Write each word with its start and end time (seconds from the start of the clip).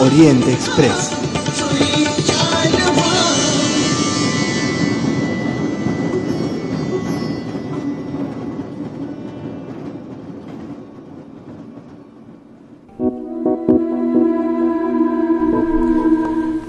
Oriente 0.00 0.50
Express. 0.50 1.10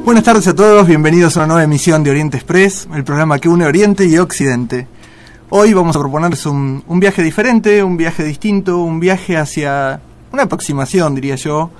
Buenas 0.03 0.23
tardes 0.25 0.48
a 0.50 0.53
todos, 0.53 0.86
bienvenidos 0.86 1.38
a 1.38 1.39
una 1.39 1.48
nueva 1.48 1.63
emisión 1.63 2.03
de 2.03 2.11
Oriente 2.11 2.36
Express, 2.36 2.89
el 2.94 3.05
programa 3.05 3.39
que 3.39 3.48
une 3.48 3.66
Oriente 3.66 4.05
y 4.05 4.17
Occidente. 4.17 4.88
Hoy 5.50 5.72
vamos 5.72 5.95
a 5.95 6.00
proponerles 6.00 6.45
un, 6.45 6.83
un 6.86 7.00
viaje 7.00 7.23
diferente, 7.23 7.81
un 7.81 7.95
viaje 7.95 8.25
distinto, 8.25 8.80
un 8.80 9.00
viaje 9.00 9.38
hacia 9.38 10.02
una 10.33 10.44
aproximación, 10.44 11.16
diría 11.16 11.36
yo, 11.36 11.72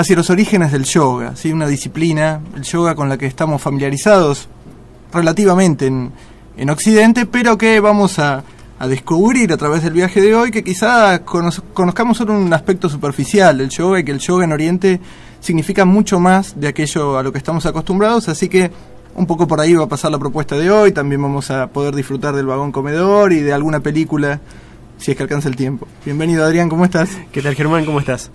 hacia 0.00 0.16
los 0.16 0.30
orígenes 0.30 0.72
del 0.72 0.84
yoga, 0.84 1.36
¿sí? 1.36 1.52
una 1.52 1.66
disciplina, 1.66 2.40
el 2.56 2.62
yoga 2.62 2.94
con 2.94 3.08
la 3.08 3.18
que 3.18 3.26
estamos 3.26 3.60
familiarizados 3.60 4.48
relativamente 5.12 5.86
en, 5.86 6.10
en 6.56 6.70
Occidente, 6.70 7.26
pero 7.26 7.58
que 7.58 7.80
vamos 7.80 8.18
a, 8.18 8.42
a 8.78 8.88
descubrir 8.88 9.52
a 9.52 9.56
través 9.58 9.82
del 9.82 9.92
viaje 9.92 10.20
de 10.22 10.34
hoy, 10.34 10.50
que 10.50 10.64
quizá 10.64 11.22
conoz- 11.24 11.62
conozcamos 11.74 12.16
solo 12.16 12.32
un 12.32 12.52
aspecto 12.54 12.88
superficial 12.88 13.58
del 13.58 13.68
yoga 13.68 14.00
y 14.00 14.04
que 14.04 14.12
el 14.12 14.20
yoga 14.20 14.44
en 14.44 14.52
Oriente 14.52 15.00
significa 15.40 15.84
mucho 15.84 16.18
más 16.18 16.58
de 16.58 16.68
aquello 16.68 17.18
a 17.18 17.22
lo 17.22 17.30
que 17.30 17.38
estamos 17.38 17.66
acostumbrados, 17.66 18.28
así 18.30 18.48
que 18.48 18.70
un 19.16 19.26
poco 19.26 19.46
por 19.46 19.60
ahí 19.60 19.74
va 19.74 19.84
a 19.84 19.88
pasar 19.88 20.10
la 20.10 20.18
propuesta 20.18 20.56
de 20.56 20.70
hoy, 20.70 20.92
también 20.92 21.20
vamos 21.20 21.50
a 21.50 21.66
poder 21.66 21.94
disfrutar 21.94 22.34
del 22.34 22.46
vagón 22.46 22.72
comedor 22.72 23.32
y 23.34 23.40
de 23.40 23.52
alguna 23.52 23.80
película, 23.80 24.40
si 24.98 25.10
es 25.10 25.16
que 25.16 25.22
alcanza 25.24 25.48
el 25.48 25.56
tiempo. 25.56 25.86
Bienvenido 26.06 26.44
Adrián, 26.44 26.68
¿cómo 26.70 26.84
estás? 26.86 27.10
¿Qué 27.32 27.42
tal 27.42 27.54
Germán? 27.54 27.84
¿Cómo 27.84 28.00
estás? 28.00 28.30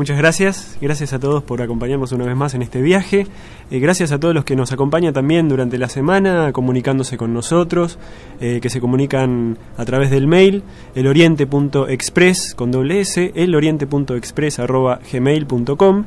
Muchas 0.00 0.16
gracias, 0.16 0.78
gracias 0.80 1.12
a 1.12 1.18
todos 1.18 1.42
por 1.42 1.60
acompañarnos 1.60 2.10
una 2.12 2.24
vez 2.24 2.34
más 2.34 2.54
en 2.54 2.62
este 2.62 2.80
viaje, 2.80 3.26
Eh, 3.70 3.80
gracias 3.80 4.12
a 4.12 4.18
todos 4.18 4.34
los 4.34 4.46
que 4.46 4.56
nos 4.56 4.72
acompañan 4.72 5.12
también 5.12 5.46
durante 5.46 5.76
la 5.76 5.90
semana 5.90 6.52
comunicándose 6.54 7.18
con 7.18 7.34
nosotros, 7.34 7.98
eh, 8.40 8.60
que 8.62 8.70
se 8.70 8.80
comunican 8.80 9.58
a 9.76 9.84
través 9.84 10.10
del 10.10 10.26
mail 10.26 10.62
eloriente.express 10.94 12.54
con 12.54 12.70
doble 12.70 13.00
s, 13.00 13.30
eloriente.express 13.34 14.58
arroba 14.58 15.00
gmail.com 15.12 16.04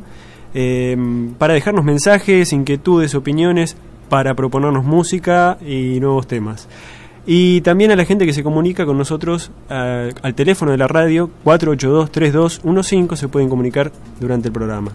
eh, 0.55 0.97
para 1.37 1.53
dejarnos 1.53 1.85
mensajes, 1.85 2.51
inquietudes, 2.51 3.13
opiniones, 3.13 3.77
para 4.09 4.33
proponernos 4.33 4.85
música 4.85 5.59
y 5.61 5.99
nuevos 5.99 6.25
temas. 6.25 6.67
Y 7.25 7.61
también 7.61 7.91
a 7.91 7.95
la 7.95 8.05
gente 8.05 8.25
que 8.25 8.33
se 8.33 8.43
comunica 8.43 8.85
con 8.85 8.97
nosotros 8.97 9.51
al 9.69 10.35
teléfono 10.35 10.71
de 10.71 10.77
la 10.77 10.87
radio 10.87 11.29
482-3215 11.45 13.15
se 13.15 13.27
pueden 13.29 13.49
comunicar 13.49 13.91
durante 14.19 14.49
el 14.49 14.53
programa. 14.53 14.91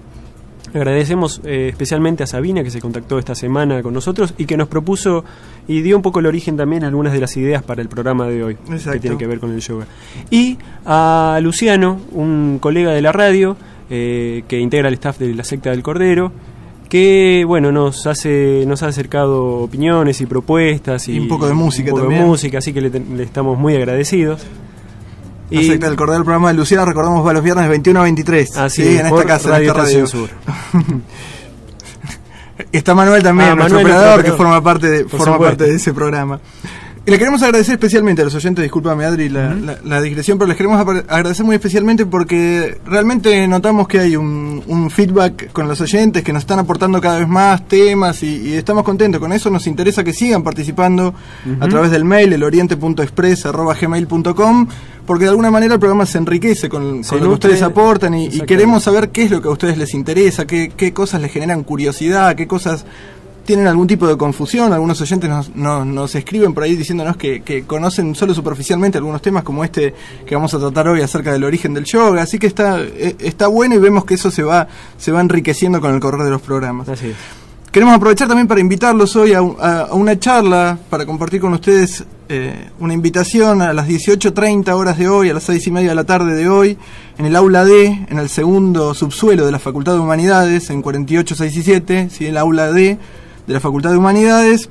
Agradecemos 0.74 1.40
eh, 1.44 1.68
especialmente 1.70 2.22
a 2.22 2.26
Sabina 2.26 2.62
que 2.62 2.70
se 2.70 2.80
contactó 2.80 3.18
esta 3.18 3.34
semana 3.34 3.82
con 3.82 3.94
nosotros 3.94 4.34
y 4.36 4.44
que 4.44 4.56
nos 4.56 4.68
propuso 4.68 5.24
y 5.66 5.80
dio 5.80 5.96
un 5.96 6.02
poco 6.02 6.20
el 6.20 6.26
origen 6.26 6.56
también 6.56 6.84
a 6.84 6.88
algunas 6.88 7.12
de 7.12 7.20
las 7.20 7.36
ideas 7.36 7.62
para 7.62 7.80
el 7.80 7.88
programa 7.88 8.26
de 8.26 8.44
hoy 8.44 8.56
Exacto. 8.70 8.92
que 8.92 9.00
tiene 9.00 9.18
que 9.18 9.26
ver 9.26 9.40
con 9.40 9.52
el 9.52 9.60
yoga. 9.60 9.86
Y 10.30 10.58
a 10.84 11.38
Luciano, 11.42 12.00
un 12.12 12.58
colega 12.60 12.92
de 12.92 13.00
la 13.00 13.12
radio 13.12 13.56
eh, 13.88 14.44
que 14.46 14.60
integra 14.60 14.88
el 14.88 14.94
staff 14.94 15.18
de 15.18 15.34
la 15.34 15.44
secta 15.44 15.70
del 15.70 15.82
Cordero, 15.82 16.32
que 16.88 17.44
bueno 17.46 17.70
nos 17.72 18.06
hace 18.06 18.64
nos 18.66 18.82
ha 18.82 18.86
acercado 18.88 19.44
opiniones 19.60 20.20
y 20.20 20.26
propuestas 20.26 21.08
y, 21.08 21.12
Y 21.12 21.18
un 21.20 21.28
poco 21.28 21.46
de 21.46 21.54
música 21.54 21.90
un 21.90 21.96
poco 21.96 22.02
también. 22.02 22.22
de 22.22 22.26
música, 22.28 22.58
así 22.58 22.72
que 22.72 22.80
le, 22.80 22.90
le 22.90 23.22
estamos 23.22 23.58
muy 23.58 23.76
agradecidos. 23.76 24.42
La 25.50 25.62
secta 25.62 25.86
del 25.86 25.96
cordel, 25.96 26.18
el 26.18 26.24
programa 26.24 26.48
de 26.48 26.54
Luciana, 26.54 26.84
recordamos 26.84 27.26
va 27.26 27.32
los 27.32 27.42
viernes 27.42 27.64
de 27.64 27.70
21 27.70 28.00
a 28.00 28.02
23. 28.02 28.56
Así 28.58 28.82
¿sí? 28.82 28.88
es, 28.88 29.00
en 29.00 29.06
esta 29.06 29.24
casa, 29.24 29.48
Radio 29.48 29.64
en 29.64 29.70
esta 29.70 29.82
radio. 29.82 30.06
Sur. 30.06 30.28
Está 32.72 32.94
Manuel 32.94 33.22
también, 33.22 33.50
Ah, 33.50 33.54
nuestro 33.54 33.76
Manuel, 33.78 33.94
operador, 33.94 34.14
nuestro 34.16 34.32
que 34.34 34.36
forma 34.36 34.62
parte 34.62 34.90
de, 34.90 35.04
forma 35.04 35.24
supuesto. 35.24 35.44
parte 35.44 35.64
de 35.64 35.74
ese 35.76 35.94
programa. 35.94 36.40
Y 37.06 37.10
le 37.10 37.18
queremos 37.18 37.42
agradecer 37.42 37.72
especialmente 37.74 38.20
a 38.20 38.24
los 38.26 38.34
oyentes, 38.34 38.62
discúlpame 38.62 39.06
Adri 39.06 39.30
la, 39.30 39.54
la- 39.54 39.78
la 39.82 40.00
digresión, 40.02 40.36
pero 40.36 40.48
les 40.48 40.56
queremos 40.58 40.78
agradecer 41.08 41.46
muy 41.46 41.54
especialmente 41.54 42.04
porque 42.04 42.76
realmente 42.84 43.48
notamos 43.48 43.88
que 43.88 44.00
hay 44.00 44.14
un, 44.16 44.62
un 44.66 44.90
feedback 44.90 45.50
con 45.52 45.66
los 45.68 45.80
oyentes 45.80 46.22
que 46.22 46.34
nos 46.34 46.42
están 46.42 46.58
aportando 46.58 47.00
cada 47.00 47.18
vez 47.20 47.28
más 47.28 47.66
temas 47.66 48.22
y, 48.22 48.50
y 48.50 48.54
estamos 48.54 48.84
contentos. 48.84 49.20
Con 49.20 49.32
eso. 49.32 49.48
Nos 49.50 49.66
interesa 49.66 50.04
que 50.04 50.12
sigan 50.12 50.42
participando 50.42 51.14
a 51.60 51.68
través 51.68 51.90
del 51.90 52.04
mail, 52.04 52.30
eloriente.express.gmail.com 52.32 54.66
porque 55.06 55.24
de 55.24 55.30
alguna 55.30 55.50
manera 55.50 55.74
el 55.74 55.80
programa 55.80 56.04
se 56.04 56.18
enriquece 56.18 56.68
con, 56.68 57.02
Se 57.02 57.10
con 57.10 57.20
lo 57.20 57.26
que 57.28 57.32
ustedes 57.34 57.62
aportan 57.62 58.12
y- 58.14 58.26
y, 58.26 58.40
queremos 58.42 58.82
saber 58.84 59.08
qué 59.08 59.22
es 59.22 59.30
lo 59.30 59.40
que 59.40 59.48
a 59.48 59.52
ustedes 59.52 59.78
les 59.78 59.94
interesa, 59.94 60.46
qué, 60.46 60.70
qué 60.76 60.92
cosas 60.92 61.22
les 61.22 61.32
generan 61.32 61.62
curiosidad, 61.64 62.36
qué 62.36 62.46
cosas 62.46 62.84
tienen 63.48 63.66
algún 63.66 63.86
tipo 63.86 64.06
de 64.06 64.14
confusión. 64.18 64.74
Algunos 64.74 65.00
oyentes 65.00 65.30
nos, 65.30 65.56
nos, 65.56 65.86
nos 65.86 66.14
escriben 66.14 66.52
por 66.52 66.64
ahí 66.64 66.76
diciéndonos 66.76 67.16
que, 67.16 67.40
que 67.40 67.62
conocen 67.64 68.14
solo 68.14 68.34
superficialmente 68.34 68.98
algunos 68.98 69.22
temas 69.22 69.42
como 69.42 69.64
este 69.64 69.94
que 70.26 70.34
vamos 70.34 70.52
a 70.52 70.58
tratar 70.58 70.86
hoy 70.88 71.00
acerca 71.00 71.32
del 71.32 71.44
origen 71.44 71.72
del 71.72 71.84
yoga. 71.86 72.20
Así 72.20 72.38
que 72.38 72.46
está, 72.46 72.78
eh, 72.78 73.16
está 73.20 73.46
bueno 73.46 73.74
y 73.74 73.78
vemos 73.78 74.04
que 74.04 74.14
eso 74.14 74.30
se 74.30 74.42
va, 74.42 74.68
se 74.98 75.12
va 75.12 75.22
enriqueciendo 75.22 75.80
con 75.80 75.94
el 75.94 75.98
correr 76.00 76.24
de 76.24 76.30
los 76.30 76.42
programas. 76.42 76.90
Así 76.90 77.06
es. 77.06 77.16
Queremos 77.72 77.94
aprovechar 77.94 78.28
también 78.28 78.46
para 78.48 78.60
invitarlos 78.60 79.16
hoy 79.16 79.32
a, 79.32 79.38
a- 79.40 79.80
a 79.90 79.94
una 79.94 80.18
charla, 80.18 80.78
para 80.90 81.06
compartir 81.06 81.40
con 81.40 81.54
ustedes 81.54 82.04
eh, 82.28 82.68
una 82.80 82.92
invitación 82.92 83.62
a 83.62 83.72
las 83.72 83.88
18.30 83.88 84.68
horas 84.74 84.98
de 84.98 85.08
hoy, 85.08 85.30
a 85.30 85.34
las 85.34 85.44
6 85.44 85.66
y 85.66 85.70
media 85.70 85.88
de 85.90 85.94
la 85.94 86.04
tarde 86.04 86.34
de 86.34 86.48
hoy, 86.50 86.76
en 87.18 87.24
el 87.24 87.34
aula 87.36 87.64
D, 87.64 88.06
en 88.10 88.18
el 88.18 88.28
segundo 88.28 88.92
subsuelo 88.94 89.46
de 89.46 89.52
la 89.52 89.58
Facultad 89.58 89.94
de 89.94 90.00
Humanidades, 90.00 90.68
en 90.70 90.82
48617, 90.82 92.10
¿sí? 92.10 92.26
el 92.26 92.36
aula 92.36 92.70
D 92.72 92.98
de 93.48 93.54
la 93.54 93.60
Facultad 93.60 93.90
de 93.90 93.96
Humanidades. 93.96 94.68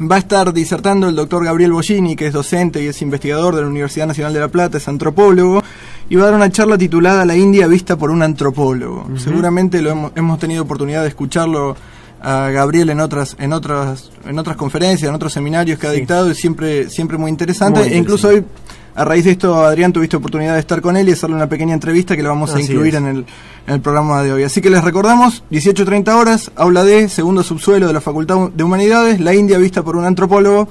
Va 0.00 0.16
a 0.16 0.18
estar 0.18 0.52
disertando 0.52 1.08
el 1.08 1.14
doctor 1.14 1.44
Gabriel 1.44 1.72
Bollini, 1.72 2.16
que 2.16 2.26
es 2.26 2.32
docente 2.32 2.82
y 2.82 2.86
es 2.88 3.00
investigador 3.02 3.54
de 3.54 3.62
la 3.62 3.68
Universidad 3.68 4.06
Nacional 4.08 4.32
de 4.32 4.40
La 4.40 4.48
Plata, 4.48 4.78
es 4.78 4.88
antropólogo, 4.88 5.62
y 6.08 6.16
va 6.16 6.22
a 6.22 6.26
dar 6.26 6.34
una 6.34 6.50
charla 6.50 6.76
titulada 6.76 7.24
La 7.24 7.36
India 7.36 7.68
vista 7.68 7.96
por 7.96 8.10
un 8.10 8.22
antropólogo. 8.22 9.06
Seguramente 9.16 9.80
lo 9.82 9.90
hemos, 9.90 10.12
hemos 10.16 10.38
tenido 10.40 10.64
oportunidad 10.64 11.02
de 11.02 11.08
escucharlo 11.08 11.76
a 12.20 12.48
Gabriel 12.50 12.90
en 12.90 12.98
otras, 13.00 13.36
en 13.38 13.52
otras, 13.52 14.10
en 14.26 14.36
otras 14.38 14.56
conferencias, 14.56 15.08
en 15.08 15.14
otros 15.14 15.32
seminarios 15.32 15.78
que 15.78 15.86
ha 15.86 15.90
Sí. 15.92 15.98
dictado, 16.00 16.30
y 16.30 16.34
siempre, 16.34 16.88
siempre 16.90 17.16
muy 17.18 17.30
interesante. 17.30 17.80
Muy 17.80 17.90
E 17.90 17.96
incluso 17.96 18.28
hoy, 18.28 18.44
a 18.94 19.04
raíz 19.04 19.24
de 19.24 19.32
esto, 19.32 19.64
Adrián, 19.64 19.92
tuviste 19.92 20.16
oportunidad 20.16 20.54
de 20.54 20.60
estar 20.60 20.80
con 20.80 20.96
él 20.96 21.08
y 21.08 21.12
hacerle 21.12 21.36
una 21.36 21.48
pequeña 21.48 21.74
entrevista 21.74 22.16
que 22.16 22.22
la 22.22 22.28
vamos 22.28 22.50
a 22.52 22.54
Así 22.54 22.64
incluir 22.64 22.94
en 22.94 23.06
el, 23.06 23.26
en 23.66 23.74
el 23.74 23.80
programa 23.80 24.22
de 24.22 24.32
hoy. 24.32 24.42
Así 24.44 24.60
que 24.60 24.70
les 24.70 24.84
recordamos, 24.84 25.42
18.30 25.50 26.14
horas, 26.14 26.50
aula 26.54 26.84
D, 26.84 27.08
segundo 27.08 27.42
subsuelo 27.42 27.86
de 27.88 27.92
la 27.92 28.00
Facultad 28.00 28.50
de 28.50 28.62
Humanidades, 28.62 29.20
la 29.20 29.34
India 29.34 29.58
vista 29.58 29.82
por 29.82 29.96
un 29.96 30.04
antropólogo, 30.04 30.68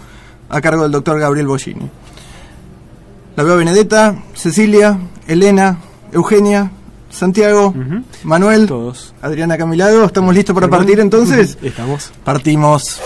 a 0.49 0.61
cargo 0.61 0.83
del 0.83 0.91
doctor 0.91 1.19
Gabriel 1.19 1.47
Bollini. 1.47 1.89
La 3.35 3.43
veo 3.43 3.57
Benedetta, 3.57 4.15
Cecilia, 4.35 4.97
Elena, 5.27 5.79
Eugenia, 6.11 6.71
Santiago. 7.09 7.73
Manuel, 8.23 8.67
Todos. 8.67 9.13
Adriana 9.21 9.57
Camilado, 9.57 10.05
¿estamos 10.05 10.33
listos 10.33 10.53
para 10.53 10.67
partir 10.67 10.99
entonces? 10.99 11.57
Estamos. 11.61 12.11
Partimos. 12.23 13.01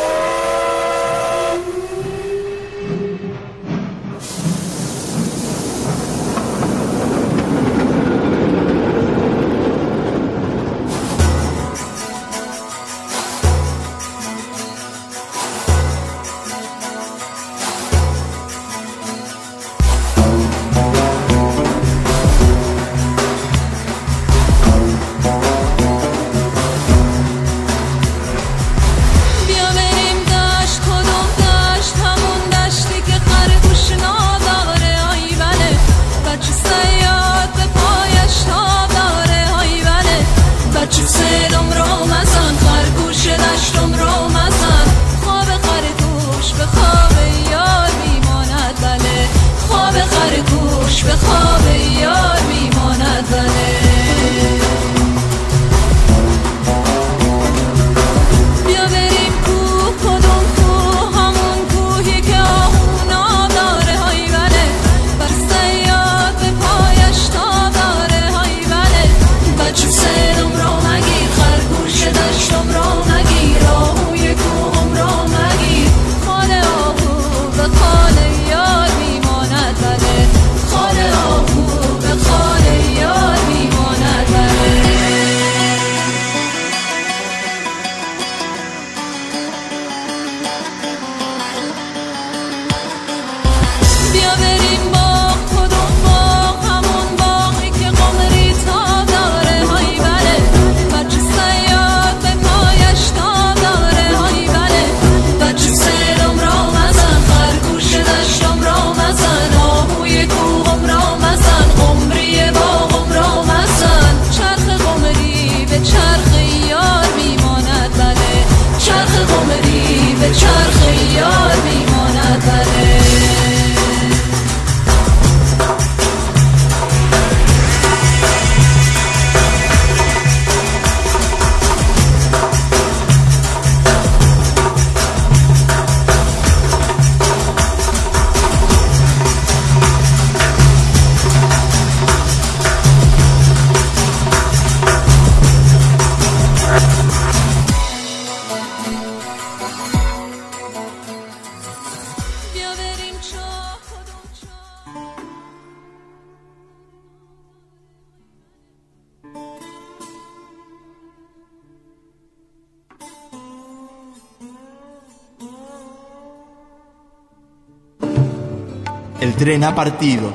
Tren 169.47 169.63
ha 169.63 169.73
partido 169.73 170.33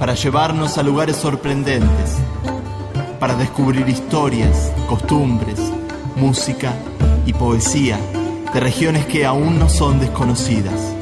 para 0.00 0.14
llevarnos 0.14 0.78
a 0.78 0.82
lugares 0.82 1.14
sorprendentes, 1.14 2.16
para 3.20 3.36
descubrir 3.36 3.88
historias, 3.88 4.72
costumbres, 4.88 5.60
música 6.16 6.74
y 7.24 7.32
poesía 7.34 7.96
de 8.52 8.58
regiones 8.58 9.06
que 9.06 9.24
aún 9.24 9.60
no 9.60 9.68
son 9.68 10.00
desconocidas. 10.00 10.92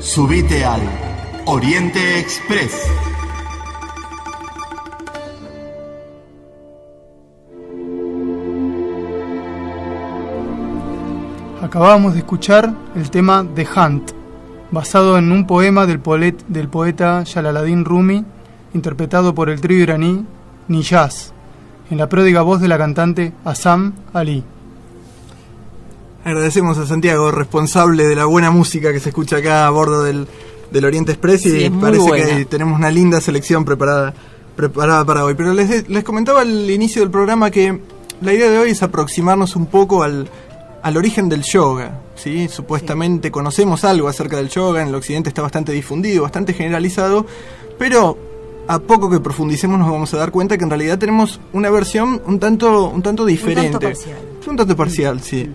Subite 0.00 0.64
al 0.64 0.82
Oriente 1.44 2.18
Express. 2.18 2.72
Acabamos 11.76 12.14
de 12.14 12.20
escuchar 12.20 12.72
el 12.94 13.10
tema 13.10 13.46
The 13.54 13.68
Hunt, 13.76 14.12
basado 14.70 15.18
en 15.18 15.30
un 15.30 15.46
poema 15.46 15.84
del, 15.84 16.00
poet, 16.00 16.42
del 16.48 16.70
poeta 16.70 17.22
Jalaluddin 17.26 17.84
Rumi, 17.84 18.24
interpretado 18.72 19.34
por 19.34 19.50
el 19.50 19.60
trío 19.60 19.82
iraní 19.82 20.24
Niyaz, 20.68 21.34
en 21.90 21.98
la 21.98 22.08
pródiga 22.08 22.40
voz 22.40 22.62
de 22.62 22.68
la 22.68 22.78
cantante 22.78 23.34
Assam 23.44 23.92
Ali. 24.14 24.42
Agradecemos 26.24 26.78
a 26.78 26.86
Santiago, 26.86 27.30
responsable 27.30 28.06
de 28.06 28.16
la 28.16 28.24
buena 28.24 28.50
música 28.50 28.90
que 28.90 28.98
se 28.98 29.10
escucha 29.10 29.36
acá 29.36 29.66
a 29.66 29.70
bordo 29.70 30.02
del, 30.02 30.26
del 30.70 30.84
Oriente 30.86 31.12
Express 31.12 31.44
y 31.44 31.60
Sí, 31.60 31.70
parece 31.78 32.08
buena. 32.08 32.26
que 32.38 32.44
tenemos 32.46 32.78
una 32.78 32.90
linda 32.90 33.20
selección 33.20 33.66
preparada, 33.66 34.14
preparada 34.56 35.04
para 35.04 35.26
hoy. 35.26 35.34
Pero 35.34 35.52
les, 35.52 35.86
les 35.90 36.04
comentaba 36.04 36.40
al 36.40 36.70
inicio 36.70 37.02
del 37.02 37.10
programa 37.10 37.50
que 37.50 37.78
la 38.22 38.32
idea 38.32 38.50
de 38.50 38.56
hoy 38.56 38.70
es 38.70 38.82
aproximarnos 38.82 39.56
un 39.56 39.66
poco 39.66 40.02
al, 40.02 40.26
al 40.82 40.96
origen 40.96 41.28
del 41.28 41.42
yoga. 41.42 42.00
¿sí? 42.14 42.48
Supuestamente 42.48 43.30
conocemos 43.30 43.84
algo 43.84 44.08
acerca 44.08 44.36
del 44.36 44.48
yoga, 44.48 44.82
en 44.82 44.88
el 44.88 44.94
occidente 44.94 45.28
está 45.28 45.42
bastante 45.42 45.72
difundido, 45.72 46.22
bastante 46.22 46.52
generalizado, 46.52 47.26
pero 47.78 48.18
a 48.68 48.78
poco 48.78 49.08
que 49.08 49.20
profundicemos 49.20 49.78
nos 49.78 49.90
vamos 49.90 50.12
a 50.14 50.16
dar 50.16 50.30
cuenta 50.30 50.58
que 50.58 50.64
en 50.64 50.70
realidad 50.70 50.98
tenemos 50.98 51.40
una 51.52 51.70
versión 51.70 52.20
un 52.26 52.38
tanto, 52.38 52.88
un 52.88 53.02
tanto 53.02 53.24
diferente. 53.24 53.78
parcial. 53.78 54.18
Un 54.46 54.56
tanto 54.56 54.76
parcial, 54.76 55.20
sí. 55.20 55.50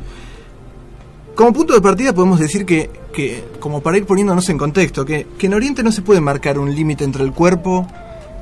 Como 1.35 1.53
punto 1.53 1.73
de 1.73 1.81
partida 1.81 2.13
podemos 2.13 2.39
decir 2.39 2.65
que, 2.65 2.89
que, 3.13 3.43
como 3.59 3.81
para 3.81 3.97
ir 3.97 4.05
poniéndonos 4.05 4.49
en 4.49 4.57
contexto, 4.57 5.05
que, 5.05 5.27
que 5.37 5.47
en 5.47 5.53
Oriente 5.53 5.81
no 5.81 5.91
se 5.91 6.01
puede 6.01 6.19
marcar 6.19 6.59
un 6.59 6.73
límite 6.73 7.03
entre 7.03 7.23
el 7.23 7.31
cuerpo 7.31 7.87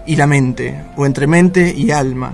y 0.08 0.16
la 0.16 0.26
mente, 0.26 0.86
o 0.98 1.06
entre 1.06 1.28
mente 1.28 1.74
y 1.76 1.92
alma. 1.92 2.34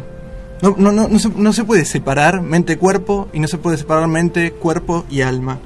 No, 0.66 0.76
no, 0.80 0.92
no, 0.92 1.08
no, 1.08 1.54
se, 1.54 1.64
puede 1.64 1.86
separar 1.86 2.42
mente-cuerpo 2.42 3.28
y 3.34 3.40
no 3.40 3.48
se 3.48 3.60
puede 3.60 3.78
separar 3.78 4.08
mente, 4.08 4.52
cuerpo 4.52 5.06
y 5.12 5.22
alma. 5.22 5.60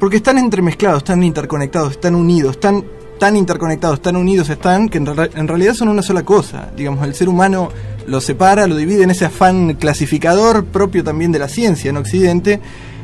Porque 0.00 0.16
están 0.16 0.38
entremezclados, 0.38 0.98
están 0.98 1.22
interconectados, 1.22 1.92
están 1.92 2.14
unidos, 2.14 2.52
están 2.52 2.82
tan 3.18 3.36
interconectados, 3.36 4.00
tan 4.00 4.16
unidos 4.16 4.48
están 4.48 4.88
que 4.88 4.96
en, 4.96 5.06
en 5.06 5.48
realidad 5.48 5.74
son 5.74 5.88
una 5.88 6.00
sola 6.00 6.24
cosa. 6.24 6.70
Digamos, 6.74 7.06
el 7.06 7.14
ser 7.14 7.28
humano 7.28 7.68
lo 8.06 8.22
separa, 8.22 8.66
lo 8.66 8.76
divide 8.76 9.02
en 9.02 9.10
ese 9.10 9.26
afán 9.26 9.74
clasificador 9.74 10.64
propio 10.64 11.04
también 11.04 11.30
de 11.30 11.38
la 11.38 11.48
ciencia 11.48 11.90
en 11.90 11.98
Occidente, 11.98 12.58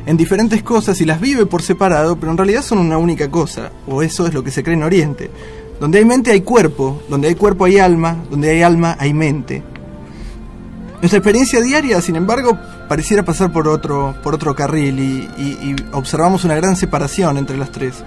en 0.07 0.17
diferentes 0.17 0.63
cosas 0.63 0.99
y 0.99 1.05
las 1.05 1.21
vive 1.21 1.45
por 1.45 1.61
separado, 1.61 2.15
pero 2.15 2.31
en 2.31 2.39
realidad 2.39 2.63
son 2.63 2.79
una 2.79 2.97
única 2.97 3.29
cosa, 3.29 3.71
o 3.87 4.01
eso 4.01 4.25
es 4.25 4.33
lo 4.33 4.43
que 4.43 4.49
se 4.49 4.63
cree 4.63 4.75
en 4.75 4.83
Oriente. 4.83 5.29
Donde 5.79 5.99
hay 5.99 6.05
mente 6.05 6.31
hay 6.31 6.41
cuerpo, 6.41 7.03
donde 7.07 7.27
hay 7.27 7.35
cuerpo 7.35 7.65
hay 7.65 7.77
alma, 7.77 8.17
donde 8.31 8.49
hay 8.49 8.63
alma 8.63 8.97
hay 8.99 9.13
mente. 9.13 9.61
Nuestra 11.03 11.17
experiencia 11.17 11.59
diaria, 11.59 11.99
sin 12.01 12.15
embargo, 12.15 12.57
pareciera 12.87 13.23
pasar 13.23 13.51
por 13.51 13.67
otro, 13.67 14.15
por 14.23 14.35
otro 14.35 14.55
carril 14.55 14.99
y, 14.99 15.29
y- 15.37 15.75
observamos 15.91 16.45
una 16.45 16.55
gran 16.55 16.77
separación 16.77 17.37
entre 17.37 17.57
las 17.57 17.73
tres. 17.73 18.05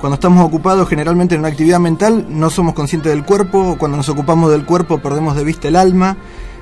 Cuando 0.00 0.14
estamos 0.14 0.42
ocupados 0.42 0.88
generalmente 0.88 1.34
en 1.34 1.40
una 1.42 1.50
actividad 1.50 1.78
mental 1.78 2.24
no 2.30 2.48
somos 2.48 2.72
conscientes 2.72 3.12
del 3.12 3.26
cuerpo, 3.26 3.76
cuando 3.78 3.98
nos 3.98 4.08
ocupamos 4.08 4.50
del 4.50 4.64
cuerpo 4.64 4.96
perdemos 5.02 5.36
de 5.36 5.44
vista 5.44 5.68
el 5.68 5.76
alma. 5.76 6.16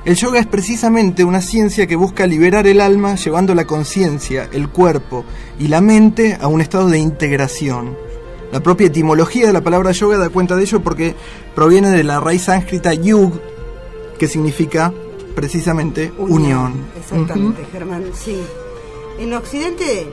El 0.05 0.17
yoga 0.17 0.41
es 0.41 0.47
precisamente 0.49 1.23
una 1.23 1.41
ciencia 1.41 1.87
que 1.87 1.95
busca 1.95 2.27
liberar 2.27 2.67
el 2.67 2.81
alma 2.81 3.15
llevando 3.15 3.55
la 3.55 3.65
conciencia, 3.65 4.49
el 4.53 4.71
cuerpo 4.71 5.25
y 5.61 5.69
la 5.69 5.81
mente 5.81 6.37
a 6.41 6.49
un 6.49 6.61
estado 6.61 6.89
de 6.89 6.99
integración. 6.99 7.97
La 8.51 8.59
propia 8.59 8.89
etimología 8.89 9.47
de 9.47 9.53
la 9.53 9.61
palabra 9.61 9.93
yoga 9.93 10.19
da 10.19 10.31
cuenta 10.31 10.57
de 10.57 10.63
ello 10.63 10.81
porque 10.81 11.15
proviene 11.55 11.91
de 11.91 12.03
la 12.03 12.19
raíz 12.19 12.43
sánscrita 12.43 12.93
yug, 12.93 13.41
que 14.19 14.27
significa 14.27 14.93
precisamente 15.35 16.13
unión. 16.19 16.87
Exactamente, 16.99 17.65
Germán, 17.73 18.05
sí. 18.15 18.41
En 19.19 19.33
Occidente 19.35 20.07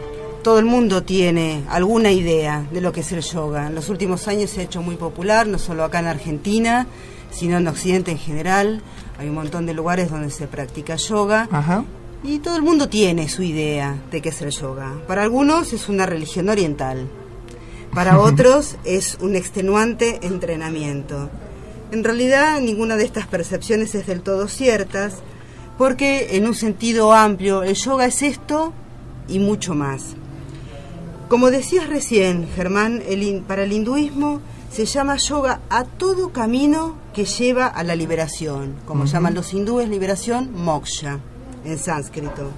todo 0.43 0.59
el 0.59 0.65
mundo 0.65 1.03
tiene 1.03 1.63
alguna 1.69 2.11
idea 2.11 2.65
de 2.71 2.79
lo 2.79 2.93
que 2.93 3.01
es 3.01 3.11
el 3.11 3.21
yoga. 3.21 3.67
En 3.67 3.75
los 3.75 3.89
últimos 3.89 4.27
años 4.29 4.49
se 4.49 4.61
ha 4.61 4.63
hecho 4.63 4.81
muy 4.81 4.95
popular, 4.95 5.45
no 5.45 5.59
solo 5.59 5.83
acá 5.83 5.99
en 5.99 6.07
Argentina, 6.07 6.87
sino 7.31 7.57
en 7.57 7.67
Occidente 7.67 8.11
en 8.11 8.17
general. 8.17 8.81
Hay 9.19 9.27
un 9.27 9.35
montón 9.35 9.65
de 9.65 9.73
lugares 9.73 10.09
donde 10.09 10.29
se 10.29 10.47
practica 10.47 10.95
yoga. 10.95 11.49
Ajá. 11.51 11.83
Y 12.23 12.39
todo 12.39 12.55
el 12.55 12.61
mundo 12.61 12.87
tiene 12.89 13.29
su 13.29 13.43
idea 13.43 13.97
de 14.09 14.21
qué 14.21 14.29
es 14.29 14.41
el 14.41 14.51
yoga. 14.51 14.93
Para 15.07 15.23
algunos 15.23 15.73
es 15.73 15.89
una 15.89 16.05
religión 16.05 16.49
oriental. 16.49 17.07
Para 17.93 18.19
otros 18.21 18.77
es 18.85 19.17
un 19.21 19.35
extenuante 19.35 20.19
entrenamiento. 20.21 21.29
En 21.91 22.03
realidad 22.03 22.59
ninguna 22.59 22.95
de 22.95 23.05
estas 23.05 23.27
percepciones 23.27 23.95
es 23.95 24.07
del 24.07 24.21
todo 24.21 24.47
ciertas, 24.47 25.15
porque 25.77 26.35
en 26.35 26.45
un 26.45 26.55
sentido 26.55 27.13
amplio 27.13 27.63
el 27.63 27.75
yoga 27.75 28.05
es 28.05 28.21
esto 28.21 28.73
y 29.27 29.39
mucho 29.39 29.73
más. 29.73 30.15
Como 31.29 31.51
decías 31.51 31.87
recién, 31.87 32.47
Germán, 32.55 33.03
el 33.07 33.41
para 33.41 33.63
el 33.63 33.71
hinduismo 33.71 34.41
se 34.71 34.85
llama 34.85 35.17
yoga 35.17 35.61
a 35.69 35.85
todo 35.85 36.31
camino 36.31 36.95
que 37.13 37.25
lleva 37.25 37.67
a 37.67 37.83
la 37.83 37.95
liberación, 37.95 38.75
como 38.85 39.05
llaman 39.05 39.33
los 39.33 39.53
hindúes 39.53 39.89
liberación 39.89 40.51
moksha 40.53 41.19
en 41.65 41.77
sánscrito. 41.77 42.51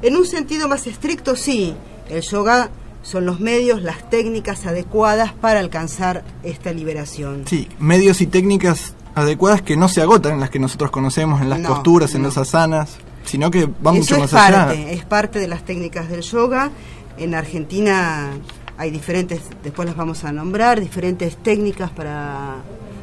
En 0.00 0.16
un 0.16 0.24
sentido 0.24 0.66
más 0.66 0.86
estricto, 0.86 1.36
sí, 1.36 1.74
el 2.08 2.22
yoga 2.22 2.70
son 3.02 3.26
los 3.26 3.40
medios, 3.40 3.82
las 3.82 4.08
técnicas 4.10 4.64
adecuadas 4.66 5.32
para 5.32 5.60
alcanzar 5.60 6.22
esta 6.42 6.72
liberación. 6.72 7.42
Sí, 7.46 7.68
medios 7.78 8.20
y 8.20 8.26
técnicas 8.26 8.94
adecuadas 9.14 9.60
que 9.62 9.76
no 9.76 9.88
se 9.88 10.00
agotan 10.02 10.34
en 10.34 10.40
las 10.40 10.50
que 10.50 10.58
nosotros 10.58 10.90
conocemos, 10.90 11.40
en 11.42 11.50
las 11.50 11.58
No, 11.60 11.68
posturas, 11.68 12.14
en 12.14 12.22
no. 12.22 12.28
las 12.28 12.38
asanas, 12.38 12.96
sino 13.24 13.50
que 13.50 13.66
va 13.66 13.90
Eso 13.90 13.94
mucho 13.94 14.14
es 14.14 14.20
más 14.20 14.30
parte, 14.30 14.56
allá. 14.56 14.90
es 14.90 15.04
parte 15.04 15.38
de 15.38 15.48
las 15.48 15.64
técnicas 15.64 16.08
del 16.08 16.22
yoga. 16.22 16.70
En 17.18 17.34
Argentina 17.34 18.30
hay 18.78 18.90
diferentes, 18.90 19.40
después 19.62 19.86
las 19.86 19.96
vamos 19.96 20.24
a 20.24 20.32
nombrar, 20.32 20.80
diferentes 20.80 21.36
técnicas 21.36 21.90
para, 21.90 22.56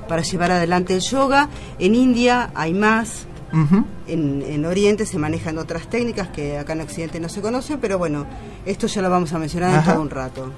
para 0.07 0.21
llevar 0.23 0.51
adelante 0.51 0.95
el 0.95 1.01
yoga. 1.01 1.49
En 1.77 1.93
India 1.95 2.49
hay 2.55 2.73
más. 2.73 3.25
Ujú. 3.51 3.85
En, 4.07 4.43
en 4.45 4.65
Oriente 4.65 5.05
se 5.05 5.17
manejan 5.17 5.57
otras 5.57 5.89
técnicas 5.89 6.29
que 6.29 6.57
acá 6.57 6.73
en 6.73 6.81
Occidente 6.81 7.19
no 7.19 7.29
se 7.29 7.41
conocen, 7.41 7.79
pero 7.79 7.97
bueno, 7.97 8.25
esto 8.65 8.87
ya 8.87 9.01
lo 9.01 9.09
vamos 9.09 9.33
a 9.33 9.39
mencionar 9.39 9.73
en 9.73 9.83
todo 9.83 10.01
un 10.01 10.09
rato. 10.09 10.51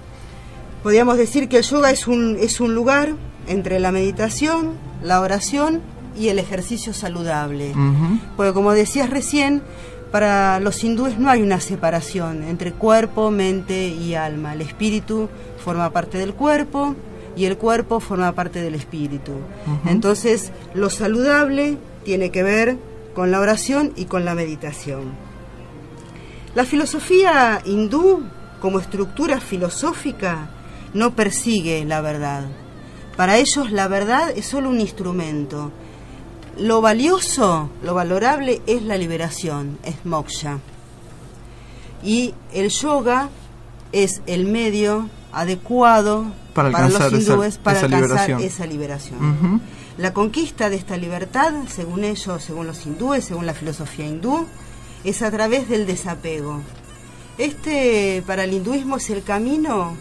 Podríamos 0.83 1.17
decir 1.17 1.47
que 1.47 1.57
el 1.57 1.63
yoga 1.63 1.91
es 1.91 2.07
un, 2.07 2.37
es 2.39 2.59
un 2.59 2.73
lugar 2.73 3.13
entre 3.47 3.79
la 3.79 3.91
meditación, 3.91 4.71
la 5.03 5.21
oración 5.21 5.81
y 6.17 6.29
el 6.29 6.39
ejercicio 6.39 6.93
saludable. 6.93 7.73
Porque 8.35 8.53
como 8.53 8.73
decías 8.73 9.09
recién, 9.09 9.61
para 10.11 10.59
los 10.59 10.83
hindúes 10.83 11.17
no 11.17 11.29
hay 11.29 11.41
una 11.41 11.59
separación 11.59 12.43
entre 12.43 12.73
cuerpo, 12.73 13.31
mente 13.31 13.87
y 13.87 14.15
alma. 14.15 14.53
El 14.53 14.61
espíritu 14.61 15.29
forma 15.63 15.89
parte 15.91 16.17
del 16.17 16.33
cuerpo 16.33 16.95
y 17.35 17.45
el 17.45 17.57
cuerpo 17.57 17.99
forma 17.99 18.33
parte 18.33 18.61
del 18.61 18.75
espíritu. 18.75 19.33
Entonces, 19.85 20.51
lo 20.73 20.89
saludable 20.89 21.77
tiene 22.03 22.31
que 22.31 22.43
ver 22.43 22.77
con 23.15 23.31
la 23.31 23.39
oración 23.39 23.93
y 23.95 24.05
con 24.05 24.25
la 24.25 24.35
meditación. 24.35 25.11
La 26.55 26.65
filosofía 26.65 27.61
hindú, 27.65 28.23
como 28.61 28.79
estructura 28.79 29.39
filosófica, 29.39 30.49
no 30.93 31.15
persigue 31.15 31.85
la 31.85 32.01
verdad. 32.01 32.43
Para 33.17 33.37
ellos 33.37 33.71
la 33.71 33.87
verdad 33.87 34.31
es 34.35 34.45
solo 34.45 34.69
un 34.69 34.79
instrumento. 34.81 35.71
Lo 36.57 36.81
valioso, 36.81 37.69
lo 37.83 37.93
valorable 37.93 38.61
es 38.67 38.81
la 38.83 38.97
liberación, 38.97 39.77
es 39.83 40.05
moksha. 40.05 40.59
Y 42.03 42.33
el 42.53 42.69
yoga 42.69 43.29
es 43.91 44.21
el 44.25 44.45
medio 44.45 45.07
adecuado 45.31 46.25
Para 46.53 46.71
para, 46.71 46.89
los 46.89 46.95
esa- 47.01 47.15
hindúes 47.15 47.57
para 47.57 47.77
esa 47.77 47.85
alcanzar 47.85 48.09
liberación. 48.09 48.41
esa 48.41 48.65
liberación. 48.65 49.61
La 50.01 50.13
conquista 50.13 50.71
de 50.71 50.77
esta 50.77 50.97
libertad, 50.97 51.53
según 51.67 52.03
ellos, 52.03 52.43
según 52.43 52.65
los 52.65 52.87
hindúes, 52.87 53.23
según 53.23 53.45
la 53.45 53.53
filosofía 53.53 54.07
hindú, 54.07 54.47
es 55.03 55.21
a 55.21 55.29
través 55.29 55.69
del 55.69 55.85
desapego. 55.85 56.59
Este 57.37 58.23
para 58.25 58.45
el 58.45 58.53
hinduismo 58.53 58.97
es 58.97 59.11
el 59.11 59.21
camino, 59.21 59.95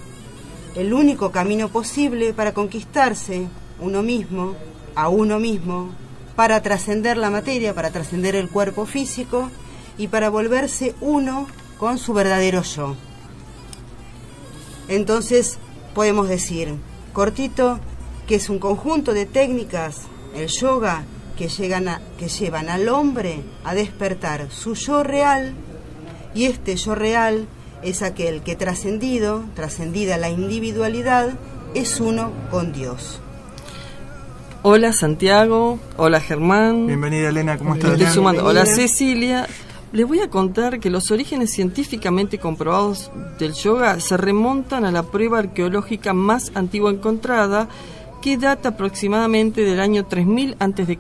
el 0.75 0.95
único 0.95 1.33
camino 1.33 1.69
posible 1.69 2.33
para 2.33 2.55
conquistarse 2.55 3.47
uno 3.79 4.03
mismo, 4.03 4.55
a 4.95 5.11
uno 5.11 5.39
mismo, 5.39 5.91
para 6.35 6.63
trascender 6.63 7.19
la 7.19 7.29
materia, 7.29 7.75
para 7.75 7.91
trascender 7.91 8.37
el 8.37 8.49
cuerpo 8.49 8.87
físico 8.87 9.51
y 9.99 10.09
para 10.09 10.31
volverse 10.31 10.95
uno 11.03 11.47
con 11.77 11.99
su 11.99 12.15
verdadero 12.15 12.63
yo. 12.63 12.97
Entonces 14.89 15.59
podemos 15.93 16.27
decir, 16.27 16.77
cortito, 17.13 17.81
que 18.31 18.37
es 18.37 18.49
un 18.49 18.61
conjunto 18.61 19.13
de 19.13 19.27
técnicas, 19.27 20.03
el 20.37 20.47
yoga, 20.47 21.03
que, 21.37 21.49
llegan 21.49 21.89
a- 21.89 22.01
que 22.17 22.29
llevan 22.29 22.69
al 22.69 22.89
hombre 22.89 23.43
a 23.65 23.75
despertar 23.75 24.47
su 24.53 24.75
yo 24.75 25.03
real, 25.03 25.53
y 26.33 26.45
este 26.45 26.77
yo 26.77 26.95
real 26.95 27.49
es 27.83 28.03
aquel 28.03 28.43
que 28.43 28.55
trascendido, 28.55 29.43
trascendida 29.57 30.17
la 30.17 30.29
individualidad, 30.31 31.31
es 31.75 31.99
uno 31.99 32.31
con 32.53 32.73
Dios. 32.73 33.19
Hola 34.63 34.93
Santiago, 34.93 35.81
hola 35.97 36.21
Germán. 36.21 36.87
Bienvenida 36.87 37.31
Elena, 37.31 37.59
¿cómo 37.59 37.75
estás? 37.75 37.95
estoy 37.95 38.07
sumando. 38.15 38.45
Hola. 38.45 38.65
Cecilia. 38.65 39.49
Les 39.93 40.07
voy 40.07 40.21
a 40.21 40.31
contar 40.31 40.79
que 40.79 40.89
los 40.89 41.11
orígenes 41.11 41.51
científicamente 41.51 42.39
comprobados 42.39 43.11
del 43.41 43.55
yoga 43.55 43.99
se 43.99 44.17
remontan 44.17 44.85
a 44.85 44.93
la 44.93 45.03
prueba 45.03 45.41
arqueológica 45.41 46.13
más 46.13 46.53
antigua 46.55 46.93
encontrada, 46.93 47.69
que 48.21 48.37
data 48.37 48.71
aproximadamente 48.71 49.63
del 49.63 49.81
año 49.81 50.07
3000 50.07 50.57
a.C. 50.59 50.99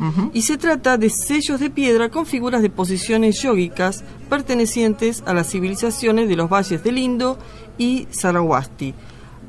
Ujú. 0.00 0.30
Y 0.32 0.42
se 0.42 0.56
trata 0.56 0.96
de 0.96 1.10
sellos 1.10 1.60
de 1.60 1.70
piedra 1.70 2.10
con 2.10 2.26
figuras 2.26 2.62
de 2.62 2.70
posiciones 2.70 3.40
yógicas 3.42 4.04
pertenecientes 4.28 5.22
a 5.26 5.34
las 5.34 5.50
civilizaciones 5.50 6.28
de 6.28 6.36
los 6.36 6.48
valles 6.50 6.82
del 6.82 6.98
Indo 6.98 7.38
y 7.78 8.06
Sarawasti. 8.10 8.94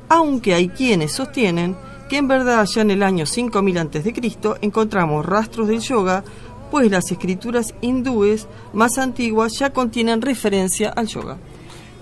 Aunque 0.08 0.54
hay 0.54 0.68
quienes 0.68 1.12
sostienen 1.12 1.76
que 2.08 2.18
en 2.18 2.28
verdad 2.28 2.64
ya 2.66 2.82
en 2.82 2.90
el 2.90 3.02
año 3.02 3.26
5000 3.26 3.78
a.C. 3.78 4.14
encontramos 4.60 5.26
rastros 5.26 5.68
del 5.68 5.80
yoga, 5.80 6.24
pues 6.70 6.90
las 6.90 7.10
escrituras 7.10 7.74
hindúes 7.80 8.46
más 8.72 8.98
antiguas 8.98 9.52
ya 9.58 9.70
contienen 9.70 10.22
referencia 10.22 10.90
al 10.90 11.06
yoga. 11.06 11.38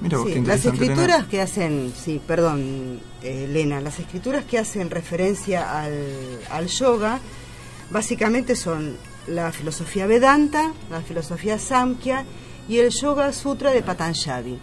Mira 0.01 0.19
Sí, 0.27 0.41
las 0.41 0.65
escrituras 0.67 1.27
que 1.27 1.41
hacen, 1.41 1.93
sí, 1.97 2.21
perdón, 2.27 3.01
Elena, 3.25 3.81
las 3.81 3.99
escrituras 3.99 4.45
que 4.45 4.59
hacen 4.59 4.91
referencia 4.91 5.81
al, 5.81 6.41
al 6.51 6.67
yoga, 6.69 7.21
básicamente 7.91 8.57
son 8.57 8.97
la 9.27 9.51
filosofía 9.53 10.07
Vedanta, 10.07 10.73
la 10.91 11.01
filosofía 11.01 11.59
Samkhya 11.59 12.25
y 12.69 12.79
el 12.79 12.91
Yoga 12.91 13.33
Sutra 13.33 13.71
de 13.73 13.83
Patanjali. 13.83 14.59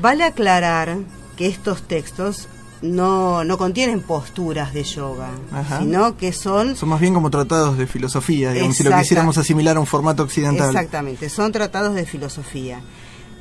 Vale 0.00 0.24
aclarar 0.24 0.98
que 1.36 1.46
estos 1.46 1.82
textos 1.82 2.48
no, 2.82 3.44
no 3.44 3.58
contienen 3.58 4.00
posturas 4.00 4.72
de 4.72 4.84
yoga, 4.84 5.30
Ajá. 5.52 5.80
sino 5.80 6.16
que 6.16 6.32
son 6.32 6.76
Son 6.76 6.88
más 6.88 7.00
bien 7.00 7.12
como 7.12 7.30
tratados 7.30 7.76
de 7.76 7.86
filosofía, 7.86 8.52
digamos, 8.52 8.76
si 8.76 8.84
lo 8.84 8.96
quisiéramos 8.96 9.36
asimilar 9.36 9.76
a 9.76 9.80
un 9.80 9.86
formato 9.86 10.22
occidental. 10.22 10.68
Exactamente, 10.68 11.28
son 11.28 11.52
tratados 11.52 11.94
de 11.94 12.06
filosofía. 12.06 12.80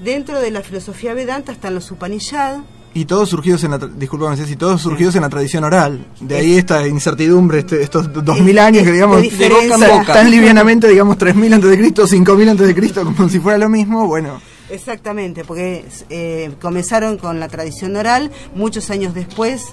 Dentro 0.04 0.40
de 0.40 0.52
la 0.52 0.62
filosofía 0.62 1.14
Vedanta 1.14 1.52
están 1.52 1.76
los 1.76 1.92
Upanishad, 1.92 2.60
Y 2.94 3.06
todos 3.06 3.30
surgidos 3.30 3.64
en 3.64 3.72
la, 3.72 3.80
Ceci, 4.36 4.56
todos 4.56 4.82
surgidos 4.82 5.16
en 5.16 5.22
la 5.22 5.30
tradición 5.30 5.64
oral. 5.64 6.06
De 6.20 6.38
ahí 6.38 6.56
esta 6.58 6.88
incertidumbre, 6.88 7.60
este- 7.60 7.82
estos 7.84 8.12
dos 8.12 8.40
mil 8.42 8.58
Es- 8.58 8.64
años 8.64 8.84
que 8.84 8.92
digamos 8.92 9.18
de 9.18 9.24
diferencia. 9.24 9.78
tan- 9.78 10.06
tan 10.06 10.32
livianamente, 10.32 10.88
digamos, 10.88 11.18
3000 11.18 11.54
antes 11.54 11.70
de 11.70 11.78
Cristo, 11.78 12.08
5000 12.08 12.50
antes 12.50 12.66
de 12.68 12.74
Cristo, 12.76 13.04
como 13.06 13.30
si 13.30 13.40
fuera 13.40 13.58
lo 13.60 13.70
mismo, 13.70 14.08
bueno, 14.08 14.42
Exactamente, 14.72 15.44
porque 15.46 15.84
eh, 16.12 16.52
comenzaron 16.62 17.18
con 17.18 17.40
la 17.40 17.48
tradición 17.48 17.96
oral, 17.96 18.32
muchos 18.54 18.90
años 18.92 19.14
después 19.16 19.64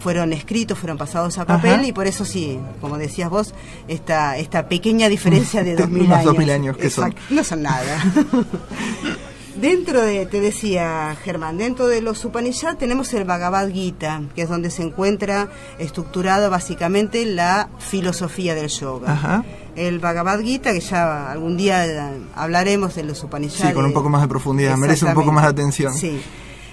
fueron 0.00 0.32
escritos, 0.32 0.76
fueron 0.78 0.96
pasados 0.98 1.38
a 1.38 1.44
papel 1.46 1.74
Ajá. 1.74 1.86
y 1.86 1.92
por 1.92 2.06
eso 2.08 2.24
sí, 2.24 2.58
como 2.80 2.98
decías 2.98 3.30
vos, 3.30 3.54
esta, 3.86 4.38
esta 4.38 4.68
pequeña 4.68 5.08
diferencia 5.08 5.62
de 5.62 5.76
2000 5.76 6.02
Unos 6.06 6.12
años. 6.18 6.24
2000 6.26 6.50
años, 6.50 6.76
¿qué 6.78 6.88
son? 6.90 7.14
No 7.30 7.44
son 7.44 7.62
nada. 7.62 8.02
Dentro 9.60 10.00
de, 10.00 10.24
te 10.24 10.40
decía 10.40 11.14
Germán, 11.22 11.58
dentro 11.58 11.86
de 11.86 12.00
los 12.00 12.24
Upanishad 12.24 12.76
tenemos 12.76 13.12
el 13.12 13.24
Bhagavad 13.24 13.68
Gita, 13.68 14.22
que 14.34 14.42
es 14.42 14.48
donde 14.48 14.70
se 14.70 14.82
encuentra 14.82 15.50
estructurada 15.78 16.48
básicamente 16.48 17.26
la 17.26 17.68
filosofía 17.78 18.54
del 18.54 18.68
yoga. 18.68 19.12
Ajá. 19.12 19.44
El 19.76 19.98
Bhagavad 19.98 20.40
Gita, 20.40 20.72
que 20.72 20.80
ya 20.80 21.30
algún 21.30 21.58
día 21.58 21.86
eh, 21.86 22.20
hablaremos 22.34 22.94
de 22.94 23.02
los 23.02 23.22
Upanishads. 23.22 23.68
Sí, 23.68 23.74
con 23.74 23.84
un 23.84 23.92
poco 23.92 24.08
más 24.08 24.22
de 24.22 24.28
profundidad, 24.28 24.76
merece 24.78 25.04
un 25.04 25.14
poco 25.14 25.30
más 25.30 25.44
de 25.44 25.50
atención. 25.50 25.92
Sí. 25.92 26.22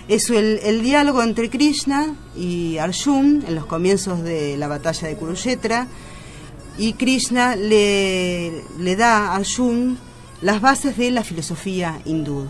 Es 0.08 0.30
el, 0.30 0.62
el 0.64 0.82
diálogo 0.82 1.22
entre 1.22 1.50
Krishna 1.50 2.16
y 2.38 2.78
Arjun 2.78 3.44
en 3.46 3.56
los 3.56 3.66
comienzos 3.66 4.24
de 4.24 4.56
la 4.56 4.68
batalla 4.68 5.10
de 5.10 5.16
Kurukshetra. 5.18 5.88
Y 6.78 6.94
Krishna 6.94 7.58
le, 7.58 8.64
le 8.80 8.96
da 8.96 9.34
a 9.34 9.36
Arjun 9.36 9.98
las 10.42 10.62
bases 10.62 10.98
de 10.98 11.10
la 11.12 11.24
filosofía 11.24 12.00
hindú, 12.06 12.46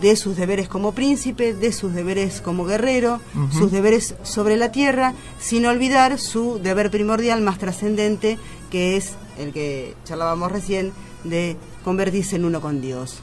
de 0.00 0.14
sus 0.16 0.36
deberes 0.36 0.68
como 0.68 0.92
príncipe, 0.92 1.54
de 1.54 1.72
sus 1.72 1.92
deberes 1.92 2.40
como 2.40 2.64
guerrero, 2.64 3.20
sus 3.50 3.72
deberes 3.72 4.14
sobre 4.22 4.56
la 4.56 4.70
tierra, 4.72 5.12
sin 5.40 5.66
olvidar 5.66 6.18
su 6.18 6.60
deber 6.62 6.90
primordial 6.90 7.40
más 7.42 7.58
trascendente, 7.58 8.38
que 8.70 8.96
es 8.96 9.14
el 9.38 9.52
que 9.52 9.94
charlábamos 10.04 10.52
recién, 10.52 10.92
de 11.24 11.56
convertirse 11.84 12.36
en 12.36 12.44
uno 12.44 12.60
con 12.60 12.80
Dios. 12.80 13.20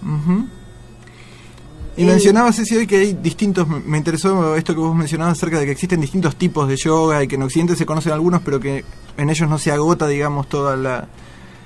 Y 1.95 2.01
El- 2.01 2.07
mencionabas, 2.07 2.55
Ceci, 2.55 2.75
hoy 2.75 2.87
que 2.87 2.97
hay 2.97 3.13
distintos, 3.13 3.67
me 3.67 3.97
interesó 3.99 4.55
esto 4.55 4.73
que 4.73 4.79
vos 4.79 4.95
mencionabas 4.95 5.37
acerca 5.37 5.59
de 5.59 5.65
que 5.65 5.71
existen 5.71 6.01
distintos 6.01 6.35
tipos 6.35 6.67
de 6.67 6.75
yoga 6.75 7.23
y 7.23 7.27
que 7.27 7.35
en 7.35 7.43
Occidente 7.43 7.75
se 7.75 7.85
conocen 7.85 8.13
algunos, 8.13 8.41
pero 8.41 8.59
que 8.59 8.83
en 9.15 9.29
ellos 9.29 9.47
no 9.47 9.59
se 9.59 9.71
agota, 9.71 10.07
digamos, 10.07 10.49
toda 10.49 10.75
la 10.75 11.07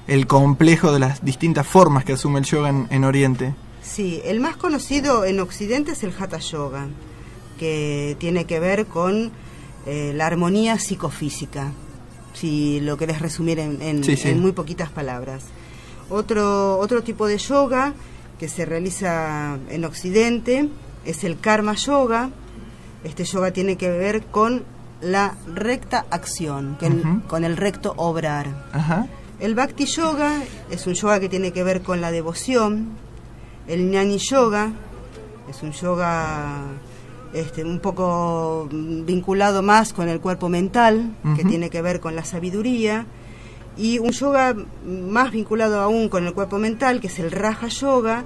el 0.08 0.28
complejo 0.28 0.92
de 0.92 1.00
las 1.00 1.24
distintas 1.24 1.68
formas 1.68 2.06
que 2.06 2.14
asume 2.14 2.40
el 2.40 2.46
yoga 2.46 2.70
en, 2.70 2.88
en 2.90 3.04
Oriente. 3.04 3.54
Sí, 3.82 4.22
el 4.26 4.40
más 4.40 4.56
conocido 4.58 5.26
en 5.26 5.40
Occidente 5.40 5.92
es 5.92 6.04
el 6.04 6.14
Hatha 6.18 6.40
Yoga, 6.40 6.88
que 7.60 8.16
tiene 8.20 8.46
que 8.46 8.60
ver 8.60 8.86
con 8.88 9.32
eh, 9.86 10.12
la 10.16 10.28
armonía 10.28 10.78
psicofísica, 10.80 11.72
si 12.34 12.80
lo 12.82 12.98
querés 12.98 13.20
resumir 13.22 13.60
en, 13.60 13.82
en- 13.82 14.04
Sí, 14.04 14.16
sí. 14.18 14.30
en 14.30 14.40
muy 14.42 14.52
poquitas 14.52 14.90
palabras. 14.90 15.44
Otro, 16.10 16.78
otro 16.80 17.02
tipo 17.04 17.28
de 17.28 17.38
yoga 17.38 17.94
que 18.40 18.48
se 18.48 18.66
realiza 18.66 19.58
en 19.70 19.84
Occidente 19.86 20.70
es 21.06 21.24
el 21.24 21.40
Karma 21.40 21.74
Yoga. 21.74 22.30
Este 23.04 23.24
yoga 23.26 23.52
tiene 23.52 23.78
que 23.78 23.90
ver 23.90 24.24
con 24.26 24.64
la 25.02 25.36
recta 25.54 26.06
acción, 26.12 26.78
que 26.80 26.88
el- 26.88 27.00
Ujú. 27.00 27.22
con 27.28 27.44
el 27.44 27.58
recto 27.58 27.94
obrar. 27.98 28.68
Ajá. 28.74 29.08
El 29.40 29.54
Bhakti 29.54 29.86
Yoga 29.86 30.42
es 30.72 30.88
un 30.88 30.94
yoga 30.94 31.20
que 31.20 31.30
tiene 31.30 31.52
que 31.52 31.64
ver 31.64 31.82
con 31.84 32.02
la 32.02 32.12
devoción. 32.12 32.90
El 33.68 33.90
Jnani 33.92 34.18
Yoga 34.18 34.72
es 35.48 35.62
un 35.62 35.72
yoga 35.74 36.64
este, 37.34 37.64
un 37.64 37.80
poco 37.80 38.68
vinculado 38.72 39.62
más 39.62 39.94
con 39.94 40.10
el 40.10 40.20
cuerpo 40.20 40.50
mental, 40.50 41.16
que 41.36 41.44
tiene 41.44 41.70
que 41.70 41.84
ver 41.84 42.00
con 42.00 42.16
la 42.16 42.26
sabiduría. 42.26 43.06
Y 43.78 44.00
un 44.00 44.10
yoga 44.10 44.56
más 44.86 45.32
vinculado 45.32 45.82
aún 45.82 46.10
con 46.10 46.26
el 46.26 46.34
cuerpo 46.34 46.58
mental, 46.58 47.00
que 47.00 47.08
es 47.08 47.20
el 47.20 47.30
Raja 47.30 47.68
Yoga, 47.68 48.26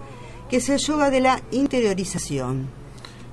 que 0.49 0.57
es 0.57 0.69
el 0.69 0.79
yoga 0.79 1.09
de 1.09 1.19
la 1.19 1.41
interiorización. 1.51 2.67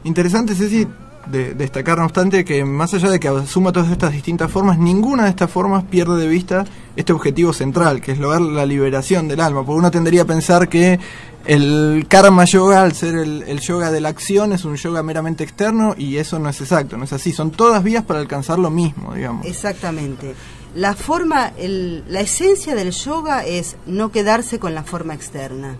Interesante, 0.03 0.57
Ceci, 0.57 0.89
de 1.31 1.55
destacar, 1.55 1.99
no 1.99 2.05
obstante, 2.05 2.45
que 2.45 2.65
más 2.65 2.93
allá 2.95 3.11
de 3.11 3.21
que 3.21 3.29
asuma 3.29 3.73
todas 3.73 3.91
estas 3.91 4.13
distintas 4.13 4.51
formas, 4.51 4.79
ninguna 4.79 5.25
de 5.25 5.31
estas 5.31 5.51
formas 5.51 5.85
pierde 5.85 6.17
de 6.21 6.29
vista 6.29 6.65
este 6.97 7.13
objetivo 7.13 7.53
central, 7.53 8.01
que 8.01 8.13
es 8.13 8.19
lograr 8.19 8.41
la 8.41 8.67
liberación 8.67 9.29
del 9.29 9.41
alma. 9.41 9.65
Porque 9.65 9.79
uno 9.79 9.91
tendería 9.91 10.23
a 10.23 10.25
pensar 10.27 10.69
que 10.69 10.99
el 11.47 12.07
karma 12.09 12.45
yoga, 12.45 12.83
al 12.83 12.93
ser 12.95 13.15
el, 13.15 13.43
el 13.47 13.61
yoga 13.61 13.91
de 13.91 14.01
la 14.01 14.09
acción, 14.09 14.53
es 14.53 14.65
un 14.65 14.77
yoga 14.77 15.03
meramente 15.03 15.45
externo 15.45 15.95
y 15.97 16.17
eso 16.17 16.39
no 16.39 16.49
es 16.49 16.61
exacto, 16.61 16.97
no 16.97 17.05
es 17.05 17.13
así. 17.13 17.33
Son 17.33 17.51
todas 17.51 17.83
vías 17.83 18.05
para 18.05 18.19
alcanzar 18.21 18.59
lo 18.59 18.71
mismo, 18.71 19.15
digamos. 19.15 19.47
Exactamente. 19.47 20.35
La 20.75 20.95
forma, 20.95 21.53
el- 21.57 22.05
la 22.09 22.21
esencia 22.21 22.75
del 22.75 22.91
yoga 22.91 23.45
es 23.47 23.77
no 23.87 24.11
quedarse 24.13 24.59
con 24.59 24.75
la 24.75 24.83
forma 24.83 25.15
externa. 25.15 25.77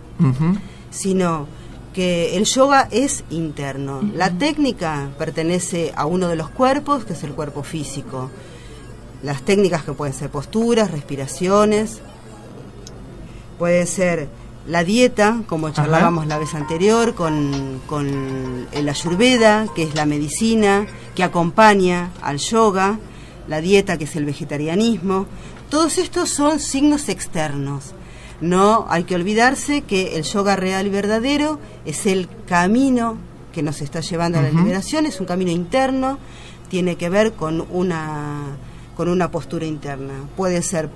Sino 0.91 1.45
porque 1.99 2.37
el 2.37 2.45
yoga 2.45 2.87
es 2.91 3.25
interno. 3.29 3.99
La 4.15 4.29
técnica 4.29 5.09
pertenece 5.17 5.91
a 5.97 6.05
uno 6.05 6.29
de 6.29 6.37
los 6.37 6.49
cuerpos, 6.49 7.03
que 7.03 7.11
es 7.11 7.25
el 7.25 7.33
cuerpo 7.33 7.61
físico. 7.61 8.31
Las 9.21 9.41
técnicas 9.41 9.83
que 9.83 9.91
pueden 9.91 10.13
ser 10.13 10.29
posturas, 10.29 10.91
respiraciones, 10.91 11.99
puede 13.57 13.85
ser 13.85 14.29
la 14.65 14.85
dieta, 14.85 15.41
como 15.45 15.71
charlábamos 15.71 16.25
la 16.25 16.37
vez 16.37 16.55
anterior, 16.55 17.15
con, 17.15 17.81
con 17.85 18.69
el 18.71 18.87
ayurveda, 18.87 19.67
que 19.75 19.83
es 19.83 19.93
la 19.93 20.05
medicina 20.05 20.87
que 21.15 21.23
acompaña 21.23 22.11
al 22.21 22.37
yoga, 22.37 22.97
la 23.49 23.59
dieta, 23.59 23.97
que 23.97 24.05
es 24.05 24.15
el 24.15 24.23
vegetarianismo. 24.23 25.25
Todos 25.69 25.97
estos 25.97 26.29
son 26.29 26.61
signos 26.61 27.09
externos. 27.09 27.93
No 28.41 28.85
hay 28.89 29.03
que 29.03 29.15
olvidarse 29.15 29.81
que 29.81 30.15
el 30.17 30.23
yoga 30.23 30.55
real 30.55 30.87
y 30.87 30.89
verdadero 30.89 31.59
es 31.85 32.05
el 32.05 32.29
camino 32.47 33.17
que 33.53 33.63
nos 33.63 33.81
está 33.81 33.99
llevando 34.01 34.39
a 34.39 34.41
la 34.41 34.49
liberación, 34.51 35.05
es 35.05 35.19
un 35.19 35.25
camino 35.25 35.51
interno, 35.51 36.17
tiene 36.69 36.95
que 36.95 37.09
ver 37.09 37.33
con 37.33 37.65
una, 37.71 38.43
con 38.95 39.09
una 39.09 39.29
postura 39.31 39.65
interna. 39.65 40.13
Puede 40.37 40.61
ser 40.61 40.89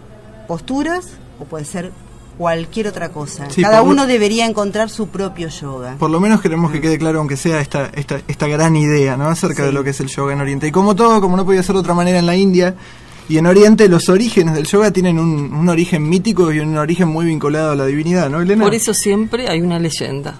posturas 0.47 1.07
o 1.39 1.45
puede 1.45 1.65
ser 1.65 1.91
cualquier 2.37 2.87
otra 2.87 3.09
cosa. 3.09 3.49
Sí, 3.49 3.61
Cada 3.61 3.81
uno 3.81 4.07
debería 4.07 4.45
encontrar 4.45 4.89
su 4.89 5.07
propio 5.09 5.49
yoga. 5.49 5.95
Por 5.99 6.09
lo 6.09 6.19
menos 6.19 6.41
queremos 6.41 6.71
que 6.71 6.79
quede 6.81 6.97
claro, 6.97 7.19
aunque 7.19 7.37
sea 7.37 7.59
esta, 7.59 7.87
esta, 7.93 8.21
esta 8.27 8.47
gran 8.47 8.75
idea, 8.75 9.17
¿no? 9.17 9.27
Acerca 9.27 9.57
Sí. 9.63 9.67
de 9.67 9.71
lo 9.71 9.83
que 9.83 9.91
es 9.91 9.99
el 9.99 10.07
yoga 10.07 10.33
en 10.33 10.41
Oriente. 10.41 10.67
Y 10.67 10.71
como 10.71 10.95
todo, 10.95 11.21
como 11.21 11.35
no 11.37 11.45
podía 11.45 11.61
ser 11.63 11.73
de 11.75 11.81
otra 11.81 11.93
manera 11.93 12.19
en 12.19 12.25
la 12.25 12.35
India 12.35 12.75
y 13.29 13.37
en 13.37 13.45
Oriente, 13.45 13.87
los 13.87 14.09
orígenes 14.09 14.55
del 14.55 14.65
yoga 14.65 14.91
tienen 14.91 15.19
un, 15.19 15.53
un 15.53 15.69
origen 15.69 16.07
mítico 16.07 16.51
y 16.51 16.59
un 16.59 16.77
origen 16.77 17.07
muy 17.07 17.25
vinculado 17.25 17.71
a 17.71 17.75
la 17.75 17.85
divinidad, 17.85 18.29
¿no, 18.29 18.41
Elena? 18.41 18.63
Por 18.63 18.75
eso 18.75 18.93
siempre 18.93 19.47
hay 19.47 19.61
una 19.61 19.79
leyenda. 19.79 20.39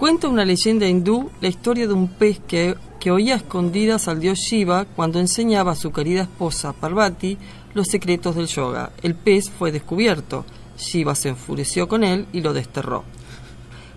Cuenta 0.00 0.28
una 0.28 0.46
leyenda 0.46 0.86
hindú 0.86 1.30
la 1.42 1.48
historia 1.48 1.86
de 1.86 1.92
un 1.92 2.08
pez 2.08 2.40
que, 2.40 2.74
que 2.98 3.10
oía 3.10 3.34
a 3.34 3.36
escondidas 3.36 4.08
al 4.08 4.18
dios 4.18 4.38
Shiva 4.38 4.86
cuando 4.86 5.20
enseñaba 5.20 5.72
a 5.72 5.76
su 5.76 5.92
querida 5.92 6.22
esposa 6.22 6.72
Parvati 6.72 7.36
los 7.74 7.88
secretos 7.88 8.34
del 8.34 8.46
yoga. 8.46 8.92
El 9.02 9.14
pez 9.14 9.50
fue 9.50 9.72
descubierto. 9.72 10.46
Shiva 10.78 11.14
se 11.14 11.28
enfureció 11.28 11.86
con 11.86 12.02
él 12.02 12.26
y 12.32 12.40
lo 12.40 12.54
desterró. 12.54 13.04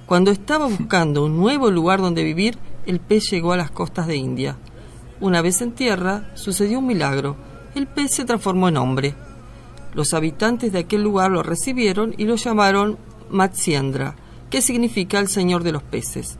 Cuando 0.06 0.32
estaba 0.32 0.65
buscando 0.65 1.23
un 1.23 1.38
nuevo 1.38 1.71
lugar 1.71 2.02
donde 2.02 2.23
vivir, 2.23 2.58
el 2.86 2.99
pez 2.99 3.32
llegó 3.32 3.54
a 3.54 3.58
las 3.58 3.71
costas 3.71 4.06
de 4.06 4.17
India. 4.17 4.58
Una 5.21 5.41
vez 5.41 5.62
en 5.62 5.71
tierra, 5.71 6.32
sucedió 6.36 6.80
un 6.80 6.88
milagro. 6.88 7.38
El 7.76 7.88
pez 7.88 8.12
se 8.12 8.26
transformó 8.26 8.68
en 8.70 8.78
hombre. 8.78 9.16
Los 9.94 10.14
habitantes 10.14 10.72
de 10.72 10.80
aquel 10.80 11.04
lugar 11.04 11.32
lo 11.32 11.44
recibieron 11.44 12.14
y 12.18 12.26
lo 12.26 12.36
llamaron 12.36 12.98
Matsyendra, 13.30 14.16
que 14.50 14.62
significa 14.62 15.20
el 15.20 15.28
señor 15.28 15.64
de 15.64 15.72
los 15.72 15.84
peces. 15.84 16.38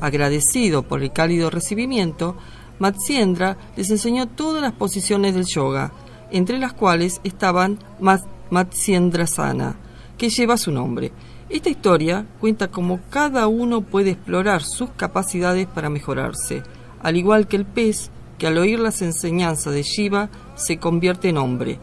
Agradecido 0.00 0.82
por 0.82 1.02
el 1.02 1.12
cálido 1.12 1.50
recibimiento, 1.50 2.36
Matsyendra 2.78 3.56
les 3.76 3.90
enseñó 3.90 4.28
todas 4.28 4.60
las 4.60 4.72
posiciones 4.72 5.34
del 5.34 5.46
yoga, 5.46 5.92
entre 6.30 6.58
las 6.58 6.72
cuales 6.72 7.20
estaban 7.24 7.78
Mat- 8.00 8.26
Matsyendrasana, 8.50 9.76
que 10.18 10.28
lleva 10.28 10.56
su 10.56 10.70
nombre. 10.70 11.12
Esta 11.48 11.70
historia 11.70 12.26
cuenta 12.40 12.70
cómo 12.70 13.00
cada 13.10 13.46
uno 13.46 13.82
puede 13.82 14.10
explorar 14.10 14.62
sus 14.62 14.90
capacidades 14.90 15.66
para 15.66 15.90
mejorarse, 15.90 16.62
al 17.02 17.16
igual 17.16 17.46
que 17.46 17.56
el 17.56 17.64
pez 17.64 18.10
que 18.38 18.46
al 18.46 18.58
oír 18.58 18.78
las 18.78 19.02
enseñanzas 19.02 19.72
de 19.72 19.82
Shiva 19.82 20.28
se 20.54 20.78
convierte 20.78 21.28
en 21.28 21.38
hombre, 21.38 21.78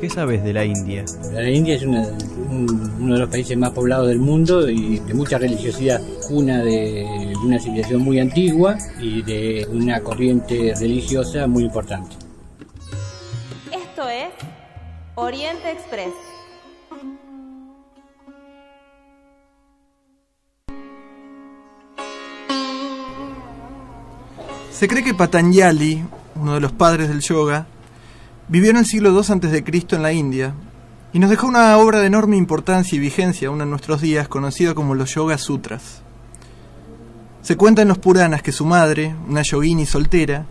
¿Qué 0.00 0.10
sabes 0.10 0.44
de 0.44 0.52
la 0.52 0.64
India? 0.64 1.04
La 1.32 1.48
India 1.50 1.74
es 1.74 1.82
una- 1.82 2.06
un- 2.50 2.92
uno 3.00 3.14
de 3.14 3.20
los 3.20 3.30
países 3.30 3.56
más 3.56 3.70
poblados 3.70 4.08
del 4.08 4.18
mundo 4.20 4.68
y 4.68 4.98
de 5.00 5.14
mucha 5.14 5.38
religiosidad, 5.38 6.00
cuna 6.28 6.62
de 6.62 7.19
una 7.43 7.59
civilización 7.59 8.01
muy 8.01 8.19
antigua 8.19 8.77
y 8.99 9.21
de 9.21 9.67
una 9.71 10.01
corriente 10.01 10.73
religiosa 10.79 11.47
muy 11.47 11.63
importante. 11.63 12.15
Esto 13.71 14.07
es 14.09 14.29
Oriente 15.15 15.71
Express. 15.71 16.13
Se 24.71 24.87
cree 24.87 25.03
que 25.03 25.13
Patanjali, 25.13 26.03
uno 26.35 26.55
de 26.55 26.59
los 26.59 26.71
padres 26.71 27.09
del 27.09 27.21
yoga, 27.21 27.67
vivió 28.47 28.71
en 28.71 28.77
el 28.77 28.85
siglo 28.85 29.11
II 29.11 29.19
a.C. 29.19 29.63
en 29.91 30.01
la 30.01 30.11
India 30.11 30.55
y 31.13 31.19
nos 31.19 31.29
dejó 31.29 31.47
una 31.47 31.77
obra 31.77 31.99
de 31.99 32.07
enorme 32.07 32.37
importancia 32.37 32.95
y 32.95 32.99
vigencia 32.99 33.49
aún 33.49 33.61
en 33.61 33.69
nuestros 33.69 34.01
días 34.01 34.27
conocida 34.27 34.73
como 34.73 34.95
los 34.95 35.13
Yoga 35.13 35.37
Sutras. 35.37 36.01
Se 37.41 37.57
cuenta 37.57 37.81
en 37.81 37.87
los 37.87 37.97
Puranas 37.97 38.43
que 38.43 38.51
su 38.51 38.65
madre, 38.65 39.15
una 39.27 39.41
yogini 39.41 39.85
soltera, 39.85 40.45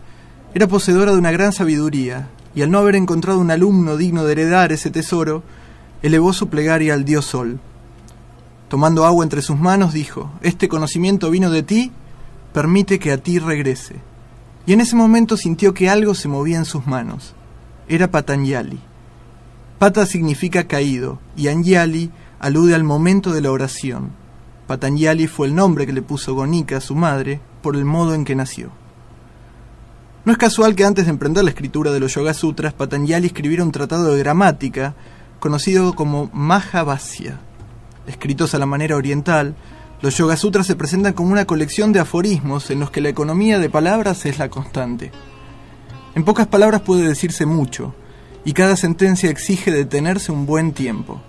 era 0.53 0.67
poseedora 0.67 1.13
de 1.13 1.17
una 1.17 1.31
gran 1.31 1.53
sabiduría 1.53 2.27
y 2.53 2.61
al 2.63 2.71
no 2.71 2.79
haber 2.79 2.95
encontrado 2.95 3.39
un 3.39 3.49
alumno 3.49 3.95
digno 3.95 4.25
de 4.25 4.33
heredar 4.33 4.73
ese 4.73 4.91
tesoro, 4.91 5.43
elevó 6.01 6.33
su 6.33 6.49
plegaria 6.49 6.93
al 6.93 7.05
dios 7.05 7.25
Sol. 7.25 7.59
Tomando 8.67 9.05
agua 9.05 9.23
entre 9.23 9.41
sus 9.41 9.57
manos, 9.57 9.93
dijo, 9.93 10.31
Este 10.41 10.67
conocimiento 10.67 11.29
vino 11.29 11.49
de 11.49 11.63
ti, 11.63 11.91
permite 12.53 12.99
que 12.99 13.11
a 13.11 13.17
ti 13.17 13.39
regrese. 13.39 13.95
Y 14.65 14.73
en 14.73 14.81
ese 14.81 14.95
momento 14.95 15.37
sintió 15.37 15.73
que 15.73 15.89
algo 15.89 16.13
se 16.13 16.27
movía 16.27 16.57
en 16.57 16.65
sus 16.65 16.85
manos. 16.87 17.33
Era 17.87 18.11
Patanjali. 18.11 18.79
Pata 19.79 20.05
significa 20.05 20.67
caído 20.67 21.19
y 21.35 21.47
Anjali 21.47 22.11
alude 22.39 22.75
al 22.75 22.83
momento 22.83 23.31
de 23.31 23.41
la 23.41 23.51
oración. 23.51 24.11
Patanjali 24.71 25.27
fue 25.27 25.47
el 25.47 25.53
nombre 25.53 25.85
que 25.85 25.91
le 25.91 26.01
puso 26.01 26.33
Gonika, 26.33 26.79
su 26.79 26.95
madre, 26.95 27.41
por 27.61 27.75
el 27.75 27.83
modo 27.83 28.13
en 28.13 28.23
que 28.23 28.37
nació. 28.37 28.71
No 30.23 30.31
es 30.31 30.37
casual 30.37 30.75
que 30.75 30.85
antes 30.85 31.03
de 31.03 31.11
emprender 31.11 31.43
la 31.43 31.49
escritura 31.49 31.91
de 31.91 31.99
los 31.99 32.13
Yoga 32.13 32.33
Sutras, 32.33 32.71
Patanjali 32.71 33.27
escribiera 33.27 33.65
un 33.65 33.73
tratado 33.73 34.13
de 34.13 34.19
gramática 34.19 34.95
conocido 35.41 35.93
como 35.93 36.29
Mahabhasya. 36.31 37.41
Escritos 38.07 38.55
a 38.55 38.59
la 38.59 38.65
manera 38.65 38.95
oriental, 38.95 39.55
los 40.01 40.15
Yoga 40.15 40.37
Sutras 40.37 40.67
se 40.67 40.77
presentan 40.77 41.11
como 41.11 41.33
una 41.33 41.43
colección 41.43 41.91
de 41.91 41.99
aforismos 41.99 42.71
en 42.71 42.79
los 42.79 42.91
que 42.91 43.01
la 43.01 43.09
economía 43.09 43.59
de 43.59 43.69
palabras 43.69 44.25
es 44.25 44.39
la 44.39 44.47
constante. 44.47 45.11
En 46.15 46.23
pocas 46.23 46.47
palabras 46.47 46.79
puede 46.79 47.05
decirse 47.05 47.45
mucho, 47.45 47.93
y 48.45 48.53
cada 48.53 48.77
sentencia 48.77 49.29
exige 49.29 49.69
detenerse 49.69 50.31
un 50.31 50.45
buen 50.45 50.71
tiempo. 50.71 51.21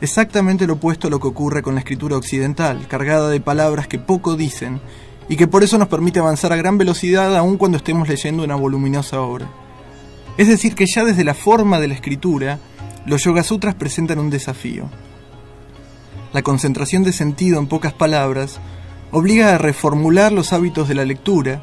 Exactamente 0.00 0.66
lo 0.66 0.74
opuesto 0.74 1.08
a 1.08 1.10
lo 1.10 1.18
que 1.18 1.26
ocurre 1.26 1.62
con 1.62 1.74
la 1.74 1.80
escritura 1.80 2.16
occidental, 2.16 2.86
cargada 2.88 3.28
de 3.28 3.40
palabras 3.40 3.88
que 3.88 3.98
poco 3.98 4.36
dicen, 4.36 4.80
y 5.28 5.36
que 5.36 5.48
por 5.48 5.64
eso 5.64 5.76
nos 5.76 5.88
permite 5.88 6.20
avanzar 6.20 6.52
a 6.52 6.56
gran 6.56 6.78
velocidad 6.78 7.36
aun 7.36 7.56
cuando 7.58 7.76
estemos 7.76 8.08
leyendo 8.08 8.44
una 8.44 8.54
voluminosa 8.54 9.20
obra. 9.20 9.48
Es 10.36 10.46
decir, 10.46 10.74
que 10.74 10.86
ya 10.86 11.04
desde 11.04 11.24
la 11.24 11.34
forma 11.34 11.80
de 11.80 11.88
la 11.88 11.94
escritura, 11.94 12.60
los 13.06 13.24
Yoga 13.24 13.42
Sutras 13.42 13.74
presentan 13.74 14.20
un 14.20 14.30
desafío. 14.30 14.88
La 16.32 16.42
concentración 16.42 17.02
de 17.02 17.12
sentido 17.12 17.58
en 17.58 17.66
pocas 17.66 17.92
palabras 17.92 18.60
obliga 19.10 19.54
a 19.54 19.58
reformular 19.58 20.30
los 20.30 20.52
hábitos 20.52 20.86
de 20.86 20.94
la 20.94 21.04
lectura 21.04 21.62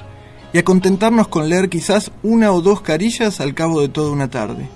y 0.54 0.58
a 0.58 0.64
contentarnos 0.64 1.28
con 1.28 1.48
leer 1.50 1.70
quizás 1.70 2.12
una 2.24 2.52
o 2.52 2.62
dos 2.62 2.82
carillas 2.82 3.40
al 3.40 3.54
cabo 3.54 3.82
de 3.82 3.90
toda 3.90 4.12
una 4.12 4.30
tarde. 4.30 4.68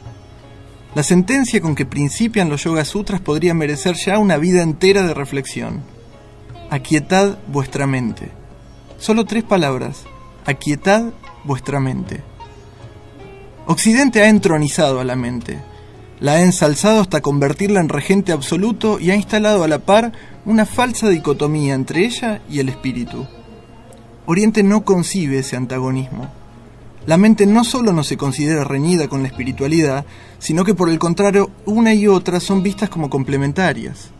La 0.96 1.04
sentencia 1.04 1.62
con 1.62 1.76
que 1.76 1.86
principian 1.86 2.50
los 2.50 2.64
Yoga 2.64 2.84
Sutras 2.84 3.22
podría 3.22 3.54
merecer 3.54 3.96
ya 3.96 4.18
una 4.18 4.38
vida 4.38 4.64
entera 4.64 5.04
de 5.04 5.14
reflexión. 5.14 5.84
Aquietad 6.72 7.38
vuestra 7.48 7.86
mente. 7.86 8.32
Solo 8.98 9.26
tres 9.26 9.44
palabras. 9.44 10.04
Aquietad 10.46 11.12
vuestra 11.44 11.80
mente. 11.80 12.24
Occidente 13.68 14.24
ha 14.24 14.30
entronizado 14.30 15.00
a 15.00 15.04
la 15.04 15.16
mente. 15.16 15.60
La 16.20 16.34
ha 16.34 16.42
ensalzado 16.42 17.02
hasta 17.02 17.22
convertirla 17.22 17.80
en 17.82 17.90
regente 17.90 18.32
absoluto 18.32 19.00
y 19.00 19.12
ha 19.12 19.16
instalado 19.16 19.64
a 19.64 19.68
la 19.68 19.80
par 19.80 20.12
una 20.44 20.66
falsa 20.66 21.08
dicotomía 21.08 21.76
entre 21.76 22.04
ella 22.04 22.42
y 22.50 22.60
el 22.60 22.68
espíritu. 22.68 23.28
Oriente 24.26 24.64
no 24.64 24.84
concibe 24.84 25.40
ese 25.40 25.56
antagonismo. 25.56 26.39
La 27.10 27.18
mente 27.18 27.48
no 27.48 27.64
solo 27.64 27.92
no 27.92 28.04
se 28.04 28.18
considera 28.18 28.64
reñida 28.64 29.08
con 29.08 29.24
la 29.24 29.30
espiritualidad, 29.30 30.06
sino 30.38 30.64
que 30.64 30.76
por 30.76 30.90
el 30.90 31.00
contrario 31.00 31.50
una 31.66 31.92
y 31.92 32.06
otra 32.06 32.40
son 32.40 32.62
vistas 32.62 32.88
como 32.88 33.10
complementarias. 33.10 34.12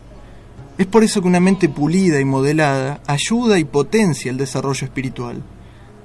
Es 0.76 0.88
por 0.88 1.04
eso 1.04 1.22
que 1.22 1.28
una 1.28 1.38
mente 1.38 1.68
pulida 1.68 2.18
y 2.18 2.24
modelada 2.24 3.00
ayuda 3.06 3.60
y 3.60 3.64
potencia 3.64 4.32
el 4.32 4.38
desarrollo 4.38 4.84
espiritual. 4.84 5.40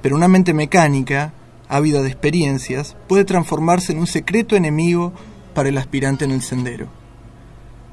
Pero 0.04 0.15
una 0.15 0.28
mente 0.28 0.54
mecánica, 0.54 1.34
ávida 1.69 2.04
de 2.04 2.10
experiencias, 2.10 2.95
puede 3.08 3.26
transformarse 3.26 3.91
en 3.91 3.98
un 3.98 4.06
secreto 4.06 4.56
enemigo 4.56 5.12
para 5.56 5.69
el 5.69 5.80
aspirante 5.80 6.26
en 6.26 6.30
el 6.30 6.43
sendero. 6.43 6.88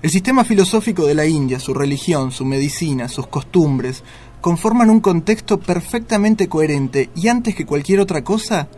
El 0.02 0.10
sistema 0.10 0.44
filosófico 0.44 1.06
de 1.06 1.14
la 1.14 1.24
India, 1.24 1.60
su 1.60 1.72
religión, 1.72 2.30
su 2.30 2.44
medicina, 2.44 3.08
sus 3.08 3.26
costumbres, 3.28 4.04
conforman 4.42 4.90
un 4.90 5.00
contexto 5.00 5.58
perfectamente 5.60 6.48
coherente 6.48 7.08
y 7.14 7.28
antes 7.28 7.54
que 7.54 7.64
cualquier 7.64 8.00
otra 8.00 8.22
cosa, 8.24 8.68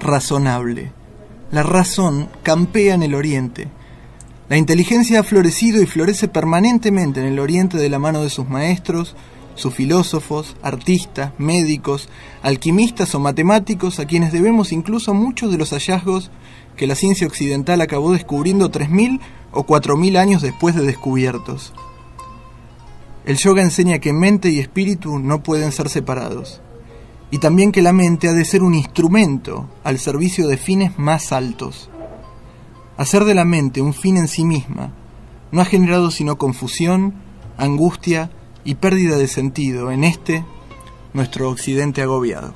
razonable. 0.00 0.92
La 1.52 1.62
razón 1.62 2.28
campea 2.42 2.94
en 2.94 3.02
el 3.02 3.14
Oriente. 3.14 3.68
La 4.48 4.56
inteligencia 4.56 5.20
ha 5.20 5.22
florecido 5.22 5.80
y 5.80 5.86
florece 5.86 6.26
permanentemente 6.26 7.20
en 7.20 7.26
el 7.26 7.38
Oriente 7.38 7.76
de 7.76 7.90
la 7.90 7.98
mano 7.98 8.22
de 8.22 8.30
sus 8.30 8.48
maestros, 8.48 9.14
sus 9.56 9.74
filósofos, 9.74 10.56
artistas, 10.62 11.32
médicos, 11.38 12.08
alquimistas 12.42 13.14
o 13.14 13.20
matemáticos, 13.20 14.00
a 14.00 14.06
quienes 14.06 14.32
debemos 14.32 14.72
incluso 14.72 15.12
muchos 15.12 15.52
de 15.52 15.58
los 15.58 15.70
hallazgos 15.70 16.30
que 16.76 16.86
la 16.86 16.94
ciencia 16.94 17.26
occidental 17.26 17.82
acabó 17.82 18.12
descubriendo 18.12 18.70
3.000 18.70 19.20
o 19.52 19.66
4.000 19.66 20.16
años 20.16 20.40
después 20.40 20.74
de 20.74 20.82
descubiertos. 20.82 21.74
El 23.30 23.36
yoga 23.36 23.62
enseña 23.62 24.00
que 24.00 24.12
mente 24.12 24.50
y 24.50 24.58
espíritu 24.58 25.20
no 25.20 25.40
pueden 25.44 25.70
ser 25.70 25.88
separados, 25.88 26.60
y 27.30 27.38
también 27.38 27.70
que 27.70 27.80
la 27.80 27.92
mente 27.92 28.26
ha 28.26 28.32
de 28.32 28.44
ser 28.44 28.64
un 28.64 28.74
instrumento 28.74 29.68
al 29.84 30.00
servicio 30.00 30.48
de 30.48 30.56
fines 30.56 30.98
más 30.98 31.30
altos. 31.30 31.90
Hacer 32.96 33.24
de 33.24 33.36
la 33.36 33.44
mente 33.44 33.82
un 33.82 33.94
fin 33.94 34.16
en 34.16 34.26
sí 34.26 34.44
misma 34.44 34.92
no 35.52 35.60
ha 35.60 35.64
generado 35.64 36.10
sino 36.10 36.38
confusión, 36.38 37.14
angustia 37.56 38.32
y 38.64 38.74
pérdida 38.74 39.16
de 39.16 39.28
sentido 39.28 39.92
en 39.92 40.02
este, 40.02 40.44
nuestro 41.14 41.50
occidente 41.50 42.02
agobiado. 42.02 42.52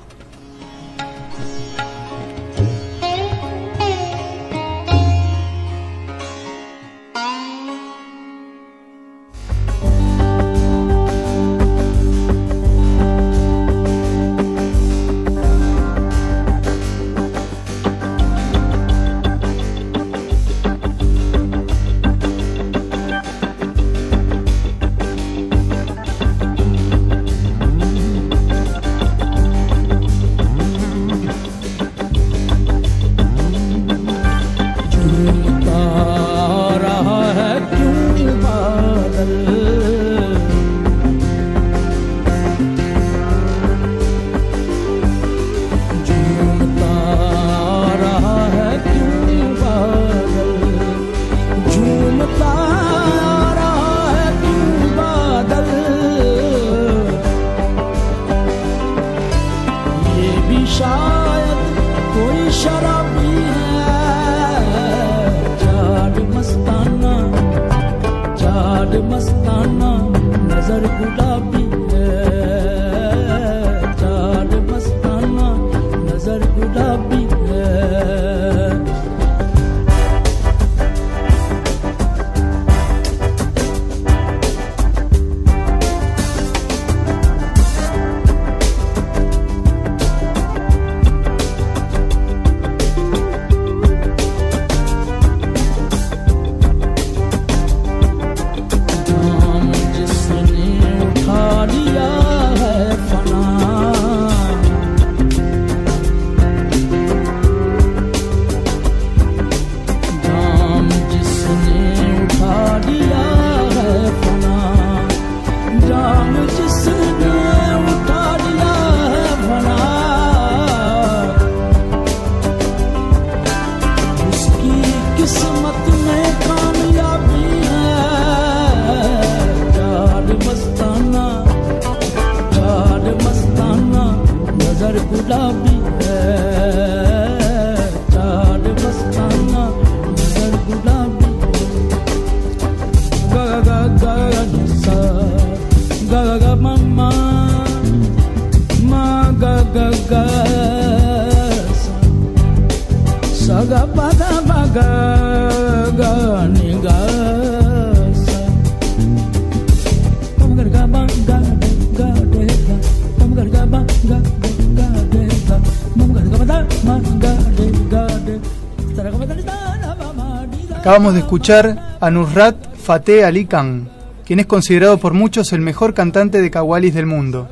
Acabamos 170.77 171.13
de 171.13 171.19
escuchar 171.19 171.97
a 171.99 172.11
Nusrat 172.11 172.55
Fateh 172.75 173.25
Ali 173.25 173.45
Khan, 173.45 173.89
quien 174.23 174.39
es 174.39 174.45
considerado 174.45 174.99
por 174.99 175.13
muchos 175.13 175.51
el 175.51 175.61
mejor 175.61 175.93
cantante 175.93 176.41
de 176.41 176.51
kawalis 176.51 176.93
del 176.93 177.07
mundo. 177.07 177.49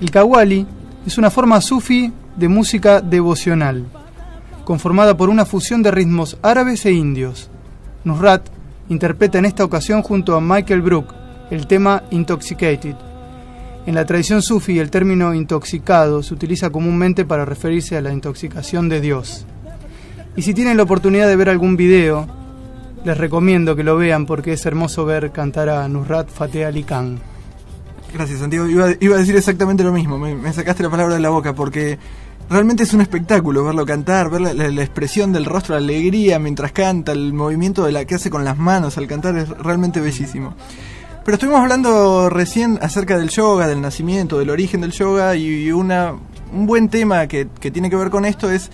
El 0.00 0.10
kawali 0.10 0.66
es 1.06 1.18
una 1.18 1.30
forma 1.30 1.60
sufi 1.60 2.12
de 2.36 2.48
música 2.48 3.00
devocional, 3.00 3.84
conformada 4.64 5.16
por 5.16 5.28
una 5.28 5.44
fusión 5.44 5.82
de 5.82 5.90
ritmos 5.90 6.38
árabes 6.42 6.86
e 6.86 6.92
indios. 6.92 7.50
Nusrat 8.02 8.46
interpreta 8.88 9.38
en 9.38 9.44
esta 9.44 9.64
ocasión 9.64 10.02
junto 10.02 10.34
a 10.34 10.40
Michael 10.40 10.82
Brook 10.82 11.14
el 11.50 11.66
tema 11.66 12.02
Intoxicated. 12.10 12.96
En 13.86 13.94
la 13.94 14.06
tradición 14.06 14.40
sufi 14.42 14.78
el 14.78 14.90
término 14.90 15.34
intoxicado 15.34 16.22
se 16.22 16.32
utiliza 16.34 16.70
comúnmente 16.70 17.24
para 17.24 17.44
referirse 17.44 17.96
a 17.96 18.00
la 18.00 18.12
intoxicación 18.12 18.88
de 18.88 19.00
Dios. 19.00 19.44
Y 20.36 20.42
si 20.42 20.54
tienen 20.54 20.76
la 20.78 20.82
oportunidad 20.84 21.28
de 21.28 21.36
ver 21.36 21.48
algún 21.48 21.76
video, 21.76 22.26
Les 23.04 23.18
recomiendo 23.18 23.76
que 23.76 23.84
lo 23.84 23.98
vean 23.98 24.24
porque 24.24 24.54
es 24.54 24.64
hermoso 24.64 25.04
ver 25.04 25.30
cantar 25.30 25.68
a 25.68 25.86
Nusrat 25.88 26.26
Fateh 26.30 26.64
Ali 26.64 26.84
Khan. 26.84 27.18
Gracias, 28.14 28.38
Santiago. 28.40 28.66
Iba, 28.66 28.86
a 28.86 29.18
decir 29.18 29.36
exactamente 29.36 29.84
lo 29.84 29.92
mismo. 29.92 30.18
Me, 30.18 30.34
me 30.34 30.50
sacaste 30.54 30.82
la 30.82 30.88
palabra 30.88 31.12
de 31.14 31.20
la 31.20 31.28
boca 31.28 31.54
porque 31.54 31.98
realmente 32.48 32.84
es 32.84 32.94
un 32.94 33.02
espectáculo 33.02 33.62
verlo 33.62 33.84
cantar, 33.84 34.30
ver 34.30 34.40
la, 34.40 34.54
la- 34.54 34.70
la 34.70 34.82
expresión 34.82 35.34
del 35.34 35.44
rostro, 35.44 35.74
la 35.74 35.82
alegría 35.84 36.38
mientras 36.38 36.72
canta, 36.72 37.12
el 37.12 37.34
movimiento 37.34 37.84
de 37.84 37.92
la 37.92 38.06
que 38.06 38.14
hace 38.14 38.30
con 38.30 38.42
las 38.42 38.56
manos 38.56 38.96
al 38.96 39.06
cantar 39.06 39.36
es 39.36 39.50
realmente 39.50 40.00
bellísimo. 40.00 40.54
Pero 41.24 41.36
estuvimos 41.36 41.60
hablando 41.60 42.28
recién 42.28 42.78
acerca 42.82 43.16
del 43.16 43.30
yoga, 43.30 43.66
del 43.66 43.80
nacimiento, 43.80 44.38
del 44.38 44.50
origen 44.50 44.82
del 44.82 44.92
yoga 44.92 45.34
y 45.34 45.72
una, 45.72 46.14
un 46.52 46.66
buen 46.66 46.90
tema 46.90 47.26
que, 47.26 47.48
que 47.60 47.70
tiene 47.70 47.88
que 47.88 47.96
ver 47.96 48.10
con 48.10 48.26
esto 48.26 48.50
es 48.50 48.70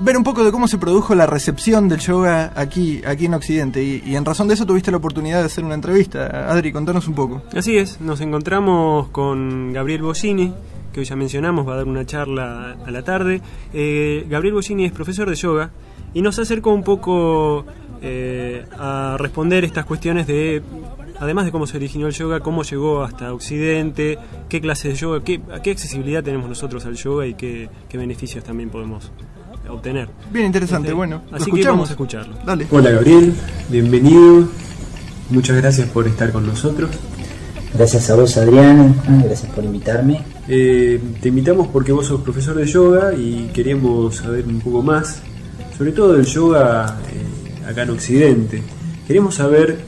ver 0.00 0.16
un 0.16 0.24
poco 0.24 0.44
de 0.44 0.52
cómo 0.52 0.68
se 0.68 0.78
produjo 0.78 1.14
la 1.14 1.26
recepción 1.26 1.88
del 1.88 1.98
yoga 1.98 2.52
aquí, 2.54 3.02
aquí 3.06 3.26
en 3.26 3.34
Occidente. 3.34 3.82
Y, 3.82 4.14
en 4.14 4.24
razón 4.24 4.48
de 4.48 4.54
eso 4.54 4.64
tuviste 4.64 4.90
la 4.90 4.96
oportunidad 4.96 5.40
de 5.40 5.46
hacer 5.46 5.64
una 5.64 5.74
entrevista. 5.74 6.50
Adri, 6.50 6.72
contanos 6.72 7.08
un 7.08 7.14
poco. 7.14 7.42
Así 7.54 7.76
es, 7.76 8.00
nos 8.00 8.20
encontramos 8.20 9.08
con 9.08 9.72
Gabriel 9.72 10.02
Bollini, 10.02 10.54
que 10.92 11.00
hoy 11.00 11.06
ya 11.06 11.16
mencionamos, 11.16 11.66
va 11.66 11.74
a 11.74 11.76
dar 11.76 11.86
una 11.86 12.06
charla 12.06 12.76
a 12.84 12.90
la 12.90 13.02
tarde. 13.02 13.40
Eh, 13.72 14.26
Gabriel 14.28 14.54
Bollini 14.54 14.84
es 14.84 14.92
profesor 14.92 15.28
de 15.28 15.36
yoga 15.36 15.70
y 16.14 16.22
nos 16.22 16.38
acercó 16.38 16.72
un 16.72 16.82
poco 16.82 17.64
eh, 18.00 18.64
a 18.78 19.16
responder 19.18 19.64
estas 19.64 19.84
cuestiones 19.84 20.26
de, 20.26 20.62
además 21.20 21.44
de 21.44 21.52
cómo 21.52 21.66
se 21.66 21.76
originó 21.76 22.06
el 22.06 22.12
yoga, 22.14 22.40
cómo 22.40 22.62
llegó 22.62 23.02
hasta 23.02 23.32
Occidente, 23.32 24.18
qué 24.48 24.60
clase 24.60 24.88
de 24.88 24.94
yoga, 24.94 25.22
qué, 25.24 25.40
a 25.52 25.60
qué 25.60 25.70
accesibilidad 25.72 26.22
tenemos 26.22 26.48
nosotros 26.48 26.84
al 26.86 26.94
yoga 26.94 27.26
y 27.26 27.34
qué, 27.34 27.68
qué 27.88 27.98
beneficios 27.98 28.44
también 28.44 28.70
podemos 28.70 29.10
obtener. 29.68 30.08
Bien 30.32 30.46
interesante, 30.46 30.88
Este, 30.88 30.94
bueno, 30.94 31.22
Así 31.26 31.44
que 31.44 31.50
escuchamos. 31.50 31.66
vamos 31.76 31.88
a 31.88 31.92
escucharlo. 31.92 32.36
Dale. 32.44 32.66
Hola 32.70 32.90
Gabriel, 32.90 33.34
bienvenido. 33.68 34.48
Muchas 35.30 35.56
gracias 35.56 35.88
por 35.90 36.06
estar 36.06 36.32
con 36.32 36.46
nosotros. 36.46 36.90
Gracias 37.74 38.08
a 38.08 38.16
vos, 38.16 38.34
Adrián. 38.38 38.94
Ah, 39.06 39.20
Gracias 39.24 39.52
por 39.52 39.62
invitarme. 39.62 40.22
Eh, 40.48 40.98
te 41.20 41.28
invitamos 41.28 41.68
porque 41.68 41.92
vos 41.92 42.06
sos 42.06 42.22
profesor 42.22 42.56
de 42.56 42.64
yoga 42.64 43.12
y 43.14 43.50
queríamos 43.52 44.16
saber 44.16 44.46
un 44.46 44.58
poco 44.60 44.82
más, 44.82 45.20
sobre 45.76 45.92
todo 45.92 46.14
del 46.14 46.24
yoga 46.24 46.98
eh, 47.12 47.66
acá 47.68 47.82
en 47.82 47.90
Occidente. 47.90 48.62
Queremos 49.06 49.34
saber 49.34 49.78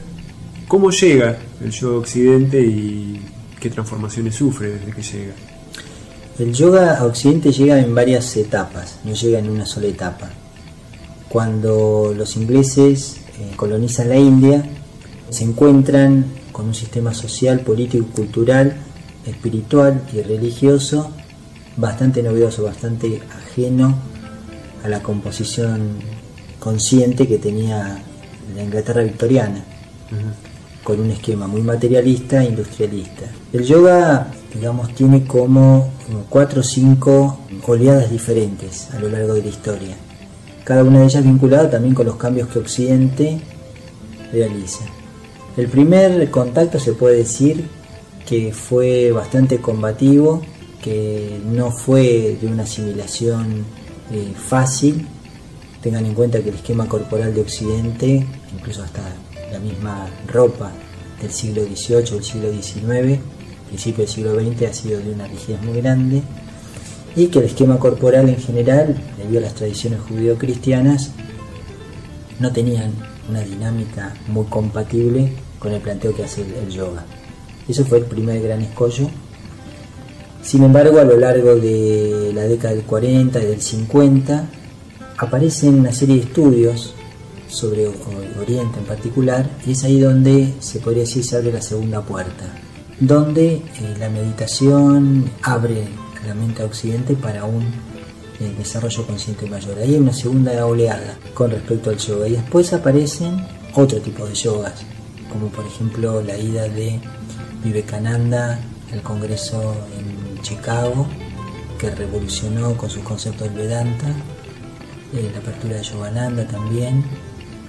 cómo 0.71 0.89
llega 0.89 1.37
el 1.61 1.69
yoga 1.69 1.95
a 1.95 1.99
Occidente 1.99 2.61
y 2.61 3.19
qué 3.59 3.69
transformaciones 3.69 4.35
sufre 4.35 4.69
desde 4.69 4.93
que 4.93 5.01
llega. 5.01 5.33
El 6.39 6.53
yoga 6.53 6.97
a 6.97 7.03
Occidente 7.03 7.51
llega 7.51 7.77
en 7.77 7.93
varias 7.93 8.37
etapas, 8.37 8.99
no 9.03 9.11
llega 9.11 9.39
en 9.39 9.49
una 9.49 9.65
sola 9.65 9.87
etapa. 9.87 10.29
Cuando 11.27 12.13
los 12.15 12.37
ingleses 12.37 13.17
eh, 13.37 13.51
colonizan 13.57 14.07
la 14.07 14.15
India, 14.15 14.63
se 15.29 15.43
encuentran 15.43 16.23
con 16.53 16.67
un 16.67 16.73
sistema 16.73 17.13
social, 17.13 17.59
político, 17.59 18.05
cultural, 18.15 18.77
espiritual 19.25 20.03
y 20.13 20.21
religioso 20.21 21.11
bastante 21.75 22.23
novedoso, 22.23 22.63
bastante 22.63 23.21
ajeno 23.29 23.93
a 24.85 24.87
la 24.87 25.03
composición 25.03 25.97
consciente 26.59 27.27
que 27.27 27.39
tenía 27.39 28.01
la 28.55 28.63
Inglaterra 28.63 29.03
victoriana, 29.03 29.65
con 30.83 30.99
un 30.99 31.11
esquema 31.11 31.47
muy 31.47 31.61
materialista 31.61 32.43
e 32.43 32.49
industrialista. 32.49 33.25
El 33.53 33.63
yoga, 33.63 34.31
digamos, 34.53 34.93
tiene 34.95 35.25
como 35.25 35.91
cuatro 36.29 36.61
o 36.61 36.63
cinco 36.63 37.39
oleadas 37.67 38.09
diferentes 38.09 38.89
a 38.91 38.99
lo 38.99 39.09
largo 39.09 39.33
de 39.33 39.43
la 39.43 39.49
historia, 39.49 39.95
cada 40.63 40.83
una 40.83 40.99
de 40.99 41.05
ellas 41.05 41.23
vinculada 41.23 41.69
también 41.69 41.93
con 41.93 42.05
los 42.05 42.15
cambios 42.15 42.47
que 42.49 42.59
Occidente 42.59 43.39
realiza. 44.31 44.85
El 45.57 45.67
primer 45.67 46.29
contacto 46.31 46.79
se 46.79 46.93
puede 46.93 47.17
decir 47.17 47.67
que 48.25 48.53
fue 48.53 49.11
bastante 49.11 49.57
combativo, 49.57 50.41
que 50.81 51.39
no 51.45 51.71
fue 51.71 52.37
de 52.39 52.47
una 52.47 52.63
asimilación 52.63 53.65
eh, 54.11 54.33
fácil. 54.35 55.07
Tengan 55.81 56.05
en 56.05 56.13
cuenta 56.13 56.41
que 56.41 56.49
el 56.49 56.55
esquema 56.55 56.87
corporal 56.87 57.33
de 57.33 57.41
Occidente, 57.41 58.25
incluso 58.57 58.83
hasta 58.83 59.01
la 59.51 59.59
misma 59.59 60.09
ropa 60.27 60.71
del 61.21 61.31
siglo 61.31 61.63
XVIII, 61.63 62.11
del 62.11 62.23
siglo 62.23 62.51
XIX, 62.51 63.19
principio 63.67 64.03
del 64.03 64.13
siglo 64.13 64.39
XX, 64.39 64.63
ha 64.63 64.73
sido 64.73 64.99
de 64.99 65.11
una 65.11 65.27
rigidez 65.27 65.61
muy 65.61 65.81
grande 65.81 66.21
y 67.15 67.27
que 67.27 67.39
el 67.39 67.45
esquema 67.45 67.77
corporal 67.77 68.29
en 68.29 68.37
general, 68.37 68.95
debido 69.17 69.39
a 69.39 69.43
las 69.43 69.55
tradiciones 69.55 69.99
judío-cristianas, 70.01 71.11
no 72.39 72.51
tenían 72.51 72.93
una 73.29 73.41
dinámica 73.41 74.13
muy 74.27 74.45
compatible 74.45 75.33
con 75.59 75.73
el 75.73 75.81
planteo 75.81 76.15
que 76.15 76.23
hace 76.23 76.41
el 76.41 76.69
yoga. 76.69 77.05
Eso 77.67 77.85
fue 77.85 77.99
el 77.99 78.05
primer 78.05 78.41
gran 78.41 78.61
escollo. 78.61 79.09
Sin 80.41 80.63
embargo, 80.63 80.99
a 80.99 81.03
lo 81.03 81.17
largo 81.17 81.55
de 81.55 82.31
la 82.33 82.43
década 82.43 82.73
del 82.73 82.83
40 82.83 83.39
y 83.39 83.45
del 83.45 83.61
50, 83.61 84.49
aparecen 85.17 85.79
una 85.79 85.91
serie 85.91 86.15
de 86.15 86.21
estudios 86.21 86.95
sobre 87.51 87.87
Oriente 88.39 88.79
en 88.79 88.85
particular, 88.85 89.49
y 89.65 89.71
es 89.71 89.83
ahí 89.83 89.99
donde 89.99 90.53
se 90.59 90.79
podría 90.79 91.03
decir 91.03 91.23
se 91.23 91.35
abre 91.37 91.51
la 91.51 91.61
segunda 91.61 92.01
puerta, 92.01 92.45
donde 92.99 93.55
eh, 93.55 93.95
la 93.99 94.09
meditación 94.09 95.29
abre 95.43 95.87
la 96.25 96.33
mente 96.33 96.63
a 96.63 96.65
Occidente 96.65 97.15
para 97.15 97.43
un 97.45 97.63
eh, 97.63 98.53
desarrollo 98.57 99.05
consciente 99.05 99.45
mayor. 99.47 99.77
Ahí 99.77 99.93
hay 99.93 99.99
una 99.99 100.13
segunda 100.13 100.65
oleada 100.65 101.17
con 101.33 101.51
respecto 101.51 101.89
al 101.89 101.97
yoga, 101.97 102.27
y 102.27 102.31
después 102.31 102.73
aparecen 102.73 103.45
otro 103.75 103.99
tipo 103.99 104.25
de 104.25 104.33
yogas, 104.33 104.83
como 105.31 105.47
por 105.49 105.65
ejemplo 105.65 106.21
la 106.21 106.37
ida 106.37 106.67
de 106.67 106.99
Vivekananda 107.63 108.59
al 108.91 109.01
Congreso 109.01 109.75
en 109.97 110.41
Chicago, 110.41 111.05
que 111.77 111.89
revolucionó 111.89 112.77
con 112.77 112.89
sus 112.89 113.03
conceptos 113.03 113.47
del 113.47 113.57
Vedanta, 113.57 114.07
eh, 115.13 115.29
la 115.33 115.39
apertura 115.39 115.77
de 115.77 115.83
Yogananda 115.83 116.47
también, 116.47 117.03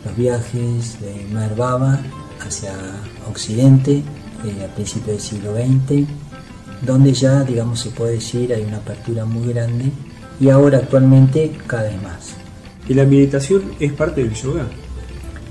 los 0.05 0.17
viajes 0.17 1.01
de 1.01 1.27
Meher 1.33 1.55
Baba 1.55 2.01
hacia 2.41 2.73
Occidente 3.29 4.03
eh, 4.45 4.65
a 4.65 4.75
principios 4.75 5.17
del 5.17 5.21
siglo 5.21 5.55
XX, 5.55 6.07
donde 6.83 7.13
ya, 7.13 7.45
digamos, 7.45 7.81
se 7.81 7.91
puede 7.91 8.15
decir 8.15 8.53
hay 8.53 8.63
una 8.63 8.79
apertura 8.79 9.25
muy 9.25 9.53
grande 9.53 9.93
y 10.41 10.49
ahora 10.49 10.79
actualmente 10.79 11.53
cada 11.67 11.85
vez 11.85 12.03
más. 12.03 12.35
¿Y 12.89 12.95
la 12.95 13.05
meditación 13.05 13.63
es 13.79 13.93
parte 13.93 14.25
del 14.25 14.35
yoga? 14.35 14.67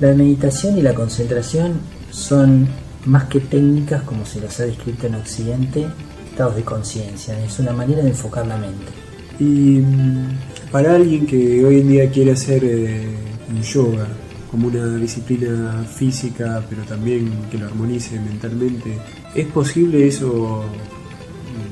La 0.01 0.13
meditación 0.13 0.77
y 0.77 0.81
la 0.81 0.93
concentración 0.93 1.79
son 2.09 2.67
más 3.05 3.25
que 3.25 3.39
técnicas, 3.39 4.03
como 4.03 4.25
se 4.25 4.41
las 4.41 4.59
ha 4.59 4.65
descrito 4.65 5.07
en 5.07 5.15
Occidente, 5.15 5.87
estados 6.29 6.55
de 6.55 6.63
conciencia, 6.63 7.39
es 7.43 7.59
una 7.59 7.71
manera 7.71 8.01
de 8.03 8.09
enfocar 8.09 8.45
la 8.47 8.57
mente. 8.57 8.91
Y 9.39 9.79
mm, 9.79 10.71
para 10.71 10.95
alguien 10.95 11.25
que 11.25 11.63
hoy 11.65 11.79
en 11.79 11.87
día 11.87 12.09
quiere 12.11 12.31
hacer 12.31 12.63
eh, 12.63 13.07
un 13.49 13.61
yoga 13.61 14.07
como 14.51 14.67
una 14.67 14.97
disciplina 14.97 15.83
física, 15.83 16.63
pero 16.69 16.83
también 16.83 17.31
que 17.49 17.57
lo 17.57 17.67
armonice 17.67 18.19
mentalmente, 18.19 18.97
¿es 19.33 19.47
posible 19.47 20.05
eso, 20.05 20.63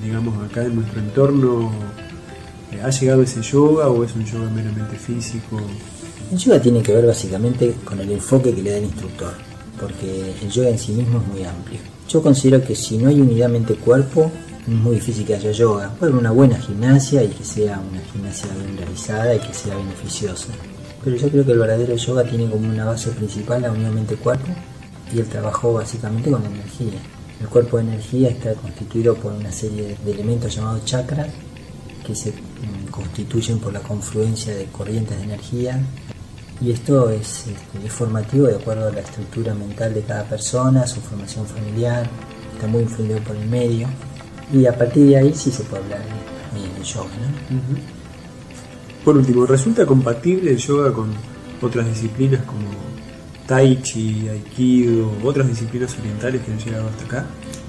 digamos, 0.01 0.41
acá 0.49 0.63
en 0.63 0.75
nuestro 0.75 1.01
entorno? 1.01 1.71
¿Ha 2.81 2.89
llegado 2.89 3.21
ese 3.21 3.41
yoga 3.41 3.89
o 3.89 4.05
es 4.05 4.15
un 4.15 4.23
yoga 4.23 4.49
meramente 4.49 4.95
físico? 4.95 5.59
El 6.31 6.37
yoga 6.37 6.61
tiene 6.61 6.81
que 6.81 6.93
ver 6.93 7.05
básicamente 7.05 7.75
con 7.83 7.99
el 7.99 8.11
enfoque 8.11 8.55
que 8.55 8.61
le 8.61 8.71
da 8.71 8.77
el 8.77 8.85
instructor, 8.85 9.33
porque 9.79 10.33
el 10.41 10.49
yoga 10.49 10.69
en 10.69 10.79
sí 10.79 10.93
mismo 10.93 11.19
es 11.19 11.27
muy 11.27 11.43
amplio. 11.43 11.79
Yo 12.07 12.21
considero 12.21 12.63
que 12.63 12.75
si 12.75 12.97
no 12.97 13.09
hay 13.09 13.19
unidad 13.19 13.49
mente-cuerpo, 13.49 14.31
es 14.65 14.73
muy 14.73 14.95
difícil 14.95 15.25
que 15.25 15.35
haya 15.35 15.51
yoga. 15.51 15.93
Puede 15.99 16.13
haber 16.13 16.21
una 16.21 16.31
buena 16.31 16.57
gimnasia 16.57 17.23
y 17.23 17.27
que 17.27 17.43
sea 17.43 17.81
una 17.91 18.01
gimnasia 18.13 18.47
bien 18.53 19.35
y 19.35 19.47
que 19.47 19.53
sea 19.53 19.75
beneficiosa. 19.75 20.47
Pero 21.03 21.15
yo 21.15 21.29
creo 21.29 21.45
que 21.45 21.51
el 21.51 21.59
verdadero 21.59 21.95
yoga 21.95 22.23
tiene 22.23 22.49
como 22.49 22.69
una 22.69 22.85
base 22.85 23.11
principal 23.11 23.61
la 23.61 23.71
unión 23.71 23.95
mente-cuerpo 23.95 24.51
y 25.13 25.19
el 25.19 25.27
trabajo 25.27 25.73
básicamente 25.73 26.29
con 26.29 26.43
la 26.43 26.49
energía. 26.49 26.99
El 27.39 27.47
cuerpo 27.47 27.77
de 27.77 27.83
energía 27.83 28.29
está 28.29 28.53
constituido 28.53 29.15
por 29.15 29.31
una 29.31 29.51
serie 29.51 29.95
de 30.03 30.11
elementos 30.11 30.53
llamados 30.53 30.83
chakras 30.83 31.29
que 32.05 32.13
se 32.13 32.31
mm, 32.31 32.91
constituyen 32.91 33.59
por 33.59 33.71
la 33.71 33.79
confluencia 33.79 34.53
de 34.53 34.65
corrientes 34.65 35.17
de 35.17 35.23
energía 35.23 35.81
y 36.61 36.71
esto 36.71 37.09
es, 37.09 37.45
este, 37.47 37.87
es 37.87 37.93
formativo 37.93 38.47
de 38.47 38.55
acuerdo 38.55 38.89
a 38.89 38.91
la 38.91 38.99
estructura 38.99 39.53
mental 39.53 39.93
de 39.93 40.01
cada 40.01 40.25
persona, 40.25 40.85
su 40.85 40.99
formación 40.99 41.45
familiar, 41.45 42.09
está 42.53 42.67
muy 42.67 42.81
influido 42.83 43.19
por 43.19 43.37
el 43.37 43.47
medio 43.47 43.87
y 44.51 44.65
a 44.65 44.77
partir 44.77 45.07
de 45.07 45.17
ahí 45.17 45.33
sí 45.33 45.51
se 45.51 45.63
puede 45.63 45.83
hablar 45.83 46.01
de, 46.01 46.79
de 46.79 46.83
yoga. 46.83 47.09
¿no? 47.49 47.98
Por 49.03 49.17
último, 49.17 49.45
¿resulta 49.45 49.85
compatible 49.85 50.51
el 50.51 50.57
yoga 50.57 50.93
con 50.93 51.09
otras 51.61 51.87
disciplinas 51.87 52.43
como 52.43 52.67
Tai 53.47 53.81
Chi, 53.81 54.27
Aikido, 54.27 55.11
otras 55.23 55.47
disciplinas 55.47 55.97
orientales 55.97 56.41
que 56.43 56.51
han 56.51 56.59
llegado 56.59 56.87
hasta 56.89 57.05
acá? 57.05 57.25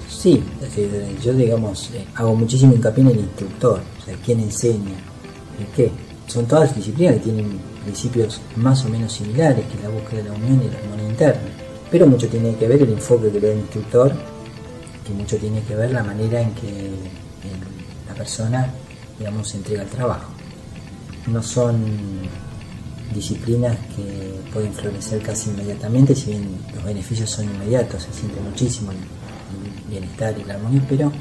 Sí, 0.09 0.43
que 0.75 1.15
yo 1.23 1.33
digamos, 1.33 1.89
eh, 1.93 2.05
hago 2.15 2.35
muchísimo 2.35 2.73
hincapié 2.73 3.03
en 3.03 3.09
el 3.11 3.19
instructor, 3.19 3.79
o 3.99 4.05
sea, 4.05 4.15
quién 4.23 4.41
enseña, 4.41 4.95
el 5.57 5.65
qué. 5.75 5.89
son 6.27 6.45
todas 6.45 6.75
disciplinas 6.75 7.15
que 7.15 7.21
tienen 7.21 7.59
principios 7.83 8.41
más 8.57 8.85
o 8.85 8.89
menos 8.89 9.13
similares, 9.13 9.65
que 9.65 9.81
la 9.81 9.89
búsqueda 9.89 10.21
de 10.21 10.29
la 10.29 10.35
unión 10.35 10.61
y 10.63 10.69
la 10.69 10.77
armonía 10.77 11.09
interna. 11.09 11.41
Pero 11.89 12.07
mucho 12.07 12.27
tiene 12.27 12.55
que 12.55 12.67
ver 12.67 12.81
el 12.83 12.91
enfoque 12.91 13.31
que 13.31 13.39
le 13.39 13.47
da 13.47 13.53
el 13.53 13.59
instructor 13.59 14.13
y 15.09 15.13
mucho 15.13 15.37
tiene 15.37 15.61
que 15.63 15.75
ver 15.75 15.91
la 15.91 16.03
manera 16.03 16.41
en 16.41 16.53
que 16.53 16.91
la 18.07 18.13
persona, 18.13 18.69
digamos, 19.17 19.53
entrega 19.55 19.83
el 19.83 19.89
trabajo. 19.89 20.30
No 21.27 21.41
son 21.43 21.75
disciplinas 23.13 23.77
que 23.95 24.39
pueden 24.53 24.73
florecer 24.73 25.21
casi 25.21 25.49
inmediatamente, 25.49 26.15
si 26.15 26.31
bien 26.31 26.57
los 26.73 26.83
beneficios 26.83 27.29
son 27.29 27.45
inmediatos, 27.45 28.03
se 28.03 28.13
siente 28.13 28.39
muchísimo 28.39 28.91
el, 28.91 28.97
el 28.97 29.89
bienestar 29.89 30.33
y 30.39 30.43
la 30.45 30.53
armonía, 30.55 30.85
pero 30.87 31.11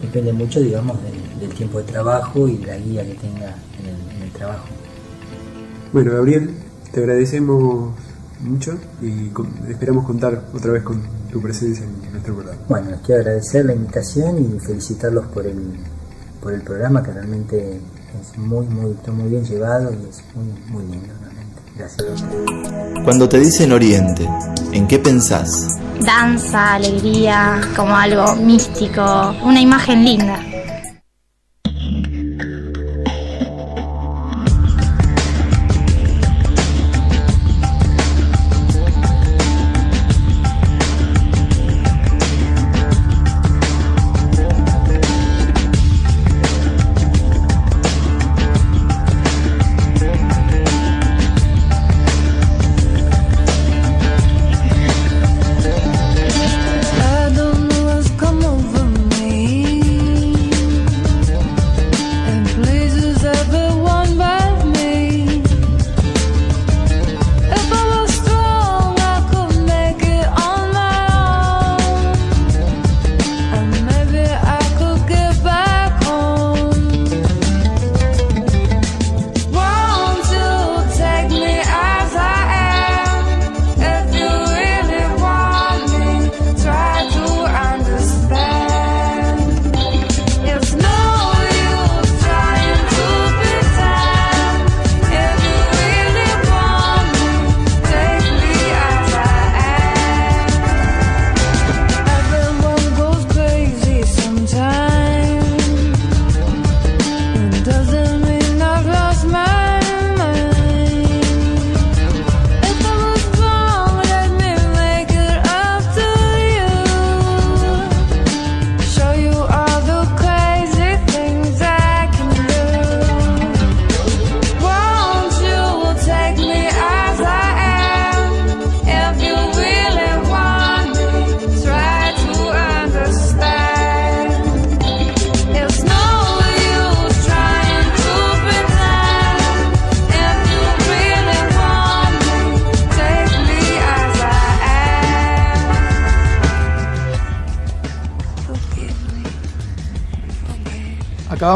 depende 0.00 0.32
mucho, 0.32 0.60
digamos, 0.60 0.96
del, 1.02 1.40
del 1.40 1.50
tiempo 1.56 1.78
de 1.78 1.84
trabajo 1.84 2.46
y 2.48 2.58
la 2.58 2.76
guía 2.76 3.04
que 3.04 3.14
tenga 3.14 3.56
en 3.80 3.86
el, 3.86 4.16
en 4.16 4.22
el 4.22 4.30
trabajo. 4.30 4.66
Bueno, 5.92 6.12
Gabriel, 6.12 6.50
te 6.92 7.00
agradecemos 7.00 7.92
mucho 8.40 8.78
y 9.02 9.28
con- 9.30 9.48
esperamos 9.68 10.04
contar 10.06 10.44
otra 10.54 10.72
vez 10.72 10.82
con 10.82 11.02
tu 11.32 11.40
presencia 11.42 11.84
en 11.84 12.12
nuestro 12.12 12.34
programa. 12.34 12.60
Bueno, 12.68 12.90
les 12.90 13.00
quiero 13.00 13.20
agradecer 13.22 13.64
la 13.64 13.72
invitación 13.74 14.38
y 14.56 14.60
felicitarlos 14.60 15.26
por 15.26 15.46
el, 15.46 15.58
por 16.40 16.52
el 16.52 16.62
programa 16.62 17.02
que 17.02 17.12
realmente 17.12 17.80
es 18.20 18.38
muy, 18.38 18.66
muy, 18.66 18.92
está 18.92 19.12
muy 19.12 19.28
bien 19.30 19.44
llevado 19.44 19.92
y 19.92 20.08
es 20.08 20.22
muy, 20.34 20.44
muy 20.68 20.92
lindo 20.92 21.14
realmente. 21.20 21.62
Gracias. 21.76 22.24
Cuando 23.04 23.28
te 23.28 23.38
dicen 23.38 23.72
Oriente, 23.72 24.28
¿en 24.72 24.86
qué 24.86 24.98
pensás? 24.98 25.78
Danza, 26.00 26.74
alegría, 26.74 27.60
como 27.74 27.96
algo 27.96 28.36
místico, 28.36 29.34
una 29.42 29.60
imagen 29.60 30.04
linda. 30.04 30.40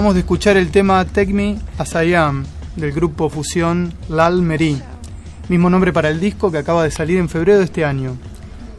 Acabamos 0.00 0.14
de 0.14 0.20
escuchar 0.20 0.56
el 0.56 0.70
tema 0.70 1.04
Take 1.04 1.34
Me 1.34 1.58
As 1.76 1.92
I 1.92 2.14
Am 2.14 2.46
del 2.74 2.90
grupo 2.90 3.28
fusión 3.28 3.92
Lal 4.08 4.40
Meri, 4.40 4.80
mismo 5.50 5.68
nombre 5.68 5.92
para 5.92 6.08
el 6.08 6.18
disco 6.18 6.50
que 6.50 6.56
acaba 6.56 6.84
de 6.84 6.90
salir 6.90 7.18
en 7.18 7.28
febrero 7.28 7.58
de 7.58 7.66
este 7.66 7.84
año. 7.84 8.16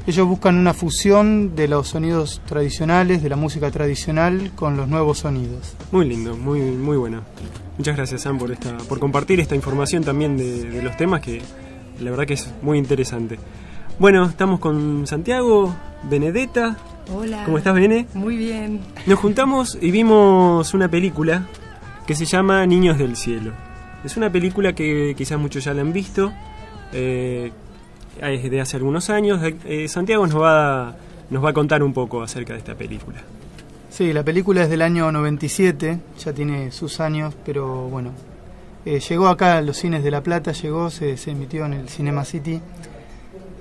Ellos 0.07 0.28
buscan 0.28 0.57
una 0.57 0.74
fusión 0.74 1.55
de 1.55 1.67
los 1.67 1.89
sonidos 1.89 2.41
tradicionales, 2.47 3.22
de 3.22 3.30
la 3.30 3.36
música 3.36 3.69
tradicional, 3.69 4.51
con 4.55 4.76
los 4.78 4.88
nuevos 4.88 5.19
sonidos. 5.19 5.76
Muy 5.91 6.09
lindo, 6.09 6.36
muy, 6.36 6.59
muy 6.59 6.97
bueno. 6.97 7.22
Muchas 7.78 7.95
gracias, 7.95 8.22
Sam, 8.22 8.39
por, 8.39 8.51
esta, 8.51 8.76
por 8.89 8.97
compartir 8.97 9.39
esta 9.39 9.53
información 9.53 10.03
también 10.03 10.38
de, 10.38 10.72
de 10.72 10.82
los 10.82 10.97
temas 10.97 11.22
que 11.22 11.39
la 11.99 12.09
verdad 12.09 12.26
que 12.26 12.34
es 12.34 12.51
muy 12.63 12.80
interesante. 12.80 13.38
Bueno, 13.99 14.26
estamos 14.26 14.59
con 14.59 15.05
Santiago, 15.05 15.72
Benedetta. 16.09 16.78
Hola. 17.09 17.43
¿Cómo 17.45 17.57
estás, 17.57 17.73
Bene? 17.75 18.07
Muy 18.13 18.37
bien. 18.37 18.79
Nos 19.05 19.19
juntamos 19.19 19.77
y 19.81 19.91
vimos 19.91 20.73
una 20.73 20.89
película 20.89 21.45
que 22.05 22.15
se 22.15 22.25
llama 22.25 22.65
Niños 22.65 22.97
del 22.97 23.15
Cielo. 23.15 23.51
Es 24.03 24.17
una 24.17 24.31
película 24.31 24.73
que 24.73 25.13
quizás 25.17 25.39
muchos 25.39 25.63
ya 25.63 25.73
la 25.73 25.81
han 25.81 25.93
visto. 25.93 26.31
eh, 26.93 27.51
es 28.21 28.51
de 28.51 28.61
hace 28.61 28.77
algunos 28.77 29.09
años. 29.09 29.39
Eh, 29.65 29.87
Santiago 29.87 30.25
nos 30.27 30.39
va, 30.41 30.95
nos 31.29 31.43
va 31.43 31.49
a 31.49 31.53
contar 31.53 31.81
un 31.83 31.93
poco 31.93 32.21
acerca 32.21 32.53
de 32.53 32.59
esta 32.59 32.75
película. 32.75 33.19
Sí, 33.89 34.13
la 34.13 34.23
película 34.23 34.63
es 34.63 34.69
del 34.69 34.81
año 34.81 35.11
97, 35.11 35.99
ya 36.23 36.33
tiene 36.33 36.71
sus 36.71 36.99
años, 37.01 37.33
pero 37.45 37.89
bueno, 37.89 38.11
eh, 38.85 38.99
llegó 39.01 39.27
acá 39.27 39.57
a 39.57 39.61
los 39.61 39.75
cines 39.77 40.01
de 40.03 40.11
La 40.11 40.21
Plata, 40.21 40.53
llegó, 40.53 40.89
se, 40.89 41.17
se 41.17 41.31
emitió 41.31 41.65
en 41.65 41.73
el 41.73 41.89
Cinema 41.89 42.23
City. 42.23 42.61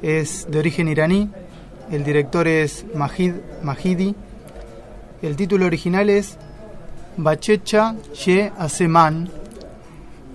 Es 0.03 0.47
de 0.51 0.59
origen 0.59 0.88
iraní, 0.88 1.28
el 1.91 2.05
director 2.05 2.47
es 2.47 2.86
Majid 2.95 3.32
Majidi. 3.62 4.14
El 5.22 5.36
título 5.36 5.66
original 5.66 6.09
es 6.09 6.38
Bachecha 7.16 7.97
Ye 8.24 8.53
Aseman. 8.57 9.28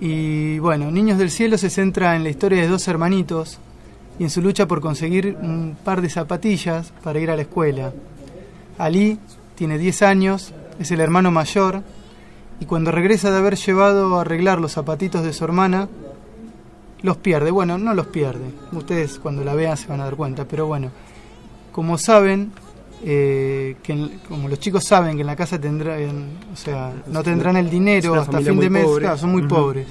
Y 0.00 0.58
bueno, 0.58 0.90
Niños 0.90 1.18
del 1.18 1.30
Cielo 1.30 1.56
se 1.56 1.70
centra 1.70 2.14
en 2.14 2.24
la 2.24 2.30
historia 2.30 2.60
de 2.60 2.68
dos 2.68 2.86
hermanitos 2.88 3.58
y 4.18 4.24
en 4.24 4.30
su 4.30 4.42
lucha 4.42 4.66
por 4.66 4.80
conseguir 4.80 5.36
un 5.40 5.76
par 5.82 6.02
de 6.02 6.10
zapatillas 6.10 6.92
para 7.02 7.18
ir 7.20 7.30
a 7.30 7.36
la 7.36 7.42
escuela. 7.42 7.92
Ali 8.76 9.18
tiene 9.54 9.78
10 9.78 10.02
años, 10.02 10.52
es 10.78 10.90
el 10.90 11.00
hermano 11.00 11.30
mayor, 11.30 11.82
y 12.60 12.66
cuando 12.66 12.90
regresa 12.90 13.30
de 13.30 13.38
haber 13.38 13.56
llevado 13.56 14.16
a 14.16 14.20
arreglar 14.20 14.60
los 14.60 14.72
zapatitos 14.72 15.22
de 15.24 15.32
su 15.32 15.44
hermana, 15.44 15.88
los 17.02 17.16
pierde. 17.16 17.50
Bueno, 17.50 17.78
no 17.78 17.94
los 17.94 18.06
pierde. 18.06 18.50
Ustedes 18.72 19.18
cuando 19.18 19.44
la 19.44 19.54
vean 19.54 19.76
se 19.76 19.88
van 19.88 20.00
a 20.00 20.04
dar 20.04 20.16
cuenta, 20.16 20.44
pero 20.44 20.66
bueno, 20.66 20.90
como 21.76 21.96
saben, 21.96 22.50
eh, 23.04 23.76
que 23.84 23.92
en- 23.92 24.18
como 24.28 24.48
los 24.48 24.58
chicos 24.58 24.82
saben 24.84 25.14
que 25.14 25.20
en 25.20 25.26
la 25.28 25.36
casa 25.36 25.60
tendrán, 25.60 26.26
o 26.52 26.56
sea, 26.56 26.92
no 27.06 27.22
tendrán 27.22 27.56
el 27.56 27.70
dinero 27.70 28.14
hasta 28.22 28.38
fin 28.52 28.60
de 28.60 28.70
mes, 28.70 28.82
claro, 29.02 29.18
son 29.18 29.30
muy 29.30 29.42
pobres. 29.48 29.86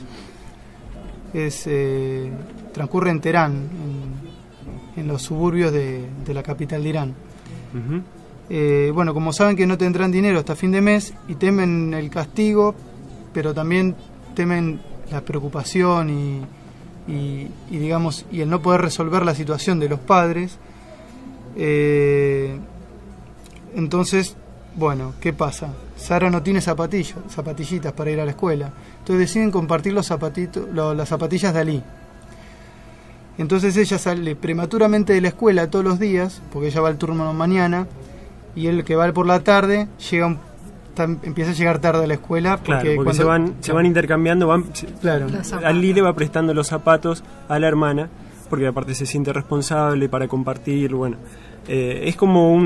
Es 1.33 1.63
eh, 1.67 2.29
transcurre 2.73 3.11
en 3.11 3.21
Teherán, 3.21 3.53
en, 3.53 5.01
en 5.01 5.07
los 5.07 5.21
suburbios 5.21 5.71
de, 5.71 6.05
de 6.25 6.33
la 6.33 6.41
capital 6.43 6.81
de 6.83 6.89
Irán. 6.89 7.13
Eh, 8.49 8.91
bueno, 8.93 9.13
como 9.13 9.33
saben 9.33 9.55
que 9.55 9.65
no 9.67 9.77
tendrán 9.77 10.11
dinero 10.11 10.39
hasta 10.39 10.55
fin 10.55 10.71
de 10.71 10.81
mes 10.81 11.13
y 11.27 11.35
temen 11.35 11.93
el 11.93 12.09
castigo, 12.09 12.73
pero 13.33 13.53
también 13.53 13.95
temen 14.35 14.79
la 15.11 15.21
preocupación 15.21 16.09
y, 16.09 16.41
y- 17.11 17.47
y, 17.69 17.77
digamos 17.77 18.25
y 18.31 18.41
el 18.41 18.49
no 18.49 18.61
poder 18.61 18.81
resolver 18.81 19.25
la 19.25 19.35
situación 19.35 19.79
de 19.79 19.89
los 19.89 19.99
padres, 19.99 20.57
eh, 21.55 22.57
entonces 23.75 24.35
Bueno, 24.77 25.13
¿qué 25.21 25.31
pasa? 25.31 25.69
Sara 25.95 26.29
no 26.29 26.43
tiene 26.43 26.59
zapatillas, 26.59 27.15
zapatillitas 27.29 27.93
para 27.93 28.11
ir 28.11 28.19
a 28.19 28.25
la 28.25 28.31
escuela. 28.31 28.73
Entonces 28.99 29.19
deciden 29.27 29.49
compartir 29.49 29.93
los 29.93 30.07
zapatitos, 30.07 30.67
lo- 30.73 30.93
las 30.93 31.07
zapatillas 31.07 31.53
de 31.53 31.59
Ali. 31.61 31.83
Entonces 33.37 33.75
ella 33.77 33.97
sale 33.97 34.35
prematuramente 34.35 35.13
de 35.13 35.21
la 35.21 35.29
escuela 35.29 35.69
todos 35.69 35.83
los 35.85 35.99
días, 35.99 36.41
porque 36.51 36.67
ella 36.67 36.81
va 36.81 36.89
al 36.89 36.97
turno 36.97 37.31
mañana, 37.33 37.87
y 38.55 38.67
él 38.67 38.83
que 38.83 38.95
va 38.97 39.11
por 39.13 39.25
la 39.25 39.41
tarde 39.41 39.87
llega 40.11 40.27
un- 40.27 40.39
tam- 40.95 41.19
empieza 41.23 41.51
a 41.51 41.53
llegar 41.53 41.79
tarde 41.79 42.03
a 42.03 42.07
la 42.07 42.13
escuela 42.15 42.57
porque, 42.57 42.65
Claro, 42.65 42.83
porque 42.83 42.95
cuando- 42.95 43.13
se 43.13 43.23
van, 43.23 43.53
se 43.61 43.71
van 43.73 43.85
intercambiando, 43.85 44.47
van, 44.47 44.63
Claro. 45.01 45.27
Ali 45.63 45.93
le 45.93 46.01
va 46.01 46.13
prestando 46.13 46.53
los 46.53 46.67
zapatos 46.67 47.23
a 47.49 47.59
la 47.59 47.67
hermana, 47.69 48.09
porque 48.49 48.67
aparte 48.67 48.93
se 48.95 49.05
siente 49.05 49.31
responsable 49.33 50.07
para 50.09 50.27
compartir, 50.27 50.93
bueno. 50.95 51.17
Eh, 51.67 52.03
es 52.05 52.15
como 52.15 52.53
un, 52.53 52.63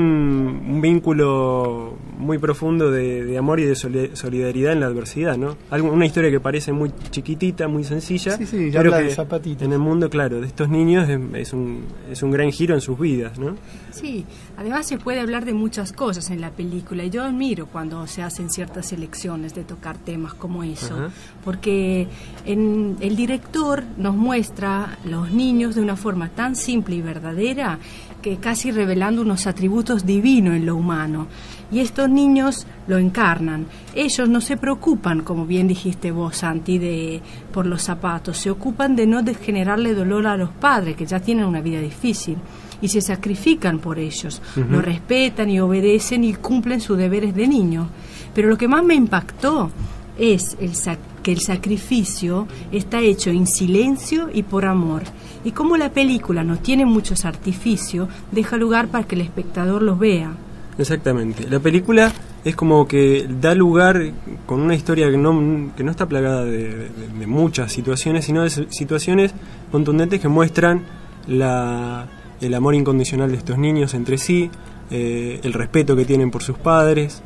un 0.68 0.80
vínculo 0.80 1.96
muy 2.18 2.38
profundo 2.38 2.90
de, 2.90 3.24
de 3.24 3.38
amor 3.38 3.60
y 3.60 3.64
de 3.64 3.74
soli- 3.74 4.10
solidaridad 4.14 4.72
en 4.72 4.80
la 4.80 4.86
adversidad, 4.86 5.36
¿no? 5.38 5.56
Algo, 5.70 5.90
una 5.90 6.04
historia 6.04 6.30
que 6.30 6.38
parece 6.40 6.72
muy 6.72 6.92
chiquitita, 7.10 7.66
muy 7.66 7.82
sencilla, 7.84 8.36
Sí, 8.36 8.44
sí, 8.46 8.70
ya 8.70 8.80
pero 8.80 8.90
habla 8.92 9.02
de 9.04 9.08
que 9.08 9.14
zapatitos. 9.14 9.62
en 9.66 9.72
el 9.72 9.78
mundo, 9.78 10.10
claro, 10.10 10.40
de 10.40 10.46
estos 10.46 10.68
niños 10.68 11.08
es, 11.08 11.18
es 11.34 11.52
un, 11.54 11.84
es 12.10 12.22
un 12.22 12.30
gran 12.30 12.50
giro 12.52 12.74
en 12.74 12.80
sus 12.82 12.98
vidas, 12.98 13.38
¿no? 13.38 13.56
Sí, 13.90 14.24
además 14.56 14.86
se 14.86 14.98
puede 14.98 15.20
hablar 15.20 15.44
de 15.46 15.54
muchas 15.54 15.92
cosas 15.92 16.30
en 16.30 16.40
la 16.42 16.50
película 16.50 17.02
y 17.04 17.10
yo 17.10 17.24
admiro 17.24 17.66
cuando 17.66 18.06
se 18.06 18.22
hacen 18.22 18.50
ciertas 18.50 18.92
elecciones 18.92 19.54
de 19.54 19.64
tocar 19.64 19.96
temas 19.96 20.34
como 20.34 20.62
eso, 20.62 20.94
Ajá. 20.94 21.10
porque 21.44 22.06
en, 22.44 22.96
el 23.00 23.16
director 23.16 23.82
nos 23.96 24.14
muestra 24.14 24.98
los 25.04 25.30
niños 25.32 25.74
de 25.74 25.80
una 25.80 25.96
forma 25.96 26.28
tan 26.28 26.54
simple 26.54 26.96
y 26.96 27.00
verdadera 27.02 27.78
que 28.22 28.36
casi 28.36 28.70
revelando 28.70 29.22
unos 29.22 29.46
atributos 29.46 30.04
divinos 30.06 30.54
en 30.56 30.66
lo 30.66 30.76
humano. 30.76 31.26
Y 31.72 31.80
estos 31.80 32.10
niños 32.10 32.66
lo 32.88 32.98
encarnan. 32.98 33.66
Ellos 33.94 34.28
no 34.28 34.40
se 34.40 34.56
preocupan, 34.56 35.20
como 35.22 35.46
bien 35.46 35.68
dijiste 35.68 36.10
vos, 36.10 36.38
Santi, 36.38 36.78
de, 36.78 37.20
por 37.52 37.64
los 37.66 37.82
zapatos. 37.82 38.38
Se 38.38 38.50
ocupan 38.50 38.96
de 38.96 39.06
no 39.06 39.22
generarle 39.40 39.94
dolor 39.94 40.26
a 40.26 40.36
los 40.36 40.50
padres, 40.50 40.96
que 40.96 41.06
ya 41.06 41.20
tienen 41.20 41.44
una 41.46 41.60
vida 41.60 41.80
difícil. 41.80 42.36
Y 42.82 42.88
se 42.88 43.00
sacrifican 43.00 43.78
por 43.78 43.98
ellos. 43.98 44.40
Ujú. 44.56 44.66
Lo 44.70 44.80
respetan 44.82 45.48
y 45.50 45.60
obedecen 45.60 46.24
y 46.24 46.34
cumplen 46.34 46.80
sus 46.80 46.96
deberes 46.98 47.34
de 47.34 47.46
niño. 47.46 47.88
Pero 48.34 48.48
lo 48.48 48.56
que 48.58 48.68
más 48.68 48.82
me 48.82 48.94
impactó 48.94 49.70
es 50.18 50.56
el 50.60 50.72
sac- 50.72 50.98
que 51.22 51.32
el 51.32 51.40
sacrificio 51.40 52.46
está 52.72 53.00
hecho 53.00 53.30
en 53.30 53.46
silencio 53.46 54.28
y 54.32 54.42
por 54.42 54.64
amor. 54.64 55.02
Y 55.44 55.52
como 55.52 55.76
la 55.76 55.90
película 55.90 56.44
no 56.44 56.58
tiene 56.58 56.84
muchos 56.84 57.24
artificios, 57.24 58.08
deja 58.32 58.56
lugar 58.56 58.88
para 58.88 59.04
que 59.04 59.14
el 59.14 59.22
espectador 59.22 59.82
los 59.82 59.98
vea. 59.98 60.32
Exactamente. 60.78 61.48
La 61.48 61.60
película 61.60 62.12
es 62.44 62.56
como 62.56 62.88
que 62.88 63.26
da 63.28 63.54
lugar 63.54 64.12
con 64.46 64.60
una 64.60 64.74
historia 64.74 65.10
que 65.10 65.18
no, 65.18 65.72
que 65.76 65.84
no 65.84 65.90
está 65.90 66.06
plagada 66.06 66.44
de, 66.44 66.88
muchas 67.26 67.72
situaciones, 67.72 68.24
sino 68.24 68.42
de 68.42 68.50
situaciones 68.50 69.34
contundentes 69.70 70.20
que 70.20 70.28
muestran 70.28 70.84
la, 71.26 72.08
el 72.40 72.54
amor 72.54 72.74
incondicional 72.74 73.30
de 73.30 73.36
estos 73.36 73.58
niños 73.58 73.92
entre 73.94 74.16
sí, 74.16 74.50
eh, 74.90 75.40
el 75.42 75.52
respeto 75.52 75.94
que 75.94 76.04
tienen 76.04 76.30
por 76.30 76.42
sus 76.42 76.58
padres 76.58 77.22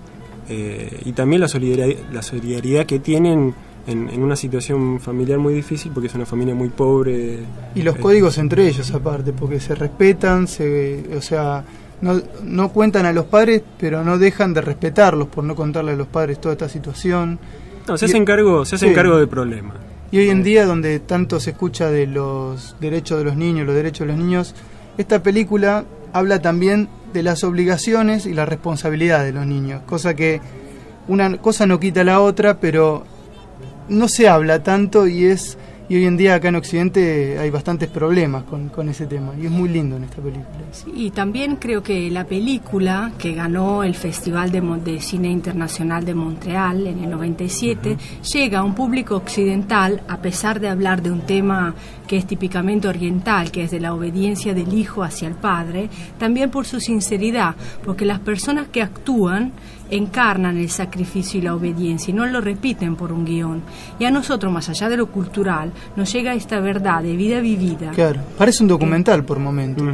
eh, 0.49 1.01
y 1.05 1.13
también 1.13 1.41
la 1.41 1.49
solidaridad, 1.49 2.03
la 2.13 2.23
solidaridad 2.23 2.87
que 2.87 2.99
tienen 2.99 3.55
en, 3.87 4.09
en 4.09 4.23
una 4.23 4.37
situación 4.37 5.01
familiar 5.01 5.39
muy 5.39 5.55
difícil 5.55 5.93
porque 5.93 6.07
es 6.09 6.15
una 6.15 6.27
familia 6.27 6.55
muy 6.55 6.69
pobre. 6.71 7.39
Y 7.75 7.83
los 7.83 7.97
Eh, 7.97 8.01
códigos 8.01 8.39
entre 8.39 8.67
ellos 8.69 8.91
aparte, 8.93 9.33
porque 9.33 9.61
se 9.61 9.75
respetan, 9.75 10.47
se, 10.49 11.05
o 11.17 11.21
sea, 11.21 11.65
no, 12.01 12.21
no 12.43 12.71
cuentan 12.71 13.07
a 13.07 13.13
los 13.13 13.27
padres, 13.27 13.63
pero 13.79 14.03
no 14.05 14.19
dejan 14.19 14.55
de 14.55 14.61
respetarlos 14.61 15.29
por 15.29 15.45
no 15.45 15.55
contarle 15.55 15.93
a 15.93 15.97
los 15.97 16.07
padres 16.09 16.41
toda 16.41 16.53
esta 16.55 16.69
situación. 16.69 17.39
No, 17.87 17.99
se 17.99 18.07
hacen 18.07 18.25
cargo, 18.25 18.65
se 18.65 18.77
hacen 18.77 18.91
Sí. 18.91 18.95
cargo 18.95 19.17
del 19.19 19.29
problema. 19.29 19.75
Y 20.11 20.19
hoy 20.19 20.31
en 20.31 20.43
día, 20.43 20.65
donde 20.65 21.01
tanto 21.01 21.41
se 21.41 21.51
escucha 21.51 21.91
de 21.91 22.07
los 22.07 22.77
derechos 22.81 23.19
de 23.19 23.25
los 23.25 23.37
niños, 23.37 23.67
los 23.67 23.75
derechos 23.75 24.07
de 24.07 24.13
los 24.15 24.23
niños, 24.23 24.55
esta 24.97 25.23
película 25.23 25.85
habla 26.13 26.41
también 26.41 26.89
de 27.13 27.23
las 27.23 27.43
obligaciones 27.45 28.25
y 28.27 28.33
la 28.33 28.47
responsabilidad 28.47 29.25
de 29.25 29.33
los 29.33 29.45
niños, 29.47 29.83
cosa 29.87 30.15
que 30.15 30.41
una 31.09 31.37
cosa 31.39 31.67
no 31.67 31.79
quita 31.81 32.05
la 32.05 32.21
otra, 32.21 32.61
pero 32.61 33.05
no 33.89 34.09
se 34.09 34.29
habla 34.29 34.63
tanto 34.63 35.07
y 35.07 35.27
es 35.27 35.59
y 35.87 35.97
hoy 35.97 36.07
en 36.07 36.17
día 36.17 36.37
acá 36.37 36.49
en 36.49 36.57
Occidente 36.57 37.39
hay 37.39 37.51
bastantes 37.51 37.91
problemas 37.91 38.45
con, 38.45 38.71
con 38.71 38.89
ese 38.89 39.07
tema 39.07 39.35
y 39.39 39.45
es 39.45 39.51
muy 39.51 39.69
lindo 39.69 39.97
en 39.97 40.05
esta 40.05 40.17
película. 40.17 40.47
Y 40.95 41.11
también 41.11 41.57
creo 41.57 41.83
que 41.83 42.11
la 42.11 42.25
película 42.25 43.13
que 43.19 43.35
ganó 43.35 43.85
el 43.85 43.95
Festival 43.95 44.51
de, 44.51 44.63
de 44.83 45.01
Cine 45.01 45.31
Internacional 45.31 46.07
de 46.07 46.15
Montreal 46.15 46.87
en 46.87 47.05
el 47.05 47.11
97 47.11 47.99
llega 48.33 48.61
a 48.61 48.65
un 48.65 48.75
público 48.75 49.17
occidental 49.17 50.03
a 50.09 50.23
pesar 50.23 50.59
de 50.59 50.69
hablar 50.69 51.03
de 51.03 51.11
un 51.11 51.21
tema 51.21 51.75
que 52.07 52.17
es 52.17 52.27
típicamente 52.27 52.89
oriental, 52.89 53.51
que 53.51 53.65
es 53.65 53.71
de 53.71 53.81
la 53.81 53.93
obediencia 53.93 54.55
del 54.55 54.73
hijo 54.73 55.03
hacia 55.03 55.29
el 55.29 55.35
padre, 55.35 55.91
también 56.19 56.51
por 56.51 56.65
su 56.65 56.81
sinceridad, 56.81 57.57
porque 57.85 58.07
las 58.07 58.21
personas 58.21 58.69
que 58.69 58.83
actúan 58.83 59.53
encarnan 59.97 60.57
el 60.57 60.71
sacrificio 60.71 61.39
y 61.39 61.43
la 61.43 61.55
obediencia 61.55 62.11
y 62.11 62.15
no 62.15 62.27
lo 62.27 62.41
repiten 62.41 62.97
por 62.97 63.13
un 63.13 63.25
guion. 63.25 63.63
Y 63.99 64.05
a 64.05 64.11
nosotros, 64.11 64.53
más 64.53 64.69
allá 64.69 64.89
de 64.89 64.97
lo 64.97 65.07
cultural, 65.07 65.73
nos 65.97 66.13
llega 66.13 66.35
esta 66.35 66.61
verdad 66.61 67.03
de 67.03 67.17
vida 67.17 67.41
vivida. 67.41 67.91
Claro, 67.93 68.21
parece 68.37 68.63
un 68.63 68.69
documental 68.69 69.25
por 69.25 69.39
momentos. 69.39 69.87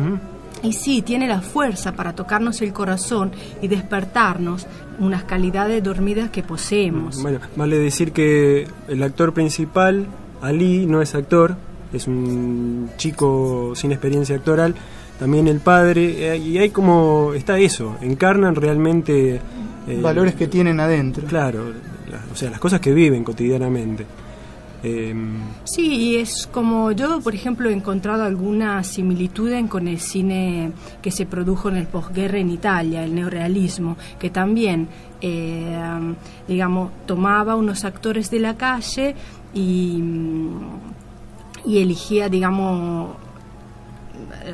Y 0.62 0.74
sí, 0.74 1.00
tiene 1.02 1.26
la 1.26 1.40
fuerza 1.40 1.92
para 1.92 2.14
tocarnos 2.14 2.60
el 2.60 2.72
corazón 2.72 3.32
y 3.62 3.68
despertarnos 3.68 4.66
unas 4.98 5.24
calidades 5.24 5.82
dormidas 5.82 6.30
que 6.30 6.42
poseemos. 6.42 7.22
Bueno, 7.22 7.40
vale 7.56 7.78
decir 7.78 8.12
que 8.12 8.66
el 8.88 9.02
actor 9.02 9.32
principal, 9.32 10.06
Ali, 10.42 10.84
no 10.86 11.00
es 11.00 11.14
actor, 11.14 11.56
es 11.92 12.06
un 12.06 12.90
chico 12.98 13.72
sin 13.74 13.92
experiencia 13.92 14.36
actoral, 14.36 14.74
también 15.18 15.48
el 15.48 15.60
padre, 15.60 16.34
eh, 16.34 16.38
y 16.38 16.58
hay 16.58 16.70
como, 16.70 17.32
está 17.34 17.58
eso, 17.58 17.96
encarnan 18.00 18.54
realmente... 18.54 19.40
eh, 19.88 20.00
Valores 20.00 20.34
que 20.34 20.46
tienen 20.48 20.78
adentro. 20.80 21.26
Claro, 21.26 21.72
la- 22.10 22.20
o 22.32 22.36
sea, 22.36 22.50
las 22.50 22.60
cosas 22.60 22.80
que 22.80 22.92
viven 22.92 23.24
cotidianamente. 23.24 24.06
Eh, 24.82 25.14
Sí, 25.64 25.86
y 25.94 26.16
es 26.16 26.48
como 26.50 26.90
yo, 26.92 27.20
por 27.20 27.34
ejemplo, 27.34 27.68
he 27.68 27.72
encontrado 27.72 28.24
alguna 28.24 28.82
similitud 28.82 29.50
en- 29.52 29.68
con 29.68 29.86
el 29.88 30.00
cine 30.00 30.72
que 31.02 31.10
se 31.10 31.26
produjo 31.26 31.68
en 31.68 31.76
el 31.76 31.86
posguerra 31.86 32.38
en 32.38 32.50
Italia, 32.50 33.04
el 33.04 33.14
neorealismo, 33.14 33.96
que 34.18 34.30
también, 34.30 34.88
eh, 35.20 35.78
digamos, 36.48 36.92
tomaba 37.06 37.56
unos 37.56 37.84
actores 37.84 38.30
de 38.30 38.38
la 38.40 38.56
calle 38.56 39.14
y, 39.52 39.98
mm, 40.00 40.60
y 41.66 41.78
elegía, 41.78 42.28
digamos, 42.30 43.16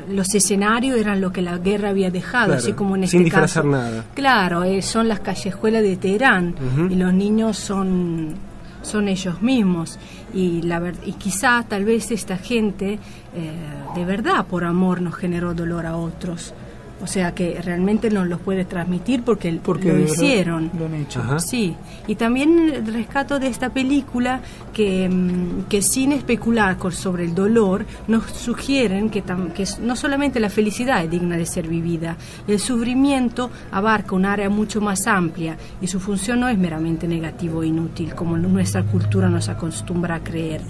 los 0.09 0.33
escenarios 0.33 0.97
eran 0.97 1.21
lo 1.21 1.31
que 1.31 1.41
la 1.41 1.57
guerra 1.57 1.89
había 1.89 2.11
dejado, 2.11 2.47
claro, 2.47 2.59
así 2.59 2.73
como 2.73 2.95
en 2.95 3.07
sin 3.07 3.21
este 3.21 3.31
caso. 3.31 3.61
disfrazar 3.61 3.65
nada. 3.65 4.05
Claro, 4.13 4.63
eh, 4.63 4.81
son 4.81 5.07
las 5.07 5.19
callejuelas 5.19 5.83
de 5.83 5.97
Teherán 5.97 6.55
y 6.89 6.95
los 6.95 7.13
niños 7.13 7.57
son, 7.57 8.35
son 8.81 9.07
ellos 9.07 9.41
mismos. 9.41 9.99
Y, 10.33 10.61
la 10.63 10.81
y 11.05 11.13
quizá 11.13 11.63
tal 11.67 11.85
vez 11.85 12.11
esta 12.11 12.37
gente 12.37 12.99
eh, 13.35 13.51
de 13.95 14.05
verdad 14.05 14.45
por 14.45 14.63
amor 14.63 15.01
nos 15.01 15.15
generó 15.15 15.53
dolor 15.53 15.85
a 15.85 15.95
otros. 15.95 16.53
O 16.99 17.05
sea 17.05 17.35
que 17.35 17.61
realmente 17.61 18.09
nos 18.09 18.27
los 18.27 18.39
puede 18.39 18.65
transmitir 18.65 19.21
porque, 19.23 19.59
Porque 19.63 19.93
lo 19.93 19.99
hicieron. 19.99 20.71
lo 20.77 20.85
han 20.87 20.95
hecho. 20.95 21.21
Sí, 21.39 21.75
y 22.07 22.15
también 22.15 22.57
el 22.73 22.91
rescato 22.91 23.37
de 23.37 23.47
esta 23.47 23.69
película 23.69 24.41
que, 24.73 25.07
mm, 25.07 25.65
que 25.69 25.83
sin 25.83 26.11
especular 26.11 26.77
con- 26.77 26.91
sobre 26.91 27.25
el 27.25 27.35
dolor 27.35 27.85
nos 28.07 28.23
sugieren 28.31 29.11
que, 29.11 29.23
tam- 29.23 29.53
que 29.53 29.65
no 29.81 29.95
solamente 29.95 30.39
la 30.39 30.49
felicidad 30.49 31.03
es 31.03 31.11
digna 31.11 31.37
de 31.37 31.45
ser 31.45 31.67
vivida, 31.67 32.17
el 32.47 32.59
sufrimiento 32.59 33.51
abarca 33.71 34.15
un 34.15 34.25
área 34.25 34.49
mucho 34.49 34.81
más 34.81 35.05
amplia 35.05 35.55
y 35.79 35.85
su 35.85 35.99
función 35.99 36.39
no 36.39 36.47
es 36.49 36.57
meramente 36.57 37.07
negativo 37.07 37.61
e 37.61 37.67
inútil 37.67 38.15
como 38.15 38.37
nuestra 38.37 38.81
cultura 38.83 39.29
nos 39.29 39.49
acostumbra 39.49 40.15
a 40.15 40.23
creer. 40.23 40.61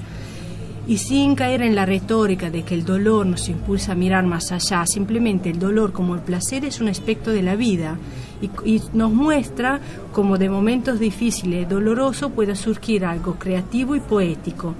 Y 0.87 0.99
sin 0.99 1.35
caer 1.35 1.61
en 1.61 1.75
la 1.75 1.85
retórica 1.85 2.49
de 2.49 2.63
que 2.63 2.73
el 2.73 2.85
dolor 2.85 3.25
nos 3.25 3.49
impulsa 3.49 3.91
a 3.91 3.95
mirar 3.95 4.25
más 4.25 4.51
allá, 4.53 4.85
simplemente 4.85 5.49
el 5.49 5.59
dolor 5.59 5.91
como 5.91 6.15
el 6.15 6.21
placer 6.21 6.63
es 6.63 6.79
un 6.79 6.87
aspecto 6.87 7.31
de 7.31 7.41
la 7.41 7.55
vida 7.55 7.97
y, 8.41 8.49
y 8.63 8.81
nos 8.93 9.11
muestra 9.11 9.81
cómo 10.13 10.37
de 10.37 10.49
momentos 10.49 10.99
difíciles, 10.99 11.67
dolorosos, 11.67 12.31
puede 12.31 12.55
surgir 12.55 13.03
algo 13.03 13.35
creativo 13.35 13.95
y 13.95 13.99
poético 13.99 14.75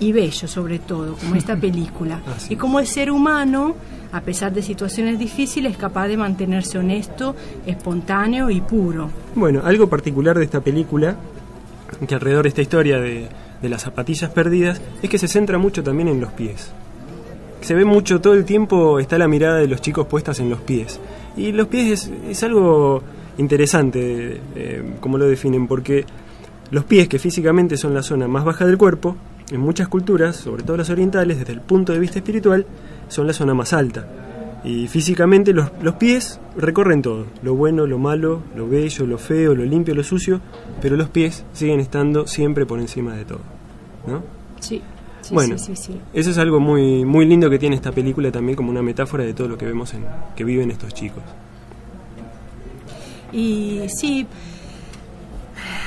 y 0.00 0.12
bello 0.12 0.46
sobre 0.48 0.78
todo, 0.78 1.14
como 1.14 1.34
esta 1.34 1.56
película. 1.60 2.20
Así 2.36 2.54
y 2.54 2.56
como 2.56 2.80
el 2.80 2.86
ser 2.86 3.10
humano, 3.10 3.74
a 4.12 4.20
pesar 4.20 4.52
de 4.52 4.62
situaciones 4.62 5.18
difíciles, 5.18 5.72
es 5.72 5.78
capaz 5.78 6.08
de 6.08 6.16
mantenerse 6.16 6.78
honesto, 6.78 7.34
espontáneo 7.66 8.50
y 8.50 8.60
puro. 8.60 9.10
Bueno, 9.34 9.62
algo 9.64 9.88
particular 9.88 10.38
de 10.38 10.44
esta 10.44 10.60
película, 10.60 11.16
que 12.06 12.14
alrededor 12.14 12.42
de 12.42 12.48
esta 12.50 12.62
historia 12.62 13.00
de, 13.00 13.28
de 13.62 13.68
las 13.68 13.82
zapatillas 13.82 14.30
perdidas, 14.30 14.80
es 15.02 15.10
que 15.10 15.18
se 15.18 15.28
centra 15.28 15.58
mucho 15.58 15.82
también 15.82 16.08
en 16.08 16.20
los 16.20 16.32
pies. 16.32 16.70
Se 17.60 17.74
ve 17.74 17.84
mucho, 17.84 18.20
todo 18.20 18.34
el 18.34 18.44
tiempo 18.44 18.98
está 18.98 19.18
la 19.18 19.28
mirada 19.28 19.58
de 19.58 19.66
los 19.66 19.80
chicos 19.80 20.06
puestas 20.06 20.38
en 20.40 20.50
los 20.50 20.60
pies. 20.60 21.00
Y 21.36 21.52
los 21.52 21.68
pies 21.68 22.10
es, 22.28 22.42
algo 22.42 23.02
interesante 23.38 24.40
eh, 24.54 24.94
cómo 25.00 25.18
lo 25.18 25.26
definen, 25.26 25.66
porque 25.66 26.04
los 26.70 26.84
pies, 26.84 27.08
que 27.08 27.18
físicamente 27.18 27.76
son 27.76 27.94
la 27.94 28.02
zona 28.02 28.28
más 28.28 28.44
baja 28.44 28.66
del 28.66 28.78
cuerpo, 28.78 29.16
en 29.50 29.60
muchas 29.60 29.88
culturas, 29.88 30.36
sobre 30.36 30.62
todo 30.62 30.76
las 30.76 30.90
orientales, 30.90 31.38
desde 31.38 31.52
el 31.52 31.60
punto 31.60 31.92
de 31.92 31.98
vista 31.98 32.18
espiritual, 32.18 32.66
son 33.08 33.26
la 33.26 33.32
zona 33.32 33.54
más 33.54 33.72
alta. 33.72 34.06
Y 34.66 34.88
físicamente 34.88 35.52
los, 35.52 35.70
los 35.80 35.94
pies 35.94 36.40
recorren 36.56 37.00
todo, 37.00 37.26
lo 37.42 37.54
bueno, 37.54 37.86
lo 37.86 37.98
malo, 37.98 38.42
lo 38.56 38.68
bello, 38.68 39.06
lo 39.06 39.16
feo, 39.16 39.54
lo 39.54 39.64
limpio, 39.64 39.94
lo 39.94 40.02
sucio, 40.02 40.40
pero 40.82 40.96
los 40.96 41.08
pies 41.08 41.44
siguen 41.52 41.78
estando 41.78 42.26
siempre 42.26 42.66
por 42.66 42.80
encima 42.80 43.14
de 43.14 43.24
todo. 43.24 43.40
¿no? 44.08 44.24
Sí. 44.58 44.82
sí, 45.20 45.34
bueno, 45.34 45.56
sí, 45.56 45.72
eso 46.12 46.30
es 46.30 46.38
algo 46.38 46.58
muy, 46.58 47.04
muy 47.04 47.26
lindo 47.26 47.48
que 47.48 47.60
tiene 47.60 47.76
esta 47.76 47.92
película 47.92 48.32
también 48.32 48.56
como 48.56 48.70
una 48.70 48.82
metáfora 48.82 49.22
de 49.22 49.34
todo 49.34 49.46
lo 49.46 49.56
que 49.56 49.66
vemos 49.66 49.94
en 49.94 50.04
que 50.34 50.42
viven 50.42 50.72
estos 50.72 50.92
chicos. 50.92 51.22
Y 53.32 53.82
sí, 53.88 54.26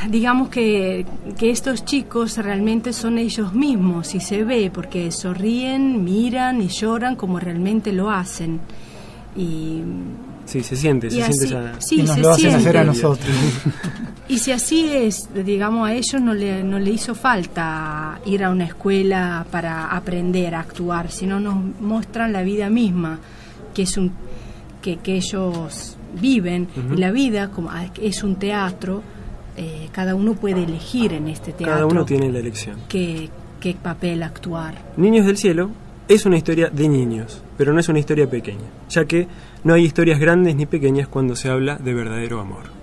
digamos 0.09 0.49
que, 0.49 1.05
que 1.37 1.49
estos 1.49 1.83
chicos 1.85 2.37
realmente 2.37 2.93
son 2.93 3.17
ellos 3.17 3.53
mismos 3.53 4.15
y 4.15 4.19
se 4.19 4.43
ve 4.43 4.71
porque 4.73 5.11
sonríen, 5.11 6.03
miran 6.03 6.61
y 6.61 6.67
lloran 6.69 7.15
como 7.15 7.39
realmente 7.39 7.91
lo 7.91 8.09
hacen. 8.09 8.59
Y, 9.35 9.81
Sí, 10.45 10.63
se 10.63 10.75
siente, 10.75 11.07
y 11.07 11.11
se 11.11 11.23
así- 11.23 11.33
siente 11.33 11.45
esa... 11.73 11.81
sí, 11.81 11.95
Y 11.99 12.03
nos 12.03 12.15
se 12.15 12.21
lo 12.21 12.29
hacen 12.31 12.55
hacer 12.55 12.77
a 12.77 12.83
nosotros. 12.83 13.29
Y 14.27 14.37
si 14.37 14.51
así 14.51 14.85
es, 14.87 15.27
digamos, 15.43 15.87
a 15.89 15.93
ellos 15.95 16.21
no 16.21 16.35
le, 16.35 16.63
no 16.63 16.77
le 16.77 16.91
hizo 16.91 17.15
falta 17.15 18.19
ir 18.27 18.43
a 18.43 18.51
una 18.51 18.65
escuela 18.65 19.43
para 19.49 19.87
aprender 19.87 20.53
a 20.53 20.59
actuar, 20.59 21.09
sino 21.09 21.39
nos 21.39 21.55
muestran 21.81 22.31
la 22.31 22.43
vida 22.43 22.69
misma, 22.69 23.17
que 23.73 23.81
es 23.83 23.97
un 23.97 24.11
que, 24.83 24.97
que 24.97 25.15
ellos 25.15 25.97
viven, 26.21 26.67
y 26.93 26.97
la 26.97 27.09
vida 27.11 27.49
como 27.49 27.71
es 27.99 28.21
un 28.23 28.35
teatro, 28.35 29.01
eh, 29.59 29.89
cada 29.91 30.15
uno 30.15 30.35
puede 30.35 30.63
elegir 30.63 31.11
en 31.11 31.27
este 31.27 31.51
teatro 31.51 31.75
Cada 31.75 31.85
uno 31.85 32.05
tiene 32.05 32.31
la 32.31 32.39
elección. 32.39 32.77
qué, 32.87 33.29
qué 33.59 33.75
papel 33.75 34.23
actuar. 34.23 34.75
Niños 34.95 35.25
del 35.25 35.35
Cielo 35.35 35.71
es 36.07 36.25
una 36.25 36.37
historia 36.37 36.69
de 36.69 36.87
niños, 36.87 37.43
pero 37.57 37.73
no 37.73 37.79
es 37.81 37.89
una 37.89 37.99
historia 37.99 38.29
pequeña, 38.29 38.69
ya 38.89 39.03
que 39.03 39.27
no 39.65 39.73
hay 39.73 39.83
historias 39.83 40.17
grandes 40.17 40.55
ni 40.55 40.65
pequeñas 40.65 41.09
cuando 41.09 41.35
se 41.35 41.49
habla 41.49 41.75
de 41.75 41.93
verdadero 41.93 42.39
amor. 42.39 42.78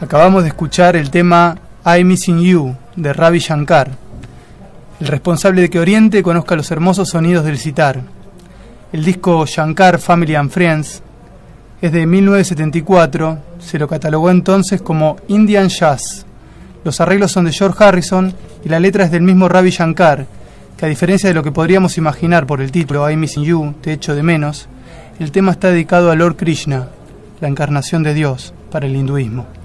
Acabamos 0.00 0.44
de 0.44 0.48
escuchar 0.48 0.96
el 0.96 1.10
tema 1.10 1.58
I 1.84 2.04
Missing 2.04 2.40
You 2.40 2.74
de 2.96 3.12
Ravi 3.12 3.38
Shankar, 3.38 3.90
el 4.98 5.06
responsable 5.06 5.60
de 5.60 5.68
que 5.68 5.78
Oriente 5.78 6.22
conozca 6.22 6.56
los 6.56 6.70
hermosos 6.70 7.10
sonidos 7.10 7.44
del 7.44 7.58
sitar. 7.58 8.00
El 8.94 9.04
disco 9.04 9.44
Shankar 9.44 9.98
Family 9.98 10.36
and 10.36 10.50
Friends 10.50 11.02
es 11.82 11.92
de 11.92 12.06
1974, 12.06 13.38
se 13.58 13.78
lo 13.78 13.88
catalogó 13.88 14.30
entonces 14.30 14.80
como 14.80 15.16
Indian 15.28 15.68
Jazz. 15.68 16.24
Los 16.82 17.02
arreglos 17.02 17.32
son 17.32 17.44
de 17.44 17.52
George 17.52 17.84
Harrison 17.84 18.32
y 18.64 18.70
la 18.70 18.80
letra 18.80 19.04
es 19.04 19.10
del 19.10 19.20
mismo 19.20 19.50
Ravi 19.50 19.68
Shankar, 19.68 20.24
que 20.78 20.86
a 20.86 20.88
diferencia 20.88 21.28
de 21.28 21.34
lo 21.34 21.42
que 21.42 21.52
podríamos 21.52 21.98
imaginar 21.98 22.46
por 22.46 22.62
el 22.62 22.72
título 22.72 23.08
I 23.10 23.18
Missing 23.18 23.44
You, 23.44 23.74
te 23.82 23.92
echo 23.92 24.14
de 24.14 24.22
menos, 24.22 24.66
el 25.18 25.30
tema 25.30 25.52
está 25.52 25.68
dedicado 25.68 26.10
a 26.10 26.16
Lord 26.16 26.36
Krishna, 26.36 26.88
la 27.42 27.48
encarnación 27.48 28.02
de 28.02 28.14
Dios 28.14 28.54
para 28.70 28.86
el 28.86 28.96
hinduismo. 28.96 29.59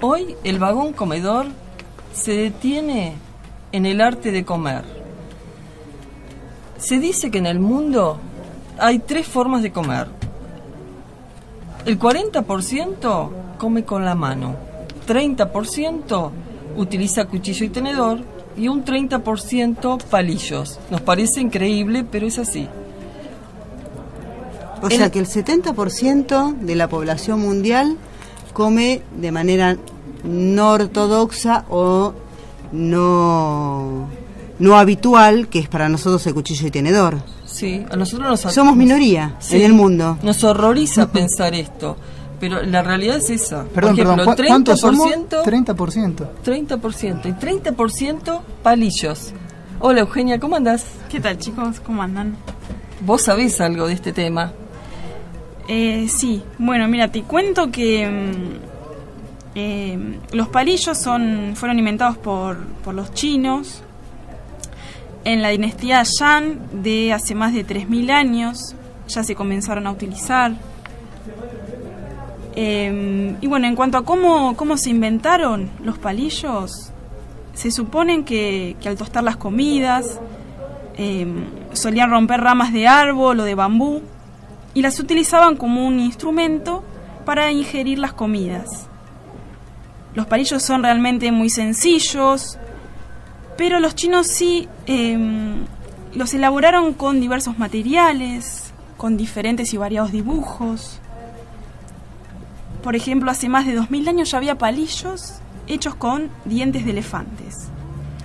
Hoy 0.00 0.36
el 0.44 0.58
vagón 0.58 0.92
comedor 0.92 1.46
se 2.12 2.32
detiene 2.32 3.14
en 3.72 3.86
el 3.86 4.00
arte 4.00 4.30
de 4.30 4.44
comer. 4.44 4.84
Se 6.78 6.98
dice 6.98 7.30
que 7.30 7.38
en 7.38 7.46
el 7.46 7.60
mundo 7.60 8.18
hay 8.78 8.98
tres 8.98 9.26
formas 9.26 9.62
de 9.62 9.72
comer. 9.72 10.08
El 11.86 11.98
40% 11.98 13.30
come 13.58 13.84
con 13.84 14.04
la 14.04 14.14
mano, 14.14 14.56
30% 15.06 16.30
utiliza 16.76 17.24
cuchillo 17.24 17.64
y 17.64 17.68
tenedor 17.70 18.18
y 18.56 18.68
un 18.68 18.84
30% 18.84 20.02
palillos. 20.04 20.78
Nos 20.90 21.00
parece 21.00 21.40
increíble, 21.40 22.04
pero 22.04 22.26
es 22.26 22.38
así. 22.38 22.68
O 24.82 24.90
sea 24.90 25.10
que 25.10 25.18
el 25.18 25.26
70% 25.26 26.58
de 26.58 26.74
la 26.74 26.88
población 26.88 27.40
mundial 27.40 27.96
come 28.56 29.02
de 29.20 29.30
manera 29.32 29.76
no 30.24 30.70
ortodoxa 30.70 31.66
o 31.68 32.14
no, 32.72 34.08
no 34.58 34.78
habitual, 34.78 35.48
que 35.48 35.58
es 35.58 35.68
para 35.68 35.90
nosotros 35.90 36.26
el 36.26 36.32
cuchillo 36.34 36.66
y 36.66 36.70
tenedor. 36.70 37.18
Sí, 37.44 37.84
a 37.90 37.96
nosotros 37.96 38.28
nos 38.44 38.54
Somos 38.54 38.74
minoría 38.76 39.36
en 39.50 39.62
el 39.62 39.72
mundo. 39.74 40.18
Nos 40.22 40.42
horroriza 40.42 41.10
pensar 41.12 41.54
esto, 41.54 41.96
Pero 42.40 42.62
la 42.62 42.82
realidad 42.82 43.16
es 43.18 43.28
esa. 43.30 43.64
Perdón, 43.64 43.96
Por 43.96 44.04
ejemplo, 44.04 44.16
perdón, 44.16 44.36
¿cu- 44.36 44.42
¿cuántos 44.46 44.80
somos? 44.80 45.10
30%, 45.10 45.42
30%. 45.44 46.28
30% 46.44 47.26
y 47.26 47.32
30% 47.32 48.40
palillos. 48.62 49.32
Hola 49.80 50.00
Eugenia, 50.00 50.40
¿cómo 50.40 50.56
andás? 50.56 50.84
¿Qué 51.10 51.20
tal 51.20 51.36
chicos? 51.38 51.80
¿Cómo 51.80 52.02
andan? 52.02 52.36
¿Vos 53.04 53.22
sabés 53.22 53.60
algo 53.60 53.86
de 53.86 53.92
este 53.92 54.12
tema? 54.14 54.52
Eh, 55.68 56.06
sí, 56.08 56.42
bueno, 56.58 56.86
mira, 56.88 57.08
te 57.08 57.22
cuento 57.22 57.70
que 57.70 58.08
mm, 58.08 59.56
eh, 59.56 60.18
los 60.32 60.48
palillos 60.48 60.96
son, 60.98 61.54
fueron 61.56 61.78
inventados 61.78 62.16
por, 62.18 62.58
por 62.84 62.94
los 62.94 63.12
chinos 63.12 63.82
en 65.24 65.42
la 65.42 65.48
dinastía 65.48 66.04
Yan 66.20 66.60
de 66.84 67.12
hace 67.12 67.34
más 67.34 67.52
de 67.52 67.66
3.000 67.66 68.10
años. 68.10 68.76
Ya 69.08 69.24
se 69.24 69.34
comenzaron 69.34 69.86
a 69.86 69.90
utilizar. 69.90 70.52
Eh, 72.54 73.36
y 73.40 73.46
bueno, 73.46 73.66
en 73.66 73.74
cuanto 73.74 73.98
a 73.98 74.04
cómo, 74.04 74.56
cómo 74.56 74.76
se 74.76 74.90
inventaron 74.90 75.68
los 75.82 75.98
palillos, 75.98 76.92
se 77.54 77.70
suponen 77.70 78.24
que, 78.24 78.76
al 78.86 78.96
tostar 78.96 79.24
las 79.24 79.36
comidas 79.36 80.20
eh, 80.96 81.26
solían 81.72 82.10
romper 82.10 82.40
ramas 82.40 82.72
de 82.72 82.86
árbol 82.86 83.40
o 83.40 83.44
de 83.44 83.54
bambú 83.54 84.02
y 84.76 84.82
las 84.82 85.00
utilizaban 85.00 85.56
como 85.56 85.86
un 85.86 85.98
instrumento 85.98 86.84
para 87.24 87.50
ingerir 87.50 87.98
las 87.98 88.12
comidas. 88.12 88.88
Los 90.14 90.26
palillos 90.26 90.62
son 90.62 90.82
realmente 90.82 91.32
muy 91.32 91.48
sencillos, 91.48 92.58
pero 93.56 93.80
los 93.80 93.94
chinos 93.94 94.26
sí 94.26 94.68
eh, 94.86 95.16
los 96.14 96.34
elaboraron 96.34 96.92
con 96.92 97.20
diversos 97.20 97.58
materiales, 97.58 98.74
con 98.98 99.16
diferentes 99.16 99.72
y 99.72 99.78
variados 99.78 100.12
dibujos. 100.12 101.00
Por 102.82 102.96
ejemplo, 102.96 103.30
hace 103.30 103.48
más 103.48 103.64
de 103.64 103.76
2000 103.76 104.08
años 104.08 104.30
ya 104.30 104.36
había 104.36 104.58
palillos 104.58 105.36
hechos 105.68 105.94
con 105.94 106.28
dientes 106.44 106.84
de 106.84 106.90
elefantes. 106.90 107.68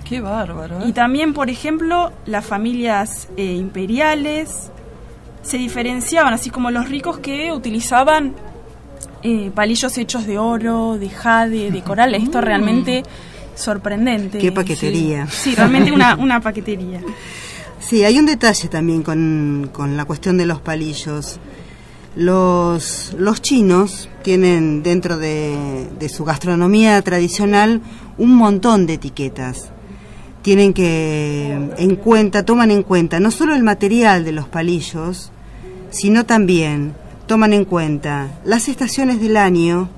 Qué 0.06 0.20
bárbaro. 0.20 0.82
¿eh? 0.82 0.88
Y 0.88 0.92
también, 0.92 1.32
por 1.32 1.48
ejemplo, 1.48 2.12
las 2.26 2.44
familias 2.44 3.30
eh, 3.38 3.54
imperiales 3.54 4.70
se 5.42 5.58
diferenciaban, 5.58 6.32
así 6.32 6.50
como 6.50 6.70
los 6.70 6.88
ricos 6.88 7.18
que 7.18 7.52
utilizaban 7.52 8.34
eh, 9.22 9.50
palillos 9.54 9.98
hechos 9.98 10.26
de 10.26 10.38
oro, 10.38 10.98
de 10.98 11.08
jade, 11.08 11.70
de 11.70 11.82
coral. 11.82 12.14
Esto 12.14 12.38
es 12.38 12.44
realmente 12.44 13.02
sorprendente. 13.54 14.38
Qué 14.38 14.52
paquetería. 14.52 15.26
Sí, 15.28 15.50
Sí, 15.50 15.54
realmente 15.54 15.92
una, 15.92 16.14
una 16.18 16.40
paquetería. 16.40 17.00
Sí, 17.80 18.04
hay 18.04 18.18
un 18.18 18.26
detalle 18.26 18.68
también 18.68 19.02
con, 19.02 19.70
con 19.72 19.96
la 19.96 20.04
cuestión 20.04 20.38
de 20.38 20.46
los 20.46 20.60
palillos. 20.60 21.38
Los, 22.14 23.14
los 23.18 23.40
chinos 23.42 24.08
tienen 24.22 24.82
dentro 24.82 25.16
de, 25.18 25.88
de 25.98 26.08
su 26.08 26.24
gastronomía 26.24 27.00
tradicional 27.02 27.80
un 28.18 28.36
montón 28.36 28.86
de 28.86 28.94
etiquetas. 28.94 29.71
Tienen 30.42 30.74
que 30.74 31.52
en 31.76 31.96
cuenta, 31.96 32.44
toman 32.44 32.70
en 32.70 32.82
cuenta 32.82 33.20
no 33.20 33.30
solo 33.30 33.54
el 33.54 33.62
material 33.62 34.24
de 34.24 34.32
los 34.32 34.48
palillos, 34.48 35.30
sino 35.90 36.26
también 36.26 36.94
toman 37.26 37.52
en 37.52 37.64
cuenta 37.64 38.40
las 38.44 38.68
estaciones 38.68 39.20
del 39.20 39.36
año, 39.36 39.88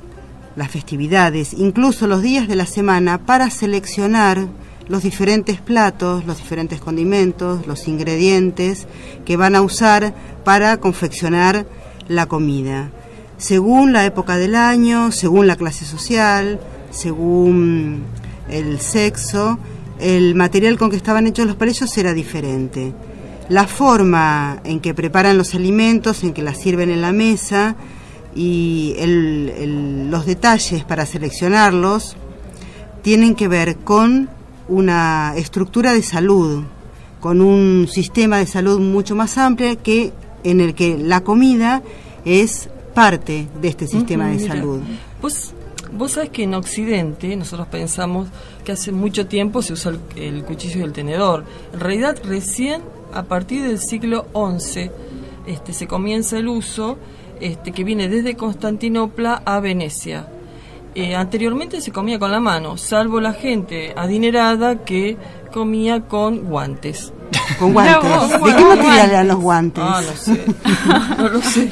las 0.54 0.70
festividades, 0.70 1.54
incluso 1.54 2.06
los 2.06 2.22
días 2.22 2.46
de 2.46 2.56
la 2.56 2.66
semana 2.66 3.18
para 3.18 3.48
seleccionar 3.50 4.46
los 4.86 5.02
diferentes 5.02 5.60
platos, 5.60 6.26
los 6.26 6.36
diferentes 6.36 6.80
condimentos, 6.80 7.66
los 7.66 7.88
ingredientes 7.88 8.86
que 9.24 9.36
van 9.36 9.56
a 9.56 9.62
usar 9.62 10.14
para 10.44 10.76
confeccionar 10.76 11.66
la 12.08 12.26
comida. 12.26 12.90
Según 13.38 13.92
la 13.92 14.04
época 14.04 14.36
del 14.36 14.54
año, 14.54 15.10
según 15.10 15.46
la 15.46 15.56
clase 15.56 15.84
social, 15.84 16.60
según 16.90 18.02
el 18.48 18.78
sexo, 18.80 19.58
el 20.04 20.34
material 20.34 20.76
con 20.78 20.90
que 20.90 20.96
estaban 20.96 21.26
hechos 21.26 21.46
los 21.46 21.56
palillos 21.56 21.96
era 21.96 22.12
diferente. 22.12 22.92
La 23.48 23.66
forma 23.66 24.60
en 24.64 24.80
que 24.80 24.92
preparan 24.94 25.36
los 25.38 25.54
alimentos, 25.54 26.22
en 26.24 26.32
que 26.34 26.42
las 26.42 26.58
sirven 26.60 26.90
en 26.90 27.00
la 27.00 27.12
mesa 27.12 27.74
y 28.34 28.94
el- 28.98 29.52
el- 29.56 30.10
los 30.10 30.26
detalles 30.26 30.84
para 30.84 31.06
seleccionarlos 31.06 32.16
tienen 33.02 33.34
que 33.34 33.48
ver 33.48 33.76
con 33.76 34.28
una 34.68 35.34
estructura 35.36 35.92
de 35.92 36.02
salud, 36.02 36.64
con 37.20 37.40
un 37.40 37.86
sistema 37.90 38.38
de 38.38 38.46
salud 38.46 38.80
mucho 38.80 39.14
más 39.14 39.38
amplio 39.38 39.82
que 39.82 40.12
en 40.42 40.60
el 40.60 40.74
que 40.74 40.98
la 40.98 41.22
comida 41.22 41.82
es 42.24 42.68
parte 42.94 43.46
de 43.60 43.68
este 43.68 43.86
sistema 43.86 44.28
de 44.28 44.36
mira. 44.36 44.54
salud. 44.54 44.80
Vos, 45.22 45.52
vos 45.96 46.12
sabés 46.12 46.30
que 46.30 46.42
en 46.42 46.54
Occidente 46.54 47.34
nosotros 47.36 47.68
pensamos 47.68 48.28
que 48.64 48.72
hace 48.72 48.92
mucho 48.92 49.26
tiempo 49.26 49.62
se 49.62 49.72
usa 49.72 49.92
el, 50.16 50.44
cuchillo 50.44 50.80
y 50.80 50.82
el 50.82 50.92
tenedor. 50.92 51.44
En 51.72 51.80
realidad 51.80 52.18
recién 52.24 52.82
a 53.12 53.24
partir 53.24 53.62
del 53.62 53.78
siglo 53.78 54.26
XI 54.34 54.90
este, 55.46 55.72
se 55.72 55.86
comienza 55.86 56.38
el 56.38 56.48
uso 56.48 56.98
este, 57.40 57.72
que 57.72 57.84
viene 57.84 58.08
desde 58.08 58.36
Constantinopla 58.36 59.42
a 59.44 59.60
Venecia. 59.60 60.28
Eh, 60.94 61.14
anteriormente 61.14 61.80
se 61.80 61.90
comía 61.90 62.18
con 62.20 62.30
la 62.30 62.38
mano, 62.38 62.76
salvo 62.76 63.20
la 63.20 63.32
gente 63.32 63.92
adinerada 63.96 64.84
que 64.84 65.16
comía 65.52 66.02
con 66.02 66.44
guantes. 66.44 67.12
Con 67.58 67.72
guantes. 67.72 68.30
¿De 68.44 68.54
qué 68.56 68.64
material 68.64 69.10
eran 69.10 69.28
los 69.28 69.38
guantes? 69.40 69.84
Ah, 69.86 70.00
no 70.04 70.16
sé. 70.16 70.44
No 71.18 71.28
lo 71.28 71.40
sé. 71.42 71.70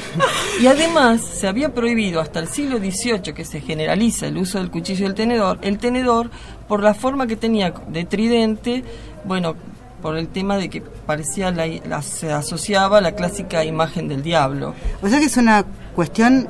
Y 0.61 0.67
además 0.67 1.21
se 1.21 1.47
había 1.47 1.73
prohibido 1.73 2.19
hasta 2.21 2.39
el 2.39 2.47
siglo 2.47 2.77
XVIII 2.77 3.33
que 3.33 3.45
se 3.45 3.61
generaliza 3.61 4.27
el 4.27 4.37
uso 4.37 4.57
del 4.59 4.71
cuchillo 4.71 5.03
y 5.03 5.07
el 5.07 5.13
tenedor, 5.13 5.59
el 5.61 5.77
tenedor 5.77 6.29
por 6.67 6.81
la 6.81 6.93
forma 6.93 7.27
que 7.27 7.35
tenía 7.35 7.73
de 7.89 8.05
tridente, 8.05 8.83
bueno, 9.25 9.55
por 10.01 10.17
el 10.17 10.27
tema 10.29 10.57
de 10.57 10.69
que 10.69 10.81
parecía 10.81 11.51
la, 11.51 11.65
la- 11.87 12.01
se 12.01 12.31
asociaba 12.31 12.97
a 12.97 13.01
la 13.01 13.13
clásica 13.13 13.63
imagen 13.63 14.07
del 14.07 14.23
diablo. 14.23 14.73
O 15.01 15.07
sea 15.07 15.19
que 15.19 15.25
es 15.25 15.37
una 15.37 15.63
cuestión 15.95 16.47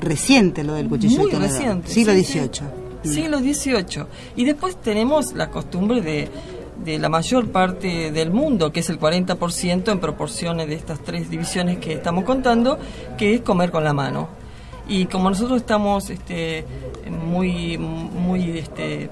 reciente 0.00 0.62
lo 0.64 0.74
del 0.74 0.88
cuchillo 0.88 1.18
Muy 1.20 1.28
y 1.28 1.30
tenedor. 1.32 1.50
reciente. 1.52 1.90
Siglo 1.90 2.12
sí, 2.12 2.24
XVIII. 2.24 2.50
sí. 3.02 3.14
Siglo 3.14 3.38
XVIII. 3.38 4.04
Y 4.36 4.44
después 4.44 4.76
tenemos 4.80 5.32
la 5.32 5.48
costumbre 5.48 6.00
de, 6.00 6.28
de 6.84 6.98
la 6.98 7.08
mayor 7.08 7.48
parte 7.50 8.12
del 8.12 8.30
mundo, 8.30 8.72
que 8.72 8.80
es 8.80 8.90
el 8.90 9.00
40% 9.00 9.90
en 9.90 9.98
proporciones 9.98 10.68
de 10.68 10.74
estas 10.74 11.00
tres 11.00 11.30
divisiones 11.30 11.78
que 11.78 11.94
estamos 11.94 12.24
contando, 12.24 12.78
que 13.16 13.34
es 13.34 13.40
comer 13.40 13.70
con 13.70 13.84
la 13.84 13.92
mano. 13.92 14.28
Y 14.88 15.06
como 15.06 15.30
nosotros 15.30 15.58
estamos 15.58 16.10
este, 16.10 16.64
muy, 17.10 17.76
muy 17.78 18.58
este, 18.58 19.04
eh, 19.04 19.08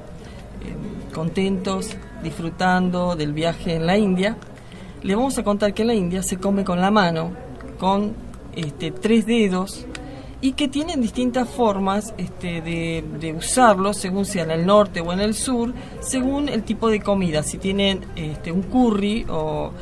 contentos, 1.12 1.96
disfrutando 2.22 3.16
del 3.16 3.32
viaje 3.32 3.74
en 3.74 3.86
la 3.86 3.96
India, 3.96 4.36
le 5.02 5.14
vamos 5.14 5.36
a 5.38 5.44
contar 5.44 5.74
que 5.74 5.82
en 5.82 5.88
la 5.88 5.94
India 5.94 6.22
se 6.22 6.38
come 6.38 6.64
con 6.64 6.80
la 6.80 6.90
mano, 6.90 7.32
con 7.78 8.14
este, 8.54 8.90
tres 8.90 9.26
dedos, 9.26 9.86
y 10.44 10.52
que 10.52 10.68
tienen 10.68 11.00
distintas 11.00 11.48
formas 11.48 12.12
este, 12.18 12.60
de, 12.60 13.02
de 13.18 13.32
usarlo 13.32 13.94
según 13.94 14.26
sea 14.26 14.42
en 14.42 14.50
el 14.50 14.66
norte 14.66 15.00
o 15.00 15.10
en 15.10 15.20
el 15.20 15.32
sur, 15.32 15.72
según 16.00 16.50
el 16.50 16.64
tipo 16.64 16.90
de 16.90 17.00
comida. 17.00 17.42
Si 17.42 17.56
tienen 17.56 18.02
este, 18.14 18.52
un 18.52 18.60
curry 18.64 19.24
o 19.30 19.72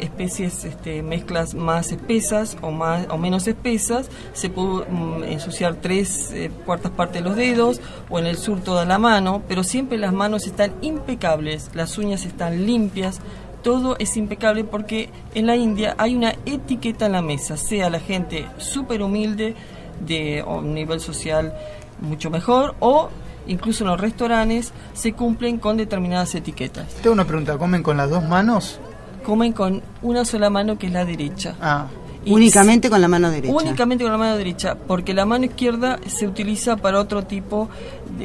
especies, 0.00 0.64
este, 0.64 1.02
mezclas 1.02 1.54
más 1.54 1.92
espesas 1.92 2.56
o, 2.62 2.70
más, 2.70 3.06
o 3.10 3.18
menos 3.18 3.46
espesas, 3.48 4.08
se 4.32 4.48
puede 4.48 4.90
mm, 4.90 5.24
ensuciar 5.24 5.74
tres 5.74 6.32
eh, 6.32 6.50
cuartas 6.64 6.92
partes 6.92 7.22
de 7.22 7.28
los 7.28 7.36
dedos 7.36 7.82
o 8.08 8.18
en 8.18 8.24
el 8.24 8.38
sur 8.38 8.60
toda 8.60 8.86
la 8.86 8.98
mano, 8.98 9.42
pero 9.46 9.62
siempre 9.62 9.98
las 9.98 10.14
manos 10.14 10.46
están 10.46 10.72
impecables, 10.80 11.70
las 11.74 11.98
uñas 11.98 12.24
están 12.24 12.64
limpias, 12.64 13.20
todo 13.62 13.96
es 13.98 14.16
impecable 14.16 14.64
porque 14.64 15.10
en 15.34 15.46
la 15.46 15.56
India 15.56 15.94
hay 15.98 16.14
una 16.14 16.34
etiqueta 16.46 17.06
en 17.06 17.12
la 17.12 17.22
mesa, 17.22 17.56
sea 17.56 17.90
la 17.90 18.00
gente 18.00 18.46
súper 18.58 19.02
humilde, 19.02 19.54
de 20.00 20.42
o 20.42 20.58
un 20.58 20.74
nivel 20.74 21.00
social 21.00 21.54
mucho 22.00 22.30
mejor, 22.30 22.74
o 22.80 23.10
incluso 23.46 23.84
en 23.84 23.90
los 23.90 24.00
restaurantes 24.00 24.72
se 24.94 25.12
cumplen 25.12 25.58
con 25.58 25.76
determinadas 25.76 26.34
etiquetas. 26.34 26.86
Tengo 26.96 27.12
una 27.12 27.26
pregunta, 27.26 27.58
¿comen 27.58 27.82
con 27.82 27.96
las 27.96 28.10
dos 28.10 28.24
manos? 28.24 28.78
Comen 29.24 29.52
con 29.52 29.82
una 30.02 30.24
sola 30.24 30.50
mano 30.50 30.78
que 30.78 30.86
es 30.86 30.92
la 30.92 31.04
derecha. 31.04 31.54
Ah. 31.60 31.86
Y 32.24 32.32
Únicamente 32.32 32.90
con 32.90 33.00
la 33.00 33.08
mano 33.08 33.30
derecha. 33.30 33.54
Únicamente 33.54 34.04
con 34.04 34.12
la 34.12 34.18
mano 34.18 34.36
derecha, 34.36 34.74
porque 34.74 35.14
la 35.14 35.24
mano 35.24 35.46
izquierda 35.46 35.98
se 36.06 36.26
utiliza 36.26 36.76
para 36.76 37.00
otro 37.00 37.22
tipo, 37.22 37.70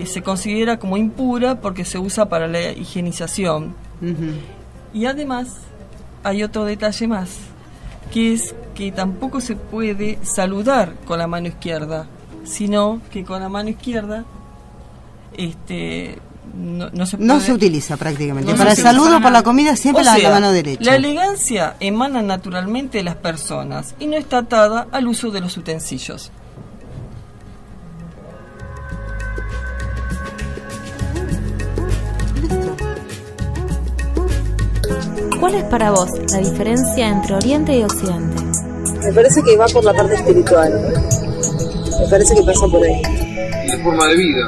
se 0.05 0.21
considera 0.21 0.79
como 0.79 0.97
impura 0.97 1.61
porque 1.61 1.85
se 1.85 1.97
usa 1.97 2.27
para 2.27 2.47
la 2.47 2.71
higienización. 2.71 3.73
Y 4.95 5.05
además 5.05 5.49
hay 6.23 6.41
otro 6.41 6.63
detalle 6.65 7.07
más, 7.07 7.29
que 8.11 8.33
es 8.33 8.55
que 8.73 8.91
tampoco 8.91 9.41
se 9.41 9.55
puede 9.55 10.17
saludar 10.23 10.93
con 11.05 11.19
la 11.19 11.27
mano 11.27 11.47
izquierda, 11.49 12.07
sino 12.45 13.01
que 13.11 13.23
con 13.23 13.41
la 13.41 13.49
mano 13.49 13.69
izquierda 13.69 14.23
este 15.37 16.19
no, 16.55 16.89
no 16.91 17.05
se 17.05 17.17
No 17.17 17.33
puede- 17.35 17.45
se 17.45 17.53
utiliza 17.53 17.97
prácticamente. 17.97 18.51
no 18.51 18.57
Para 18.57 18.71
el 18.71 18.77
saludo 18.77 19.09
para 19.13 19.21
por 19.21 19.31
la 19.33 19.43
comida 19.43 19.75
siempre 19.75 20.01
O 20.01 20.05
la, 20.05 20.13
la 20.13 20.19
sea, 20.19 20.29
mano 20.31 20.51
derecha. 20.51 20.83
La 20.83 20.95
elegancia 20.95 21.75
emana 21.79 22.21
naturalmente 22.21 22.99
de 22.99 23.03
las 23.03 23.15
personas 23.15 23.95
y 23.99 24.07
no 24.07 24.15
está 24.15 24.39
atada 24.39 24.87
al 24.91 25.07
uso 25.07 25.31
de 25.31 25.41
los 25.41 25.57
utensilios. 25.57 26.31
¿Cuál 35.45 35.57
es 35.57 35.63
para 35.65 35.91
vos 35.91 36.09
la 36.31 36.39
diferencia 36.39 37.07
entre 37.07 37.35
Oriente 37.35 37.77
y 37.77 37.83
Occidente? 37.83 38.43
Me 39.03 39.13
parece 39.13 39.43
que 39.43 39.55
va 39.55 39.67
por 39.67 39.83
la 39.83 39.93
parte 39.93 40.15
espiritual. 40.15 40.73
Me 41.99 42.07
parece 42.09 42.33
que 42.33 42.41
pasa 42.41 42.65
por 42.65 42.83
ahí. 42.83 42.99
La 43.67 43.83
forma 43.83 44.07
de 44.07 44.15
vida. 44.15 44.47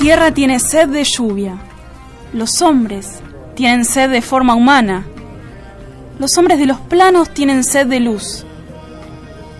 Tierra 0.00 0.32
tiene 0.32 0.58
sed 0.58 0.88
de 0.88 1.04
lluvia. 1.04 1.58
Los 2.32 2.62
hombres 2.62 3.20
tienen 3.54 3.84
sed 3.84 4.08
de 4.08 4.22
forma 4.22 4.54
humana. 4.54 5.04
Los 6.18 6.38
hombres 6.38 6.58
de 6.58 6.64
los 6.64 6.80
planos 6.80 7.28
tienen 7.34 7.62
sed 7.62 7.86
de 7.86 8.00
luz. 8.00 8.46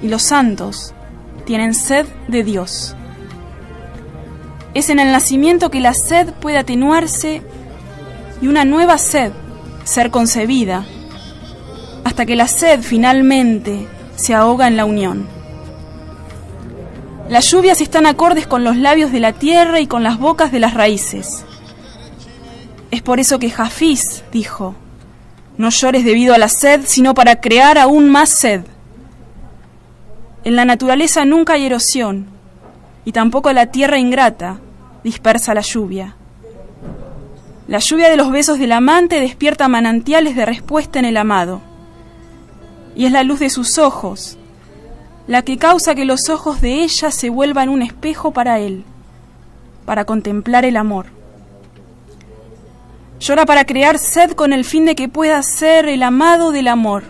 Y 0.01 0.09
los 0.09 0.23
santos 0.23 0.95
tienen 1.45 1.75
sed 1.75 2.07
de 2.29 2.43
Dios. 2.43 2.97
Es 4.73 4.89
en 4.89 4.99
el 4.99 5.13
nacimiento 5.13 5.71
que 5.71 5.81
la 5.81 5.93
sed 5.93 6.33
puede 6.33 6.57
atenuarse 6.57 7.43
y 8.41 8.49
una 8.49 8.65
nueva 8.65 8.97
sed 8.97 9.33
ser 9.85 10.11
concebida, 10.11 10.87
hasta 12.05 12.25
que 12.25 12.37
la 12.37 12.49
sed 12.49 12.81
finalmente 12.81 13.87
se 14.17 14.35
ahoga 14.35 14.69
en 14.69 14.79
la 14.79 14.87
unión. 14.87 15.40
Las 17.31 17.49
lluvias 17.49 17.81
están 17.81 18.07
acordes 18.07 18.49
con 18.49 18.65
los 18.65 18.77
labios 18.77 19.13
de 19.13 19.21
la 19.21 19.33
tierra 19.33 19.79
y 19.79 19.87
con 19.87 20.03
las 20.03 20.19
bocas 20.19 20.51
de 20.51 20.59
las 20.59 20.75
raíces. 20.75 21.45
Es 22.91 23.03
por 23.03 23.21
eso 23.21 23.39
que 23.39 23.51
Jafís 23.51 24.25
dijo, 24.33 24.75
no 25.57 25.71
llores 25.71 26.05
debido 26.05 26.35
a 26.35 26.39
la 26.39 26.49
sed, 26.49 26.81
sino 26.87 27.15
para 27.15 27.41
crear 27.41 27.79
aún 27.79 28.09
más 28.09 28.31
sed. 28.31 28.63
En 30.43 30.57
la 30.57 30.65
naturaleza 30.65 31.25
nunca 31.25 31.53
hay 31.53 31.67
erosión, 31.67 32.27
y 33.05 33.13
tampoco 33.13 33.53
la 33.53 33.67
tierra 33.67 34.01
ingrata 34.01 34.59
dispersa 35.05 35.55
la 35.55 35.61
lluvia. 35.61 36.17
La 37.69 37.79
lluvia 37.79 38.11
de 38.11 38.17
los 38.17 38.33
besos 38.33 38.59
del 38.59 38.73
amante 38.73 39.21
despierta 39.21 39.69
manantiales 39.69 40.35
de 40.35 40.47
respuesta 40.47 40.99
en 40.99 41.05
el 41.05 41.17
amado, 41.17 41.61
y 42.97 43.07
es 43.07 43.13
la 43.13 43.23
luz 43.23 43.39
de 43.39 43.51
sus 43.51 43.79
ojos 43.79 44.37
la 45.31 45.43
que 45.43 45.59
causa 45.59 45.95
que 45.95 46.05
los 46.05 46.29
ojos 46.29 46.61
de 46.61 46.83
ella 46.83 47.13
se 47.13 47.31
vuelvan 47.31 47.69
un 47.69 47.83
espejo 47.83 48.33
para 48.33 48.59
él, 48.59 48.83
para 49.87 50.05
contemplar 50.05 50.65
el 50.65 50.77
amor. 50.77 51.07
Llora 53.21 53.47
para 53.47 53.65
crear 53.65 54.01
sed 54.01 54.33
con 54.33 54.53
el 54.53 54.65
fin 54.65 54.87
de 54.87 54.97
que 54.97 55.09
pueda 55.09 55.41
ser 55.45 55.87
el 55.87 56.03
amado 56.03 56.51
del 56.51 56.67
amor, 56.67 57.05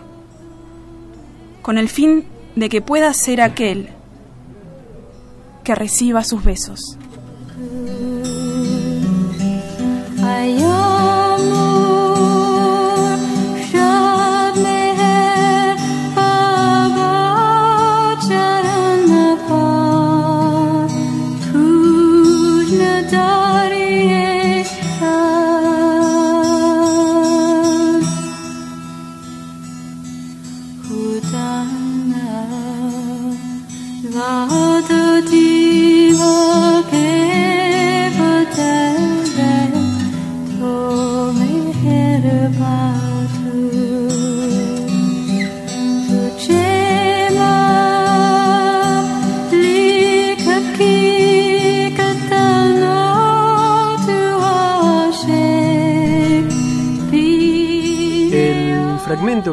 con 1.63 1.79
el 1.79 1.89
fin 1.89 2.27
de 2.55 2.69
que 2.69 2.79
pueda 2.79 3.11
ser 3.15 3.41
aquel 3.41 3.89
que 5.63 5.73
reciba 5.73 6.23
sus 6.23 6.43
besos. 6.43 6.99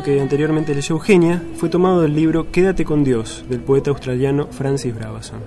Que 0.09 0.23
anteriormente 0.23 0.75
leyó 0.75 0.95
Eugenia 0.95 1.43
fue 1.59 1.69
tomado 1.69 2.01
del 2.01 2.15
libro 2.15 2.51
Quédate 2.51 2.87
con 2.87 3.05
Dios, 3.05 3.45
del 3.51 3.61
poeta 3.61 3.91
australiano 3.91 4.47
Francis 4.51 4.95
Bravason. 4.95 5.39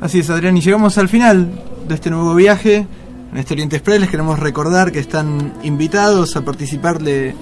Así 0.00 0.20
es, 0.20 0.30
Adrián, 0.30 0.56
y 0.56 0.60
llegamos 0.60 0.96
al 0.98 1.08
final 1.08 1.50
de 1.88 1.94
este 1.96 2.10
nuevo 2.10 2.32
viaje. 2.36 2.86
En 3.32 3.38
este 3.38 3.54
Oriente 3.54 3.74
Express 3.74 4.00
les 4.02 4.08
queremos 4.08 4.38
recordar 4.38 4.92
que 4.92 5.00
están 5.00 5.54
invitados 5.64 6.36
a 6.36 6.44
participar 6.44 7.02
de, 7.02 7.34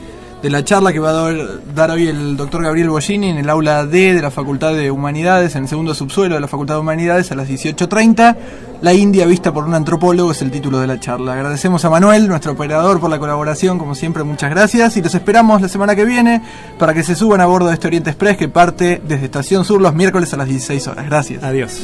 de 0.43 0.51
la 0.51 0.65
charla 0.65 0.93
que 0.93 1.01
va 1.01 1.11
a 1.11 1.33
dar, 1.75 1.91
hoy 1.91 2.07
el 2.07 2.37
doctor 2.37 2.63
Gabriel 2.63 2.91
Bollini 2.91 3.31
en 3.31 3.39
el 3.39 3.51
aula 3.51 3.85
D 3.85 4.15
de 4.15 4.23
la 4.23 4.31
Facultad 4.31 4.73
de 4.75 4.91
Humanidades, 4.91 5.57
en 5.57 5.65
el 5.65 5.69
segundo 5.69 5.95
subsuelo 5.95 6.37
de 6.37 6.41
la 6.41 6.49
Facultad 6.49 6.75
de 6.75 6.81
Humanidades 6.81 7.33
a 7.33 7.35
las 7.35 7.49
18.30. 7.49 8.37
La 8.81 8.95
India 8.95 9.27
vista 9.27 9.53
por 9.53 9.65
un 9.65 9.75
antropólogo 9.75 10.31
es 10.31 10.41
el 10.43 10.53
título 10.53 10.79
de 10.79 10.87
la 10.87 11.01
charla. 11.01 11.33
Agradecemos 11.33 11.85
a 11.85 11.91
Manuel, 11.91 12.29
nuestro 12.29 12.53
operador, 12.53 13.01
por 13.01 13.11
la 13.11 13.19
colaboración, 13.19 13.79
como 13.79 13.97
siempre, 13.97 14.23
muchas 14.23 14.51
gracias. 14.51 14.97
Y 14.97 15.03
los 15.03 15.15
esperamos 15.15 15.61
la 15.61 15.69
semana 15.69 15.97
que 15.97 16.05
viene 16.05 16.43
para 16.79 16.95
que 16.95 17.03
se 17.03 17.17
suban 17.17 17.41
a 17.41 17.47
bordo 17.47 17.69
de 17.69 17.75
este 17.75 17.89
Oriente 17.89 18.11
Express 18.11 18.37
que 18.37 18.49
parte 18.49 19.03
desde 19.05 19.25
Estación 19.25 19.65
Sur 19.65 19.81
los 19.81 19.95
miércoles 19.95 20.33
a 20.33 20.37
las 20.37 20.47
16 20.47 20.87
horas. 20.87 21.07
Gracias. 21.07 21.43
Adiós. 21.43 21.83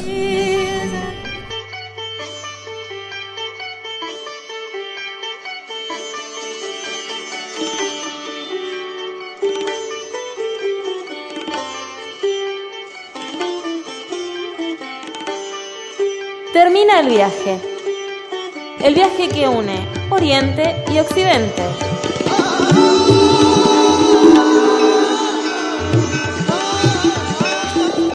El 17.05 17.11
viaje. 17.11 17.59
El 18.83 18.95
viaje 18.95 19.29
que 19.29 19.47
une 19.47 19.87
Oriente 20.11 20.75
y 20.91 20.99
Occidente. 20.99 21.63